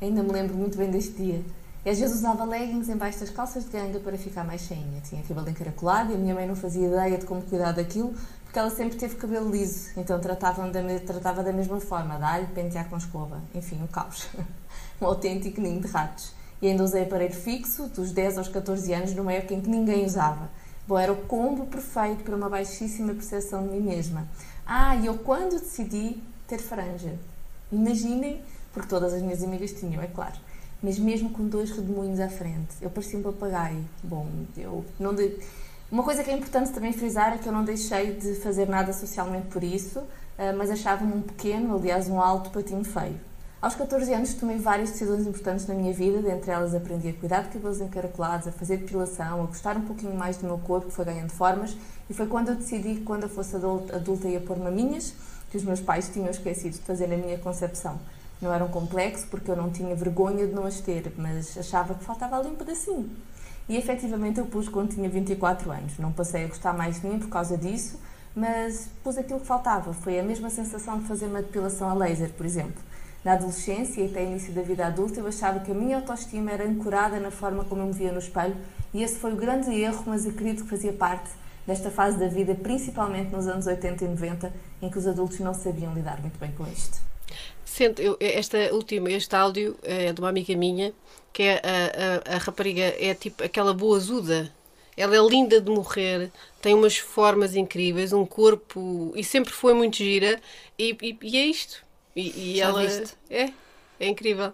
Ainda 0.00 0.22
me 0.22 0.32
lembro 0.32 0.56
muito 0.56 0.78
bem 0.78 0.90
deste 0.90 1.12
dia. 1.12 1.44
E 1.84 1.90
às 1.90 1.98
vezes 1.98 2.16
usava 2.16 2.44
leggings 2.44 2.88
embaixo 2.88 3.20
das 3.20 3.28
calças 3.28 3.64
de 3.64 3.70
ganga 3.70 4.00
para 4.00 4.16
ficar 4.16 4.42
mais 4.42 4.62
cheinha. 4.62 5.02
Tinha 5.02 5.22
cabelo 5.22 5.48
encaracolado 5.48 6.12
e 6.12 6.14
a 6.14 6.18
minha 6.18 6.34
mãe 6.34 6.46
não 6.46 6.56
fazia 6.56 6.88
ideia 6.88 7.18
de 7.18 7.26
como 7.26 7.42
cuidar 7.42 7.72
daquilo, 7.72 8.14
porque 8.44 8.58
ela 8.58 8.70
sempre 8.70 8.98
teve 8.98 9.16
cabelo 9.16 9.50
liso, 9.50 9.90
então 9.96 10.18
tratava 10.18 10.68
da, 10.68 10.80
tratava 11.06 11.42
da 11.42 11.52
mesma 11.52 11.78
forma, 11.78 12.18
dar-lhe, 12.18 12.46
pentear 12.48 12.88
com 12.88 12.96
escova. 12.96 13.40
Enfim, 13.54 13.82
um 13.82 13.86
caos. 13.86 14.28
um 15.00 15.06
autêntico 15.06 15.60
ninho 15.60 15.80
de 15.80 15.88
ratos. 15.88 16.39
E 16.60 16.68
ainda 16.68 16.84
usei 16.84 17.02
aparelho 17.02 17.34
fixo, 17.34 17.86
dos 17.88 18.12
10 18.12 18.38
aos 18.38 18.48
14 18.48 18.92
anos, 18.92 19.14
numa 19.14 19.32
época 19.32 19.54
em 19.54 19.60
que 19.60 19.68
ninguém 19.68 20.04
usava. 20.04 20.50
Bom, 20.86 20.98
era 20.98 21.12
o 21.12 21.16
combo 21.16 21.66
perfeito 21.66 22.24
para 22.24 22.36
uma 22.36 22.48
baixíssima 22.48 23.14
percepção 23.14 23.66
de 23.66 23.70
mim 23.70 23.80
mesma. 23.80 24.28
Ah, 24.66 24.96
e 24.96 25.06
eu 25.06 25.18
quando 25.18 25.60
decidi 25.60 26.22
ter 26.46 26.58
franja? 26.58 27.18
Imaginem, 27.72 28.42
porque 28.72 28.88
todas 28.88 29.12
as 29.14 29.22
minhas 29.22 29.42
amigas 29.42 29.72
tinham, 29.72 30.02
é 30.02 30.06
claro 30.06 30.34
mas 30.82 30.98
mesmo 30.98 31.30
com 31.30 31.46
dois 31.46 31.70
redemoinhos 31.70 32.20
à 32.20 32.28
frente. 32.28 32.74
Eu 32.80 32.90
parecia 32.90 33.18
um 33.18 33.22
papagaio. 33.22 33.84
Bom, 34.02 34.26
eu 34.56 34.84
não 34.98 35.14
de... 35.14 35.36
Uma 35.90 36.02
coisa 36.02 36.22
que 36.22 36.30
é 36.30 36.34
importante 36.34 36.70
também 36.70 36.92
frisar 36.92 37.34
é 37.34 37.38
que 37.38 37.48
eu 37.48 37.52
não 37.52 37.64
deixei 37.64 38.14
de 38.14 38.36
fazer 38.36 38.68
nada 38.68 38.92
socialmente 38.92 39.48
por 39.48 39.62
isso, 39.62 40.02
eh, 40.38 40.52
mas 40.52 40.70
achava-me 40.70 41.12
um 41.12 41.20
pequeno, 41.20 41.74
aliás, 41.76 42.08
um 42.08 42.20
alto 42.20 42.50
patinho 42.50 42.84
feio. 42.84 43.18
Aos 43.62 43.74
14 43.74 44.14
anos 44.14 44.32
tomei 44.32 44.56
várias 44.56 44.90
decisões 44.90 45.26
importantes 45.26 45.66
na 45.66 45.74
minha 45.74 45.92
vida, 45.92 46.22
dentre 46.22 46.50
elas 46.50 46.74
aprendi 46.74 47.08
a 47.08 47.12
cuidar 47.12 47.42
de 47.42 47.50
cabelos 47.50 47.78
encaracolados, 47.78 48.48
a 48.48 48.52
fazer 48.52 48.78
depilação, 48.78 49.42
a 49.42 49.46
gostar 49.46 49.76
um 49.76 49.82
pouquinho 49.82 50.14
mais 50.14 50.38
do 50.38 50.46
meu 50.46 50.56
corpo, 50.56 50.86
que 50.86 50.94
foi 50.94 51.04
ganhando 51.04 51.28
formas, 51.28 51.76
e 52.08 52.14
foi 52.14 52.26
quando 52.26 52.48
eu 52.48 52.54
decidi 52.54 52.94
que 52.94 53.02
quando 53.02 53.24
eu 53.24 53.28
fosse 53.28 53.54
adulta, 53.56 54.28
ia 54.28 54.40
pôr 54.40 54.56
maminhas, 54.58 55.12
que 55.50 55.58
os 55.58 55.62
meus 55.62 55.78
pais 55.78 56.08
tinham 56.08 56.30
esquecido 56.30 56.72
de 56.72 56.78
fazer 56.78 57.06
na 57.06 57.18
minha 57.18 57.36
concepção. 57.36 58.00
Não 58.40 58.50
era 58.50 58.64
um 58.64 58.68
complexo 58.68 59.26
porque 59.30 59.50
eu 59.50 59.56
não 59.56 59.68
tinha 59.68 59.94
vergonha 59.94 60.46
de 60.46 60.54
não 60.54 60.64
as 60.64 60.80
ter, 60.80 61.12
mas 61.18 61.58
achava 61.58 61.92
que 61.94 62.02
faltava 62.02 62.38
ali 62.38 62.48
um 62.48 62.56
pedacinho. 62.56 63.10
E 63.68 63.76
efetivamente 63.76 64.40
eu 64.40 64.46
pus 64.46 64.70
quando 64.70 64.94
tinha 64.94 65.06
24 65.06 65.70
anos. 65.70 65.98
Não 65.98 66.12
passei 66.12 66.44
a 66.44 66.48
gostar 66.48 66.72
mais 66.72 66.98
de 66.98 67.06
mim 67.06 67.18
por 67.18 67.28
causa 67.28 67.58
disso, 67.58 68.00
mas 68.34 68.88
pus 69.04 69.18
aquilo 69.18 69.38
que 69.38 69.46
faltava. 69.46 69.92
Foi 69.92 70.18
a 70.18 70.22
mesma 70.22 70.48
sensação 70.48 70.98
de 70.98 71.06
fazer 71.06 71.26
uma 71.26 71.42
depilação 71.42 71.90
a 71.90 71.92
laser, 71.92 72.30
por 72.30 72.46
exemplo. 72.46 72.88
Na 73.24 73.32
adolescência 73.32 74.00
e 74.00 74.06
até 74.06 74.24
início 74.24 74.52
da 74.52 74.62
vida 74.62 74.86
adulta, 74.86 75.20
eu 75.20 75.26
achava 75.26 75.60
que 75.60 75.70
a 75.70 75.74
minha 75.74 75.96
autoestima 75.96 76.50
era 76.50 76.66
ancorada 76.66 77.20
na 77.20 77.30
forma 77.30 77.64
como 77.64 77.82
eu 77.82 77.86
me 77.86 77.92
via 77.92 78.12
no 78.12 78.18
espelho, 78.18 78.56
e 78.94 79.02
esse 79.02 79.16
foi 79.16 79.32
o 79.32 79.36
grande 79.36 79.70
erro, 79.74 80.04
mas 80.06 80.26
acredito 80.26 80.64
que 80.64 80.70
fazia 80.70 80.92
parte 80.92 81.30
desta 81.66 81.90
fase 81.90 82.18
da 82.18 82.26
vida, 82.28 82.54
principalmente 82.54 83.30
nos 83.30 83.46
anos 83.46 83.66
80 83.66 84.04
e 84.04 84.08
90, 84.08 84.52
em 84.82 84.90
que 84.90 84.98
os 84.98 85.06
adultos 85.06 85.38
não 85.40 85.52
sabiam 85.52 85.94
lidar 85.94 86.20
muito 86.20 86.38
bem 86.38 86.50
com 86.52 86.66
isto. 86.66 86.98
Sente, 87.64 88.02
eu, 88.02 88.16
esta 88.18 88.58
última, 88.74 89.10
este 89.10 89.36
áudio 89.36 89.76
é 89.82 90.12
de 90.12 90.20
uma 90.20 90.28
amiga 90.28 90.56
minha, 90.56 90.92
que 91.32 91.42
é 91.44 91.62
a, 91.62 92.32
a, 92.32 92.36
a 92.36 92.38
rapariga, 92.38 92.82
é 92.98 93.14
tipo 93.14 93.44
aquela 93.44 93.72
boa 93.72 93.96
azuda. 93.96 94.50
Ela 94.96 95.16
é 95.16 95.20
linda 95.20 95.60
de 95.60 95.70
morrer, 95.70 96.30
tem 96.60 96.74
umas 96.74 96.98
formas 96.98 97.54
incríveis, 97.54 98.12
um 98.12 98.26
corpo 98.26 99.12
e 99.14 99.22
sempre 99.22 99.52
foi 99.52 99.72
muito 99.72 99.96
gira 99.96 100.40
e, 100.78 100.96
e, 101.00 101.18
e 101.22 101.38
é 101.38 101.46
isto. 101.46 101.89
E, 102.20 102.54
e 102.54 102.60
ela 102.60 102.82
viste? 102.82 103.16
é, 103.28 103.52
é 103.98 104.08
incrível. 104.08 104.52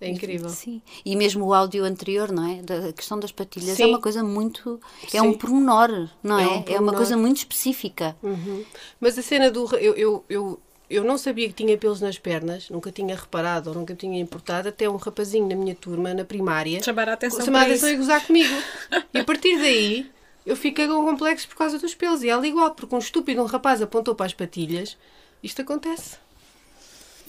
É 0.00 0.08
incrível. 0.08 0.50
Sim. 0.50 0.82
E 1.04 1.16
mesmo 1.16 1.46
o 1.46 1.54
áudio 1.54 1.84
anterior, 1.84 2.30
não 2.30 2.46
é? 2.46 2.62
Da 2.62 2.92
questão 2.92 3.18
das 3.18 3.32
patilhas 3.32 3.70
é 3.70 3.74
Sim. 3.76 3.82
é 3.84 3.86
uma 3.86 4.00
coisa 4.00 4.22
muito. 4.22 4.78
É 5.04 5.08
Sim. 5.08 5.20
um 5.20 5.32
pormenor, 5.32 6.10
não 6.22 6.38
é? 6.38 6.42
É, 6.42 6.46
um 6.46 6.50
pormenor. 6.50 6.76
é 6.76 6.80
uma 6.80 6.92
coisa 6.92 7.16
muito 7.16 7.38
específica. 7.38 8.14
Uhum. 8.22 8.64
Mas 9.00 9.18
a 9.18 9.22
cena 9.22 9.50
do. 9.50 9.74
Eu, 9.76 9.94
eu, 9.94 10.24
eu, 10.28 10.60
eu 10.90 11.02
não 11.02 11.16
sabia 11.16 11.48
que 11.48 11.54
tinha 11.54 11.78
pelos 11.78 12.02
nas 12.02 12.18
pernas, 12.18 12.68
nunca 12.68 12.92
tinha 12.92 13.16
reparado 13.16 13.70
ou 13.70 13.76
nunca 13.76 13.94
tinha 13.94 14.20
importado, 14.20 14.68
até 14.68 14.88
um 14.88 14.96
rapazinho 14.96 15.48
na 15.48 15.56
minha 15.56 15.74
turma, 15.74 16.12
na 16.12 16.26
primária, 16.26 16.82
chamar 16.82 17.08
a 17.08 17.14
atenção, 17.14 17.44
chamar 17.44 17.60
a 17.60 17.62
atenção 17.62 17.88
e 17.88 17.96
gozar 17.96 18.26
comigo. 18.26 18.54
e 19.14 19.18
a 19.18 19.24
partir 19.24 19.58
daí 19.58 20.10
eu 20.44 20.54
fiquei 20.54 20.86
com 20.86 21.04
complexo 21.06 21.48
por 21.48 21.56
causa 21.56 21.78
dos 21.78 21.94
pelos. 21.94 22.22
E 22.22 22.28
ela 22.28 22.46
igual, 22.46 22.70
porque 22.72 22.94
um 22.94 22.98
estúpido, 22.98 23.40
um 23.40 23.46
rapaz 23.46 23.80
apontou 23.80 24.14
para 24.14 24.26
as 24.26 24.34
patilhas. 24.34 24.96
Isto 25.42 25.62
acontece. 25.62 26.18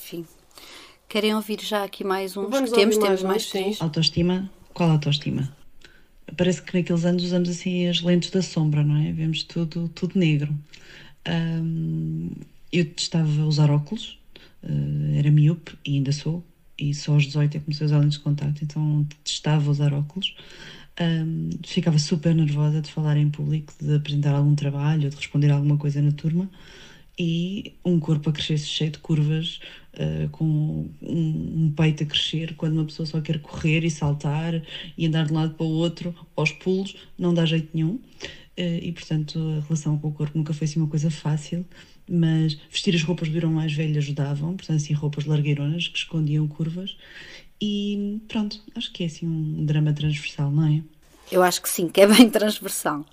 Enfim. 0.08 0.26
Querem 1.10 1.36
ouvir 1.36 1.60
já 1.62 1.84
aqui 1.84 2.02
mais 2.02 2.38
uns 2.38 2.50
Vamos 2.50 2.72
temos? 2.72 2.98
Temos 2.98 3.24
mais, 3.24 3.52
mais 3.52 3.82
Autoestima. 3.82 4.50
Qual 4.74 4.90
autoestima? 4.90 5.54
Parece 6.38 6.62
que 6.62 6.78
naqueles 6.78 7.04
anos 7.04 7.26
usamos 7.26 7.50
assim 7.50 7.88
as 7.88 8.02
lentes 8.02 8.30
da 8.30 8.42
sombra, 8.42 8.86
não 8.86 8.96
é? 8.96 9.12
Vemos 9.12 9.44
tudo, 9.44 9.90
tudo 9.90 10.18
negro. 10.18 10.58
Um, 11.28 12.30
eu 12.72 12.86
testava 12.86 13.42
usar 13.44 13.70
óculos, 13.70 14.18
uh, 14.64 15.18
era 15.18 15.30
miúpe 15.30 15.78
e 15.86 15.96
ainda 15.96 16.14
sou, 16.14 16.42
e 16.80 16.94
só 16.94 17.12
aos 17.12 17.26
18 17.26 17.58
é 17.58 17.60
que 17.60 17.66
comecei 17.66 17.84
a 17.84 17.88
usar 17.88 18.00
lentes 18.00 18.18
de 18.18 18.24
contato, 18.24 18.64
então 18.64 19.06
testava 19.26 19.70
usar 19.70 19.94
óculos. 19.94 20.36
Um, 21.02 21.50
ficava 21.66 22.00
super 22.00 22.34
nervosa 22.34 22.82
de 22.82 22.90
falar 22.90 23.18
em 23.18 23.30
público, 23.30 23.74
de 23.82 23.96
apresentar 23.96 24.36
algum 24.36 24.56
trabalho, 24.56 25.10
de 25.10 25.16
responder 25.18 25.52
alguma 25.52 25.78
coisa 25.78 26.02
na 26.02 26.14
turma 26.14 26.50
e 27.18 27.74
um 27.84 28.00
corpo 28.00 28.30
a 28.30 28.34
crescer 28.34 28.58
cheio 28.60 28.92
de 28.92 29.00
curvas, 29.00 29.60
uh, 30.00 30.30
com 30.30 30.46
um, 30.46 30.90
um, 31.02 31.74
peito 31.76 32.04
a 32.04 32.06
crescer, 32.06 32.56
quando 32.56 32.74
uma 32.74 32.86
pessoa 32.86 33.06
só 33.06 33.22
quer 33.22 33.40
correr 33.40 33.84
e 33.84 33.90
saltar 33.90 34.62
e 34.98 35.06
andar 35.06 35.26
de 35.26 35.34
um 35.34 35.36
lado 35.36 35.54
para 35.54 35.66
o 35.66 35.70
outro, 35.70 36.16
aos 36.36 36.52
pulos, 36.52 36.96
não 37.18 37.34
dá 37.34 37.46
jeito 37.46 37.70
nenhum. 37.74 38.00
Uh, 38.58 38.80
e 38.82 38.92
portanto 38.92 39.38
a 39.38 39.66
relação 39.66 39.98
com 40.00 40.08
o 40.08 40.12
corpo 40.12 40.38
nunca 40.38 40.54
foi 40.54 40.66
assim 40.66 40.80
uma 40.80 40.90
coisa 40.90 41.12
fácil 41.12 41.64
mas 42.10 42.58
vestir 42.70 42.96
as 42.96 43.04
roupas 43.04 43.28
do 43.30 43.36
irmão 43.36 43.54
mais 43.54 43.74
velho 43.74 43.98
ajudavam, 43.98 44.56
portanto, 44.56 44.78
assim, 44.78 44.94
roupas 44.94 45.26
largueironas 45.26 45.88
que 45.88 45.98
escondiam 45.98 46.48
curvas. 46.48 46.96
E 47.62 48.22
pronto, 48.28 48.62
acho 48.76 48.92
que 48.94 49.04
é 49.04 49.08
assim 49.08 49.28
um 49.28 49.66
drama 49.66 49.92
transversal, 49.92 50.52
não 50.52 50.68
é? 50.68 50.82
Eu 51.32 51.44
acho 51.44 51.62
que 51.62 51.70
sim, 51.70 51.90
que 51.90 52.02
é 52.02 52.08
bem 52.08 52.30
transversal. 52.32 53.06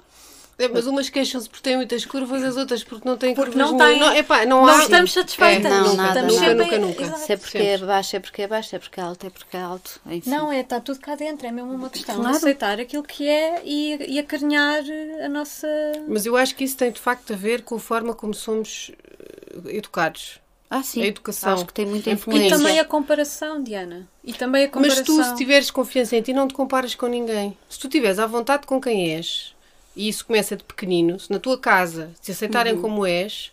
É, 0.59 0.69
mas 0.69 0.87
umas 0.87 1.09
queixam-se 1.09 1.49
porque 1.49 1.63
têm 1.63 1.77
muitas 1.77 2.05
curvas, 2.05 2.43
as 2.43 2.57
outras 2.57 2.85
porque 2.85 3.09
não 3.09 3.17
têm 3.17 3.35
porque 3.35 3.51
curvas. 3.53 3.71
Não 3.71 3.79
têm. 3.79 3.99
Não, 3.99 4.15
epá, 4.15 4.47
não, 4.47 4.65
não 4.65 4.81
estamos 4.81 5.13
satisfeitas. 5.13 5.67
É, 5.67 5.69
não, 5.69 5.97
nada, 5.97 6.21
estamos 6.21 6.41
nada. 6.41 6.55
Nunca, 6.55 6.79
nunca, 6.79 7.07
nunca. 7.07 7.17
Se 7.19 7.33
é 7.33 7.37
porque 7.37 7.59
é 7.59 7.79
baixo, 7.79 8.17
é 8.17 8.21
porque 8.21 8.43
é 8.43 8.47
baixo, 8.47 8.77
é 8.77 8.79
porque 8.79 9.01
é 9.01 9.03
alto, 9.03 9.27
é 9.27 9.31
porque 9.31 9.57
é 9.57 9.61
alto. 9.61 10.01
Enfim. 10.07 10.31
Não, 10.31 10.53
é, 10.53 10.61
está 10.61 10.81
tudo 10.81 11.01
cá 11.01 11.17
dentro, 11.17 11.47
é 11.47 11.51
mesmo 11.51 11.73
uma 11.73 11.91
questão 11.91 12.17
claro. 12.17 12.31
de 12.31 12.37
aceitar 12.37 12.79
aquilo 12.79 13.03
que 13.03 13.29
é 13.29 13.63
e, 13.65 14.15
e 14.15 14.19
acarinhar 14.19 14.83
a 15.25 15.29
nossa. 15.29 15.67
Mas 16.09 16.25
eu 16.25 16.37
acho 16.37 16.55
que 16.55 16.65
isso 16.65 16.77
tem 16.77 16.93
de 16.93 17.01
facto 17.01 17.33
a 17.33 17.37
ver 17.37 17.63
com 17.63 17.75
a 17.75 17.81
forma 17.81 18.15
como 18.15 18.33
somos 18.33 18.93
eh, 18.93 19.77
educados. 19.77 20.41
Ah, 20.71 20.83
sim. 20.83 21.03
A 21.03 21.07
educação. 21.07 21.55
Acho 21.55 21.67
que 21.67 21.73
tem 21.73 21.87
muita 21.87 22.11
influência. 22.11 22.47
E 22.49 22.51
também 22.51 22.81
a 22.81 22.85
comparação, 22.85 23.63
Diana. 23.63 24.09
E 24.25 24.33
também 24.33 24.65
a 24.65 24.69
comparação. 24.69 25.17
Mas 25.17 25.29
tu, 25.29 25.31
se 25.31 25.37
tiveres 25.37 25.71
confiança 25.71 26.17
em 26.17 26.23
ti, 26.23 26.33
não 26.33 26.49
te 26.49 26.55
comparas 26.55 26.95
com 26.95 27.07
ninguém. 27.07 27.57
Se 27.69 27.79
tu 27.79 27.89
tiveres 27.89 28.19
à 28.19 28.27
vontade 28.27 28.67
com 28.67 28.81
quem 28.81 29.15
és, 29.15 29.54
e 29.97 30.09
isso 30.09 30.27
começa 30.27 30.57
de 30.57 30.65
pequenino, 30.65 31.19
se 31.19 31.31
na 31.31 31.39
tua 31.39 31.59
casa 31.59 32.11
te 32.21 32.33
aceitarem 32.33 32.75
uhum. 32.75 32.83
como 32.83 33.07
és, 33.07 33.53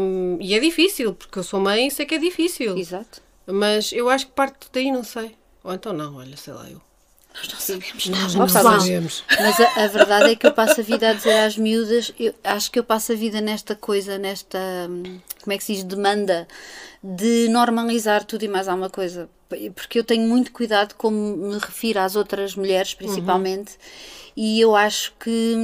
hum, 0.00 0.38
e 0.40 0.54
é 0.54 0.60
difícil, 0.60 1.14
porque 1.14 1.38
eu 1.38 1.42
sou 1.42 1.60
mãe 1.60 1.86
e 1.86 1.90
sei 1.90 2.04
que 2.06 2.14
é 2.14 2.18
difícil. 2.18 2.76
Exato. 2.76 3.22
Mas 3.46 3.92
eu 3.92 4.08
acho 4.08 4.26
que 4.26 4.32
parte 4.32 4.68
daí, 4.72 4.90
não 4.90 5.04
sei. 5.04 5.36
Ou 5.62 5.72
então 5.72 5.92
não, 5.92 6.16
olha, 6.16 6.36
sei 6.36 6.52
lá, 6.52 6.68
eu. 6.68 6.80
Nós 7.34 7.48
não 7.52 7.58
sabemos 7.58 8.06
nada. 8.06 8.22
Nós 8.22 8.34
não 8.34 8.48
sabemos. 8.48 9.24
Mas 9.28 9.60
a, 9.60 9.84
a, 9.84 9.86
verdade 9.88 10.30
é 10.30 10.36
que 10.36 10.46
eu 10.46 10.52
passo 10.52 10.80
a 10.80 10.84
vida 10.84 11.10
a 11.10 11.12
dizer 11.12 11.36
às 11.38 11.56
miúdas, 11.56 12.12
eu 12.18 12.32
acho 12.44 12.70
que 12.70 12.78
eu 12.78 12.84
passo 12.84 13.12
a 13.12 13.14
vida 13.16 13.40
nesta 13.40 13.74
coisa, 13.74 14.16
nesta, 14.18 14.58
hum, 14.88 15.20
como 15.42 15.52
é 15.52 15.58
que 15.58 15.64
se 15.64 15.74
diz, 15.74 15.84
demanda 15.84 16.46
de 17.02 17.48
normalizar 17.48 18.24
tudo 18.24 18.44
e 18.44 18.48
mais 18.48 18.68
alguma 18.68 18.88
coisa. 18.88 19.28
Porque 19.74 19.98
eu 19.98 20.04
tenho 20.04 20.26
muito 20.28 20.52
cuidado 20.52 20.94
como 20.94 21.36
me 21.36 21.58
refiro 21.58 22.00
às 22.00 22.16
outras 22.16 22.54
mulheres, 22.54 22.94
principalmente. 22.94 23.72
Uhum 23.72 24.23
e 24.36 24.60
eu 24.60 24.74
acho 24.74 25.14
que, 25.18 25.56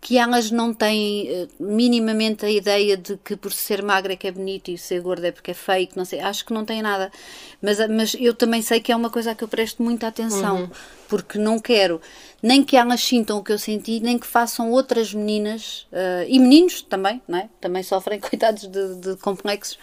que 0.00 0.16
elas 0.16 0.50
não 0.50 0.72
têm 0.72 1.28
eh, 1.28 1.48
minimamente 1.58 2.46
a 2.46 2.50
ideia 2.50 2.96
de 2.96 3.16
que 3.18 3.36
por 3.36 3.52
ser 3.52 3.82
magra 3.82 4.14
é 4.14 4.16
que 4.16 4.26
é 4.26 4.32
bonito 4.32 4.70
e 4.70 4.78
ser 4.78 5.00
gorda 5.00 5.28
é 5.28 5.32
porque 5.32 5.50
é 5.50 5.54
feio, 5.54 5.86
que 5.86 5.96
não 5.96 6.04
sei, 6.04 6.20
acho 6.20 6.44
que 6.44 6.52
não 6.52 6.64
tem 6.64 6.80
nada. 6.80 7.12
Mas, 7.60 7.78
mas 7.88 8.16
eu 8.18 8.34
também 8.34 8.62
sei 8.62 8.80
que 8.80 8.90
é 8.90 8.96
uma 8.96 9.10
coisa 9.10 9.32
a 9.32 9.34
que 9.34 9.44
eu 9.44 9.48
presto 9.48 9.82
muita 9.82 10.06
atenção, 10.06 10.70
porque 11.08 11.38
não 11.38 11.58
quero 11.58 12.00
nem 12.42 12.64
que 12.64 12.76
elas 12.76 13.02
sintam 13.02 13.38
o 13.38 13.44
que 13.44 13.52
eu 13.52 13.58
senti, 13.58 14.00
nem 14.00 14.18
que 14.18 14.26
façam 14.26 14.70
outras 14.70 15.12
meninas, 15.12 15.86
eh, 15.92 16.26
e 16.28 16.38
meninos 16.38 16.80
também, 16.82 17.20
não 17.28 17.38
é? 17.38 17.48
Também 17.60 17.82
sofrem, 17.82 18.18
coitados 18.20 18.66
de, 18.66 18.94
de 18.96 19.16
complexos, 19.16 19.78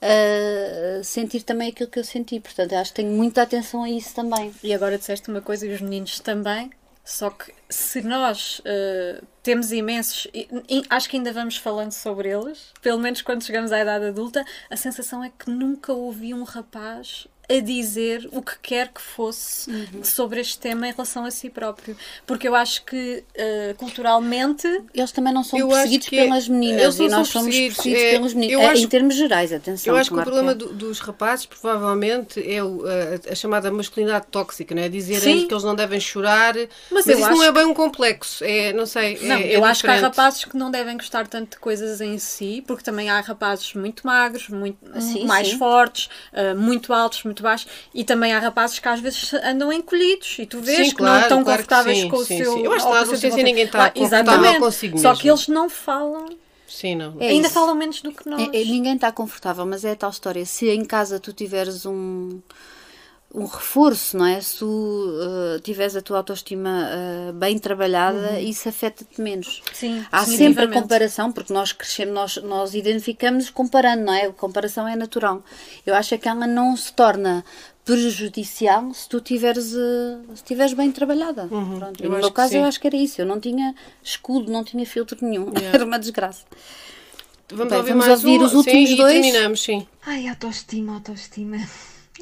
eh, 0.00 1.00
sentir 1.02 1.42
também 1.42 1.68
aquilo 1.70 1.90
que 1.90 1.98
eu 1.98 2.04
senti. 2.04 2.38
Portanto, 2.40 2.72
acho 2.74 2.90
que 2.92 2.96
tenho 3.02 3.12
muita 3.12 3.42
atenção 3.42 3.82
a 3.82 3.90
isso 3.90 4.14
também. 4.14 4.52
E 4.62 4.72
agora 4.72 4.98
disseste 4.98 5.28
uma 5.28 5.40
coisa 5.40 5.66
e 5.66 5.74
os 5.74 5.80
meninos 5.80 6.20
também. 6.20 6.70
Só 7.06 7.30
que 7.30 7.54
se 7.70 8.02
nós 8.02 8.58
uh, 8.58 9.24
temos 9.40 9.70
imensos, 9.70 10.26
e, 10.34 10.48
e 10.68 10.82
acho 10.90 11.08
que 11.08 11.16
ainda 11.16 11.32
vamos 11.32 11.56
falando 11.56 11.92
sobre 11.92 12.28
eles, 12.28 12.72
pelo 12.82 12.98
menos 12.98 13.22
quando 13.22 13.44
chegamos 13.44 13.70
à 13.70 13.80
idade 13.80 14.06
adulta, 14.06 14.44
a 14.68 14.76
sensação 14.76 15.22
é 15.22 15.30
que 15.30 15.48
nunca 15.48 15.92
ouvi 15.92 16.34
um 16.34 16.42
rapaz 16.42 17.28
a 17.48 17.60
dizer 17.60 18.28
o 18.32 18.42
que 18.42 18.54
quer 18.62 18.88
que 18.88 19.00
fosse 19.00 19.70
Uhum. 19.70 20.02
sobre 20.04 20.40
este 20.40 20.58
tema 20.58 20.88
em 20.88 20.92
relação 20.92 21.24
a 21.24 21.30
si 21.30 21.48
próprio. 21.50 21.96
Porque 22.26 22.48
eu 22.48 22.54
acho 22.54 22.84
que 22.84 23.22
uh, 23.36 23.74
culturalmente 23.76 24.66
Eles 24.94 25.12
também 25.12 25.32
não 25.32 25.44
são 25.44 25.58
perseguidos 25.68 26.08
é- 26.08 26.10
pelas 26.10 26.48
meninas 26.48 26.82
eles 26.82 26.98
e 26.98 27.08
nós 27.08 27.28
somos 27.28 27.46
perseguidos, 27.48 27.76
perseguidos 27.76 28.02
é, 28.04 28.10
pelos 28.12 28.34
meninos. 28.34 28.62
É, 28.62 28.66
acho- 28.70 28.82
em 28.84 28.88
termos 28.88 29.14
gerais, 29.14 29.52
atenção. 29.52 29.94
Eu 29.94 30.00
acho 30.00 30.10
que 30.10 30.18
o 30.18 30.22
problema 30.22 30.52
é. 30.52 30.54
do- 30.54 30.72
dos 30.72 30.98
rapazes 31.00 31.46
provavelmente 31.46 32.40
é 32.52 32.62
o- 32.62 32.82
a, 32.86 33.32
a 33.32 33.34
chamada 33.34 33.70
masculinidade 33.70 34.26
tóxica, 34.30 34.74
não 34.74 34.82
é? 34.82 34.88
Dizerem 34.88 35.46
que 35.46 35.52
eles 35.54 35.64
não 35.64 35.74
devem 35.74 36.00
chorar, 36.00 36.54
mas, 36.90 37.06
Mas 37.06 37.18
isso 37.18 37.30
não 37.30 37.42
é 37.42 37.52
bem 37.52 37.64
um 37.64 37.74
complexo, 37.74 38.44
é, 38.44 38.72
não 38.72 38.86
sei, 38.86 39.18
Não, 39.22 39.36
é, 39.36 39.42
é 39.52 39.56
eu 39.56 39.64
acho 39.64 39.82
que 39.82 39.86
há 39.88 39.94
diferente. 39.94 40.16
rapazes 40.16 40.44
que 40.44 40.56
não 40.56 40.70
devem 40.70 40.96
gostar 40.96 41.26
tanto 41.26 41.50
de 41.52 41.58
coisas 41.58 42.00
em 42.00 42.18
si, 42.18 42.62
porque 42.66 42.82
também 42.82 43.08
há 43.10 43.20
rapazes 43.20 43.74
muito 43.74 44.06
magros, 44.06 44.48
muito 44.48 44.78
Sim, 45.00 45.26
mais 45.26 45.48
sim. 45.48 45.58
fortes, 45.58 46.08
uh, 46.32 46.56
muito 46.58 46.92
altos, 46.92 47.22
muito 47.24 47.35
baixos, 47.42 47.68
e 47.94 48.04
também 48.04 48.32
há 48.32 48.38
rapazes 48.38 48.78
que 48.78 48.88
às 48.88 49.00
vezes 49.00 49.32
andam 49.34 49.72
encolhidos 49.72 50.36
e 50.38 50.46
tu 50.46 50.60
vês 50.60 50.88
Sim, 50.88 50.90
que 50.90 50.96
claro, 50.96 51.14
não 51.14 51.22
estão 51.22 51.44
claro 51.44 51.58
confortáveis 51.58 51.98
sim, 51.98 52.08
com 52.08 52.16
o 52.16 52.24
sim, 52.24 52.38
seu. 52.38 52.52
sim. 52.54 52.64
Eu 52.64 52.72
acho 52.72 52.86
que 52.86 52.92
na 52.92 53.00
adolescência 53.00 53.42
ninguém 53.42 53.64
está 53.64 53.84
Ah, 53.86 53.90
confortável 53.90 54.58
consigo 54.60 54.98
Só 54.98 55.08
mesmo. 55.10 55.22
que 55.22 55.28
eles 55.30 55.48
não 55.48 55.68
falam, 55.68 56.26
Sim, 56.68 56.96
não. 56.96 57.16
É 57.20 57.28
ainda 57.28 57.46
isso. 57.46 57.54
falam 57.54 57.74
menos 57.74 58.02
do 58.02 58.10
que 58.12 58.28
nós. 58.28 58.42
É- 58.42 58.60
é- 58.60 58.64
ninguém 58.64 58.94
está 58.96 59.12
confortável, 59.12 59.64
mas 59.64 59.84
é 59.84 59.92
a 59.92 59.96
tal 59.96 60.10
história. 60.10 60.44
Se 60.44 60.68
em 60.68 60.84
casa 60.84 61.20
tu 61.20 61.32
tiveres 61.32 61.86
um, 61.86 62.40
um 63.34 63.44
reforço, 63.44 64.16
não 64.16 64.24
é? 64.24 64.40
Se 64.40 64.58
tu 64.58 64.66
uh, 64.66 65.60
tiveres 65.60 65.94
a 65.94 66.00
tua 66.00 66.18
autoestima 66.18 66.88
uh, 66.88 67.32
bem 67.34 67.58
trabalhada, 67.58 68.40
isso 68.40 68.68
afeta-te 68.68 69.20
menos. 69.20 69.62
Sim, 69.72 70.04
Há 70.10 70.24
sempre 70.24 70.64
a 70.64 70.68
comparação, 70.68 71.30
porque 71.30 71.52
nós 71.52 71.72
crescemos, 71.72 72.14
nós, 72.14 72.36
nós 72.42 72.74
identificamos 72.74 73.50
comparando, 73.50 74.04
não 74.04 74.12
é? 74.12 74.26
A 74.26 74.32
comparação 74.32 74.88
é 74.88 74.96
natural. 74.96 75.42
Eu 75.84 75.94
acho 75.94 76.14
é 76.14 76.18
que 76.18 76.28
ela 76.28 76.46
não 76.46 76.76
se 76.76 76.92
torna 76.92 77.44
prejudicial 77.84 78.92
se 78.92 79.08
tu 79.08 79.20
tiveres, 79.20 79.72
uh, 79.74 80.20
se 80.34 80.42
tiveres 80.42 80.72
bem 80.72 80.90
trabalhada. 80.90 81.46
Pronto. 81.46 82.02
Eu 82.02 82.10
no 82.10 82.18
meu 82.18 82.32
caso, 82.32 82.56
eu 82.56 82.64
acho 82.64 82.80
que 82.80 82.86
era 82.86 82.96
isso. 82.96 83.20
Eu 83.20 83.26
não 83.26 83.38
tinha 83.38 83.74
escudo, 84.02 84.50
não 84.50 84.64
tinha 84.64 84.84
filtro 84.86 85.18
nenhum. 85.20 85.52
Yeah. 85.56 85.78
Era 85.78 85.84
uma 85.84 85.98
desgraça. 85.98 86.44
Vamos 87.48 87.68
Bem, 87.68 87.78
ouvir 87.78 87.90
vamos 87.90 88.06
mais 88.06 88.24
ouvir 88.24 88.40
um, 88.40 88.44
os 88.44 88.54
últimos 88.54 88.88
sim, 88.88 88.94
e 88.94 88.96
dois. 88.96 89.12
terminamos, 89.12 89.62
sim. 89.62 89.86
Ai, 90.04 90.26
autoestima, 90.26 90.94
autoestima. 90.94 91.58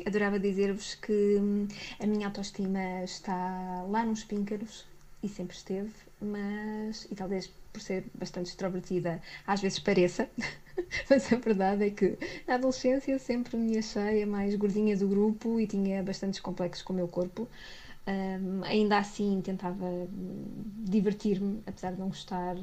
Adorava 0.06 0.38
dizer-vos 0.38 0.94
que 0.94 1.36
hum, 1.40 1.66
a 1.98 2.06
minha 2.06 2.26
autoestima 2.26 3.02
está 3.04 3.82
lá 3.88 4.04
nos 4.04 4.22
píncaros 4.24 4.84
e 5.22 5.28
sempre 5.28 5.56
esteve, 5.56 5.90
mas, 6.20 7.06
e 7.10 7.14
talvez 7.14 7.50
por 7.72 7.80
ser 7.80 8.04
bastante 8.14 8.46
extrovertida, 8.46 9.20
às 9.46 9.60
vezes 9.60 9.78
pareça, 9.78 10.28
mas 11.10 11.32
a 11.32 11.36
verdade 11.36 11.84
é 11.86 11.90
que 11.90 12.16
na 12.46 12.54
adolescência 12.54 13.18
sempre 13.18 13.56
me 13.56 13.78
achei 13.78 14.22
a 14.22 14.26
mais 14.26 14.54
gordinha 14.54 14.96
do 14.96 15.08
grupo 15.08 15.58
e 15.58 15.66
tinha 15.66 16.02
bastantes 16.02 16.38
complexos 16.38 16.82
com 16.82 16.92
o 16.92 16.96
meu 16.96 17.08
corpo. 17.08 17.48
Hum, 18.06 18.60
ainda 18.64 18.98
assim 18.98 19.40
tentava 19.42 19.86
hum, 19.86 20.44
divertir-me, 20.76 21.62
apesar 21.66 21.92
de 21.92 21.98
não 22.00 22.08
gostar 22.08 22.54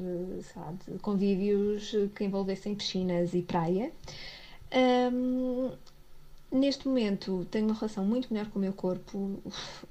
lá, 0.56 0.74
de 0.88 1.00
convívios 1.00 1.92
que 2.16 2.24
envolvessem 2.24 2.76
piscinas 2.76 3.34
e 3.34 3.42
praia. 3.42 3.92
Hum, 4.74 5.72
neste 6.52 6.88
momento 6.88 7.48
tenho 7.50 7.66
uma 7.66 7.74
relação 7.74 8.06
muito 8.06 8.32
melhor 8.32 8.50
com 8.50 8.60
o 8.60 8.62
meu 8.62 8.74
corpo, 8.74 9.42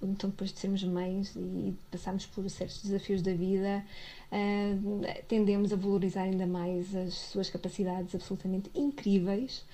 então 0.02 0.28
depois 0.30 0.52
de 0.52 0.58
sermos 0.58 0.84
mães 0.84 1.34
e 1.34 1.74
passarmos 1.90 2.26
por 2.26 2.48
certos 2.50 2.82
desafios 2.82 3.22
da 3.22 3.32
vida, 3.32 3.84
hum, 4.30 5.00
tendemos 5.26 5.72
a 5.72 5.76
valorizar 5.76 6.22
ainda 6.22 6.46
mais 6.46 6.94
as 6.94 7.14
suas 7.14 7.48
capacidades 7.48 8.14
absolutamente 8.14 8.70
incríveis. 8.74 9.64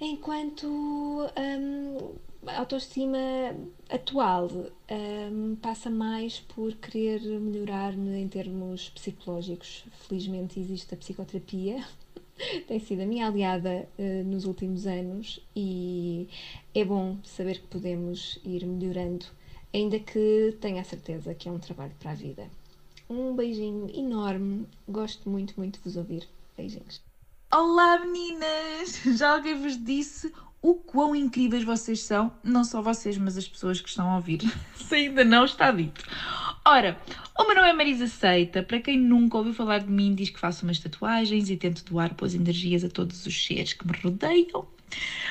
Enquanto 0.00 0.66
hum, 0.66 2.14
a 2.46 2.58
autoestima 2.58 3.18
atual 3.88 4.48
hum, 4.90 5.56
passa 5.60 5.90
mais 5.90 6.40
por 6.40 6.74
querer 6.74 7.20
melhorar-me 7.40 8.18
em 8.18 8.28
termos 8.28 8.88
psicológicos. 8.90 9.84
Felizmente 10.08 10.58
existe 10.58 10.94
a 10.94 10.96
psicoterapia, 10.96 11.84
tem 12.66 12.78
sido 12.78 13.02
a 13.02 13.06
minha 13.06 13.26
aliada 13.26 13.88
eh, 13.98 14.22
nos 14.24 14.44
últimos 14.44 14.86
anos 14.86 15.40
e 15.54 16.28
é 16.74 16.84
bom 16.84 17.18
saber 17.22 17.60
que 17.60 17.66
podemos 17.66 18.38
ir 18.44 18.66
melhorando, 18.66 19.26
ainda 19.72 19.98
que 19.98 20.56
tenha 20.60 20.80
a 20.80 20.84
certeza 20.84 21.34
que 21.34 21.48
é 21.48 21.52
um 21.52 21.58
trabalho 21.58 21.92
para 21.98 22.12
a 22.12 22.14
vida. 22.14 22.48
Um 23.08 23.34
beijinho 23.34 23.90
enorme, 23.94 24.66
gosto 24.88 25.28
muito, 25.28 25.54
muito 25.56 25.78
de 25.78 25.84
vos 25.84 25.96
ouvir. 25.96 26.28
Beijinhos. 26.56 27.00
Olá 27.52 27.98
meninas! 27.98 29.02
Já 29.18 29.34
alguém 29.34 29.60
vos 29.60 29.82
disse 29.82 30.32
o 30.62 30.74
quão 30.74 31.14
incríveis 31.16 31.64
vocês 31.64 32.00
são? 32.00 32.32
Não 32.42 32.62
só 32.62 32.80
vocês, 32.80 33.18
mas 33.18 33.36
as 33.36 33.48
pessoas 33.48 33.80
que 33.80 33.88
estão 33.88 34.08
a 34.08 34.16
ouvir. 34.16 34.40
Se 34.76 34.94
ainda 34.94 35.24
não 35.24 35.44
está 35.44 35.72
dito. 35.72 36.04
Ora, 36.64 36.96
o 37.36 37.44
meu 37.44 37.56
nome 37.56 37.68
é 37.68 37.72
Marisa 37.72 38.06
Seita. 38.06 38.62
Para 38.62 38.78
quem 38.78 38.96
nunca 38.96 39.36
ouviu 39.36 39.52
falar 39.52 39.78
de 39.78 39.90
mim, 39.90 40.14
diz 40.14 40.30
que 40.30 40.38
faço 40.38 40.64
umas 40.64 40.78
tatuagens 40.78 41.50
e 41.50 41.56
tento 41.56 41.84
doar 41.84 42.14
boas 42.14 42.32
energias 42.34 42.84
a 42.84 42.88
todos 42.88 43.26
os 43.26 43.44
seres 43.44 43.72
que 43.72 43.84
me 43.84 43.92
rodeiam. 44.00 44.64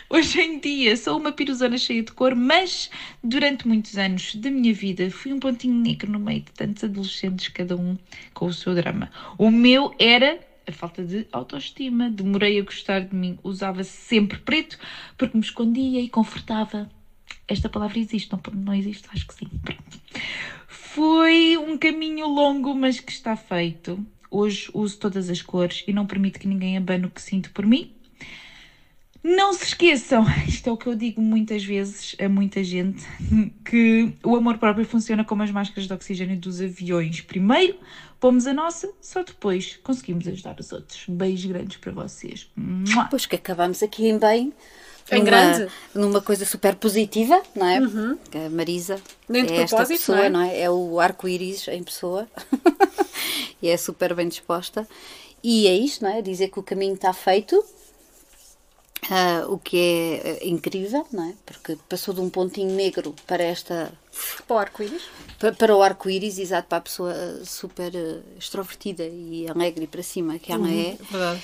Hoje 0.09 0.41
em 0.41 0.59
dia 0.59 0.97
sou 0.97 1.17
uma 1.17 1.32
piruzona 1.32 1.77
cheia 1.77 2.03
de 2.03 2.11
cor, 2.11 2.36
mas 2.36 2.89
durante 3.23 3.65
muitos 3.67 3.97
anos 3.97 4.36
da 4.36 4.51
minha 4.51 4.73
vida 4.73 5.09
fui 5.09 5.32
um 5.32 5.39
pontinho 5.39 5.75
negro 5.75 6.11
no 6.11 6.19
meio 6.19 6.41
de 6.41 6.51
tantos 6.51 6.84
adolescentes, 6.84 7.47
cada 7.49 7.77
um 7.77 7.97
com 8.34 8.47
o 8.47 8.53
seu 8.53 8.75
drama. 8.75 9.09
O 9.38 9.49
meu 9.49 9.93
era 9.97 10.39
a 10.68 10.72
falta 10.72 11.03
de 11.03 11.28
autoestima. 11.32 12.09
Demorei 12.09 12.59
a 12.59 12.64
gostar 12.64 13.01
de 13.01 13.16
mim. 13.16 13.38
Usava 13.43 13.84
sempre 13.84 14.39
preto 14.39 14.78
porque 15.18 15.38
me 15.38 15.43
escondia 15.43 16.01
e 16.01 16.09
confortava. 16.09 16.89
Esta 17.47 17.70
palavra 17.70 17.99
existe, 17.99 18.32
não, 18.32 18.41
não 18.53 18.74
existe? 18.74 19.07
Acho 19.14 19.28
que 19.28 19.34
sim. 19.34 19.49
Foi 20.68 21.57
um 21.57 21.78
caminho 21.78 22.28
longo, 22.28 22.74
mas 22.76 22.99
que 22.99 23.12
está 23.12 23.36
feito. 23.36 24.05
Hoje 24.30 24.70
uso 24.74 24.97
todas 24.97 25.30
as 25.30 25.41
cores 25.41 25.84
e 25.88 25.93
não 25.93 26.05
permito 26.05 26.39
que 26.39 26.47
ninguém 26.47 26.78
abane 26.78 27.05
o 27.05 27.09
que 27.09 27.22
sinto 27.22 27.51
por 27.51 27.66
mim. 27.66 27.93
Não 29.24 29.53
se 29.53 29.66
esqueçam, 29.66 30.26
isto 30.47 30.68
é 30.68 30.72
o 30.72 30.78
que 30.78 30.88
eu 30.88 30.95
digo 30.95 31.22
muitas 31.22 31.64
vezes 31.64 32.16
a 32.20 32.28
muita 32.28 32.64
gente, 32.64 33.05
que 33.64 34.14
o 34.24 34.36
amor 34.36 34.57
próprio 34.57 34.84
funciona 34.84 35.24
como 35.24 35.43
as 35.43 35.51
máscaras 35.51 35.86
de 35.86 35.93
oxigênio 35.93 36.38
dos 36.38 36.59
aviões. 36.59 37.22
Primeiro 37.22 37.78
pomos 38.22 38.45
a 38.45 38.53
nossa, 38.53 38.89
só 39.01 39.24
depois 39.24 39.80
conseguimos 39.84 40.28
ajudar 40.28 40.57
os 40.59 40.72
outros. 40.72 41.03
Beijos 41.09 41.51
grandes 41.51 41.78
para 41.78 41.91
vocês. 41.91 42.47
Mua! 42.55 43.05
Pois 43.09 43.26
que 43.26 43.36
acabamos 43.36 43.82
aqui 43.84 44.07
em 44.07 44.17
bem. 44.17 44.53
Em 45.11 45.15
numa, 45.17 45.26
grande. 45.26 45.72
Numa 45.93 46.22
coisa 46.22 46.45
super 46.45 46.76
positiva, 46.76 47.41
não 47.55 47.67
é? 47.67 47.82
Que 48.30 48.38
A 48.38 48.49
Marisa 48.49 49.01
Nem 49.28 49.45
é 49.47 49.63
esta 49.63 49.86
pessoa, 49.86 50.17
não 50.17 50.24
é? 50.24 50.30
não 50.30 50.41
é? 50.41 50.61
É 50.61 50.69
o 50.69 50.99
arco-íris 50.99 51.67
em 51.67 51.84
pessoa. 51.84 52.30
e 53.61 53.67
é 53.67 53.76
super 53.76 54.13
bem 54.13 54.30
disposta. 54.30 54.88
E 55.43 55.67
é 55.67 55.74
isto, 55.76 56.03
não 56.03 56.11
é? 56.11 56.22
Dizer 56.22 56.49
que 56.49 56.59
o 56.59 56.63
caminho 56.63 56.93
está 56.93 57.11
feito. 57.11 57.61
ah, 59.09 59.47
o 59.49 59.57
que 59.57 59.78
é 59.78 60.30
eh, 60.30 60.47
incrível, 60.47 61.05
não 61.11 61.28
é? 61.28 61.34
Porque 61.43 61.76
passou 61.89 62.13
de 62.13 62.22
um 62.22 62.30
pontinho 62.30 62.72
negro 62.72 63.15
para 63.26 63.43
esta 63.43 63.91
Para 64.47 64.55
o 64.55 64.59
arco-íris. 64.59 65.01
Pa- 65.39 65.51
para 65.53 65.76
o 65.76 65.82
arco-íris, 65.82 66.38
exato, 66.38 66.68
para 66.68 66.78
a 66.80 66.82
pessoa 66.82 67.14
super 67.45 67.95
eh, 67.95 68.20
extrovertida 68.38 69.03
e 69.05 69.47
alegre 69.49 69.88
para 69.88 70.03
cima 70.03 70.38
que 70.38 70.51
ela 70.51 70.70
é. 70.70 70.97
Verdade. 71.09 71.41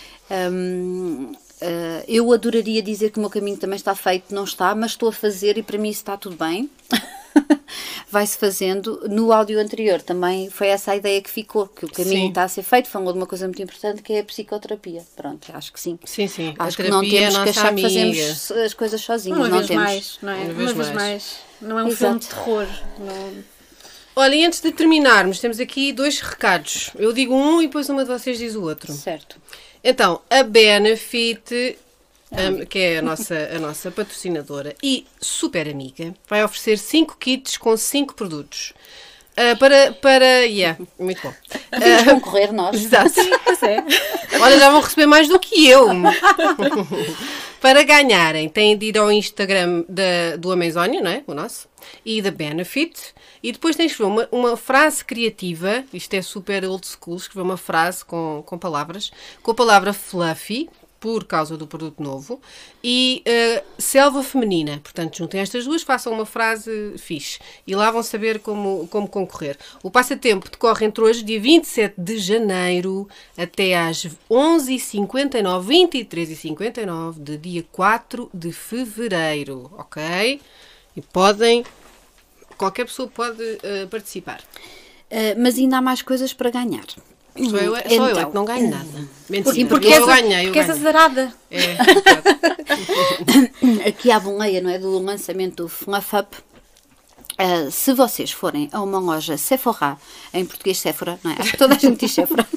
Hum, 0.52 1.32
eh, 1.62 2.04
eu 2.08 2.32
adoraria 2.34 2.82
dizer 2.82 3.12
que 3.12 3.18
o 3.18 3.22
meu 3.22 3.30
caminho 3.30 3.58
também 3.58 3.78
está 3.78 3.96
feito, 3.96 4.34
não 4.36 4.44
está, 4.44 4.76
mas 4.76 4.92
estou 4.92 5.10
a 5.10 5.14
fazer 5.14 5.58
e 5.58 5.64
para 5.64 5.78
mim 5.78 5.90
isso 5.90 6.02
está 6.02 6.18
tudo 6.18 6.36
bem. 6.36 6.70
Vai-se 8.10 8.38
fazendo. 8.38 9.02
No 9.10 9.32
áudio 9.34 9.60
anterior 9.60 10.02
também 10.02 10.50
foi 10.50 10.68
essa 10.68 10.92
a 10.92 10.96
ideia 10.96 11.22
que 11.22 11.30
ficou, 11.30 11.68
que 11.68 11.86
o 11.86 11.92
caminho 11.92 12.22
Sim. 12.24 12.30
está 12.30 12.44
a 12.44 12.48
ser 12.48 12.64
feito. 12.64 12.88
Falou 12.90 13.12
de 13.14 13.20
uma 13.20 13.26
coisa 13.28 13.46
muito 13.48 13.62
importante 13.62 14.02
que 14.02 14.14
é 14.14 14.20
a 14.20 14.24
psicoterapia. 14.24 15.04
Pronto, 15.16 15.52
acho 15.54 15.74
que 15.74 15.80
sim. 15.80 16.00
Sim, 16.06 16.28
sim. 16.28 16.56
Acho 16.58 16.82
a 16.82 16.86
que 16.86 16.90
não 16.90 17.02
terapia 17.02 17.20
é 17.20 17.30
temos 17.30 17.44
que 17.44 17.50
achar 17.50 17.62
que 17.64 17.68
amiga. 17.68 17.90
fazemos 17.90 18.52
as 18.52 18.74
coisas 18.74 19.02
sozinhos. 19.02 19.38
Uma 19.38 19.48
não 19.50 19.58
vez 19.58 19.68
temos. 19.68 19.84
mais, 19.84 20.20
não 20.22 20.32
é? 20.32 20.36
Uma 20.36 20.44
Uma 20.46 20.54
vez 20.54 20.72
vez 20.72 20.78
mais. 20.78 20.96
mais. 20.96 21.36
Não 21.62 21.80
é 21.80 21.84
um 21.84 21.88
Exato. 21.88 21.98
filme 21.98 22.20
de 22.20 22.28
terror. 22.28 22.68
Não... 23.00 23.44
Olha, 24.16 24.34
e 24.36 24.46
antes 24.46 24.62
de 24.62 24.72
terminarmos, 24.72 25.40
temos 25.40 25.60
aqui 25.60 25.94
dois 25.94 26.20
recados. 26.20 26.90
Eu 26.96 27.14
digo 27.14 27.36
um 27.36 27.62
e 27.62 27.68
depois 27.68 27.88
uma 27.90 28.04
de 28.04 28.10
vocês 28.10 28.38
diz 28.38 28.56
o 28.56 28.64
outro. 28.64 28.92
Certo. 28.92 29.38
Então, 29.84 30.22
a 30.30 30.42
Benefit, 30.42 31.78
um, 32.32 32.66
que 32.66 32.80
é 32.80 32.98
a 32.98 33.02
nossa, 33.02 33.36
a 33.56 33.60
nossa 33.60 33.92
patrocinadora 33.92 34.76
e 34.84 35.06
super 35.20 35.68
amiga, 35.70 36.14
vai 36.28 36.44
oferecer 36.44 36.78
5 36.78 37.18
kits 37.18 37.58
com 37.58 37.76
5 37.76 38.14
produtos. 38.16 38.74
Ah, 39.40 39.56
para, 39.56 39.92
para. 39.94 40.26
Yeah, 40.46 40.80
muito 40.98 41.22
bom. 41.22 41.32
Vamos 41.72 41.86
Ah, 42.02 42.06
concorrer 42.06 42.52
nós. 42.52 42.76
Exato. 42.76 43.12
Pois 43.44 43.62
é. 43.62 43.78
Olha, 44.42 44.58
já 44.58 44.72
vão 44.72 44.82
receber 44.82 45.06
mais 45.06 45.28
do 45.28 45.40
que 45.40 45.68
eu. 45.68 45.88
Para 47.62 47.84
ganharem, 47.84 48.50
têm 48.50 48.76
de 48.78 48.88
ir 48.88 48.98
ao 48.98 49.12
Instagram 49.12 49.84
da, 49.88 50.36
do 50.38 50.52
Amazonia, 50.52 51.02
não 51.02 51.12
é? 51.12 51.24
O 51.28 51.34
nosso. 51.36 51.68
E 52.04 52.22
da 52.22 52.32
Benefit. 52.32 53.14
E 53.44 53.52
depois 53.52 53.76
têm 53.76 53.86
de 53.86 53.92
escrever 53.92 54.12
uma, 54.12 54.30
uma 54.32 54.58
frase 54.58 55.06
criativa. 55.06 55.84
Isto 55.94 56.16
é 56.16 56.22
super 56.24 56.66
old 56.66 56.86
school. 56.88 57.18
Escrever 57.18 57.42
uma 57.44 57.58
frase 57.58 58.04
com, 58.04 58.44
com 58.46 58.58
palavras. 58.58 59.12
Com 59.44 59.52
a 59.52 59.56
palavra 59.56 59.94
fluffy, 59.94 60.68
por 61.00 61.26
causa 61.26 61.58
do 61.58 61.68
produto 61.68 62.02
novo. 62.02 62.40
E 62.84 63.22
eh, 63.26 63.64
selva 63.78 64.24
feminina. 64.24 64.80
Portanto, 64.84 65.18
juntem 65.18 65.42
estas 65.42 65.66
duas, 65.66 65.82
façam 65.84 66.14
uma 66.14 66.26
frase 66.26 66.96
fixe. 66.98 67.40
E 67.66 67.76
lá 67.76 67.92
vão 67.92 68.04
saber 68.04 68.40
como, 68.40 68.88
como 68.88 69.08
concorrer. 69.08 69.58
O 69.84 69.92
passatempo 69.92 70.50
decorre 70.50 70.86
entre 70.86 71.04
hoje, 71.04 71.24
dia 71.24 71.40
27 71.40 71.96
de 71.98 72.18
janeiro, 72.18 73.08
até 73.38 73.78
às 73.78 74.06
11h59, 74.30 76.08
23h59, 76.08 77.20
de 77.20 77.38
dia 77.38 77.66
4 77.72 78.30
de 78.34 78.52
fevereiro. 78.52 79.72
Ok? 79.78 80.42
E 80.96 81.02
podem. 81.02 81.64
Qualquer 82.58 82.86
pessoa 82.86 83.08
pode 83.08 83.44
eh, 83.62 83.86
participar. 83.86 84.42
Ah, 85.12 85.36
mas 85.38 85.58
ainda 85.58 85.78
há 85.78 85.82
mais 85.82 86.02
coisas 86.02 86.34
para 86.34 86.50
ganhar. 86.50 86.86
Só 87.50 87.58
eu, 87.58 87.76
é- 87.76 87.82
só 87.90 87.96
eu 87.96 88.06
é 88.08 88.12
Então. 88.12 88.30
que 88.30 88.36
não 88.36 88.46
ganho 88.46 88.70
nada. 88.70 89.08
Mentira, 89.30 89.54
Sim, 89.56 89.66
porque 89.66 89.88
eu, 89.88 90.04
a- 90.04 90.08
ganhei, 90.16 90.46
Porque 90.46 90.60
és 90.60 90.70
azarada. 90.70 91.34
É. 91.52 91.78
Aqui 93.90 94.12
à 94.12 94.20
boleia, 94.20 94.62
não 94.62 94.70
é? 94.70 94.78
Do 94.80 94.98
lançamento 95.00 95.64
do 95.64 95.70
FNAF 95.70 96.16
Up. 96.16 96.38
Ah, 97.38 97.70
se 97.70 97.94
vocês 97.94 98.32
forem 98.32 98.68
a 98.72 98.82
uma 98.82 99.00
loja 99.00 99.38
Sephora, 99.38 99.98
em 100.34 100.44
português 100.46 100.80
Sephora, 100.80 101.20
não 101.24 101.32
é? 101.32 101.36
Acho 101.40 101.52
que 101.52 101.58
toda 101.58 101.76
a 101.76 101.78
gente 101.78 102.00
diz 102.00 102.12
Sephora. 102.12 102.48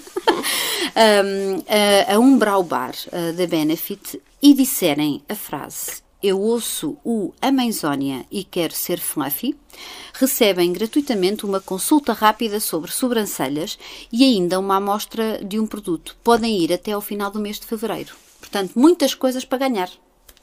Um, 0.97 1.63
a, 2.11 2.15
a 2.15 2.19
um 2.19 2.39
Brau 2.39 2.63
Bar 2.63 2.95
ah, 3.13 3.33
da 3.33 3.47
Benefit 3.47 4.21
e 4.43 4.55
disserem 4.55 5.23
a 5.29 5.35
frase 5.35 6.03
eu 6.23 6.41
ouço 6.41 6.99
o 7.05 7.33
Amazónia 7.41 8.27
e 8.31 8.45
quero 8.45 8.75
ser 8.75 8.99
fluffy, 8.99 9.57
recebem 10.13 10.73
gratuitamente 10.73 11.47
uma 11.47 11.61
consulta 11.61 12.13
rápida 12.13 12.61
sobre 12.61 12.93
sobrancelhas 12.93 13.79
e 14.13 14.25
ainda 14.25 14.59
uma 14.59 14.77
amostra 14.77 15.43
de 15.43 15.59
um 15.59 15.67
produto. 15.67 16.17
Podem 16.23 16.59
ir 16.59 16.73
até 16.73 16.93
ao 16.93 17.01
final 17.01 17.31
do 17.31 17.41
mês 17.41 17.59
de 17.59 17.67
fevereiro. 17.67 18.15
Portanto, 18.39 18.73
muitas 18.77 19.15
coisas 19.15 19.45
para 19.45 19.59
ganhar. 19.69 19.91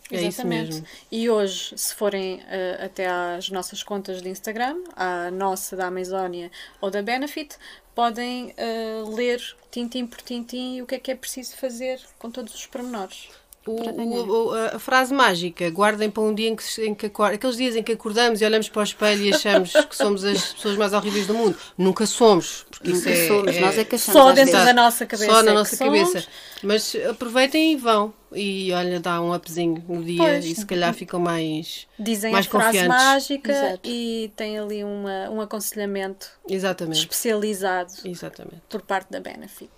É 0.09 0.43
mesmo. 0.45 0.85
E 1.11 1.29
hoje, 1.29 1.73
se 1.77 1.93
forem 1.93 2.41
eh, 2.47 2.79
até 2.81 3.07
às 3.07 3.49
nossas 3.49 3.83
contas 3.83 4.21
de 4.21 4.29
Instagram, 4.29 4.81
à 4.95 5.29
nossa 5.29 5.75
da 5.75 5.87
Amazonia 5.87 6.49
ou 6.79 6.89
da 6.89 7.01
Benefit, 7.01 7.57
podem 7.93 8.53
eh, 8.55 9.03
ler 9.05 9.41
tintim 9.69 10.07
por 10.07 10.21
tintim 10.21 10.81
o 10.81 10.85
que 10.85 10.95
é 10.95 10.99
que 10.99 11.11
é 11.11 11.15
preciso 11.15 11.57
fazer 11.57 11.99
com 12.17 12.31
todos 12.31 12.55
os 12.55 12.65
pormenores. 12.65 13.27
O- 13.71 14.01
o- 14.01 14.47
o- 14.49 14.75
a 14.75 14.79
frase 14.79 15.13
mágica, 15.13 15.69
guardem 15.69 16.09
para 16.09 16.23
um 16.23 16.33
dia 16.33 16.49
em 16.49 16.55
que, 16.55 16.81
em 16.85 16.95
que 16.95 17.05
aqueles 17.05 17.57
dias 17.57 17.75
em 17.75 17.83
que 17.83 17.91
acordamos 17.91 18.41
e 18.41 18.45
olhamos 18.45 18.69
para 18.69 18.79
o 18.79 18.83
espelho 18.83 19.23
e 19.23 19.33
achamos 19.33 19.71
que 19.73 19.95
somos 19.95 20.23
as 20.23 20.53
pessoas 20.53 20.77
mais 20.77 20.93
horríveis 20.93 21.27
do 21.27 21.33
mundo. 21.33 21.57
Nunca 21.77 22.05
somos, 22.05 22.65
porque 22.69 22.91
isso 22.91 22.99
Nunca 23.07 23.11
é, 23.11 23.27
somos, 23.27 23.57
nós 23.59 23.77
é 23.77 23.83
que 23.83 23.95
achamos 23.95 24.21
Só 24.21 24.31
dentro 24.31 24.53
da 24.53 24.73
nossa 24.73 25.05
cabeça 25.05 25.31
Só 25.31 25.43
na 25.43 25.51
é 25.51 25.53
nossa 25.53 25.75
somos. 25.75 25.99
cabeça. 26.11 26.27
Mas 26.63 26.95
aproveitem 27.09 27.73
e 27.73 27.75
vão. 27.75 28.13
E 28.33 28.73
olha, 28.73 28.99
dá 28.99 29.21
um 29.21 29.33
upzinho 29.33 29.81
no 29.87 30.03
dia 30.03 30.17
Pois. 30.17 30.45
e 30.45 30.53
se 30.55 30.65
calhar 30.65 30.93
ficam 30.93 31.17
mais, 31.19 31.87
Dizem 31.97 32.31
mais 32.31 32.45
a 32.45 32.49
frase 32.49 32.65
confiantes. 32.79 32.89
mágica 32.89 33.51
Exato. 33.51 33.79
e 33.89 34.31
tem 34.35 34.59
ali 34.59 34.83
uma, 34.83 35.29
um 35.29 35.39
aconselhamento 35.39 36.27
Exatamente. 36.49 36.99
especializado 36.99 37.93
Exatamente. 38.03 38.61
por 38.67 38.81
parte 38.81 39.09
da 39.11 39.21
Benefit. 39.21 39.71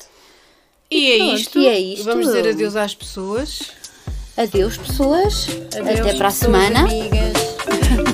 E, 0.92 1.12
é 1.12 1.18
pronto, 1.18 1.36
isto. 1.36 1.60
e 1.60 1.68
é 1.68 1.80
isto. 1.80 2.06
Vamos 2.06 2.26
dizer 2.26 2.50
adeus 2.50 2.76
às 2.76 2.96
pessoas. 2.96 3.72
Adeus, 4.36 4.76
pessoas. 4.78 5.48
Adeus, 5.78 6.00
Até 6.00 6.14
para 6.16 6.28
a 6.30 6.32
semana. 6.32 6.80
Amigas. 6.80 7.34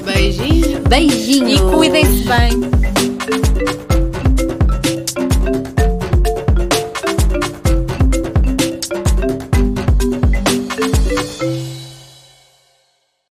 Beijinhos. 0.03 0.79
Beijinhos. 0.89 1.61
E 1.61 1.63
cuidem-se 1.73 2.23
bem. 2.25 3.94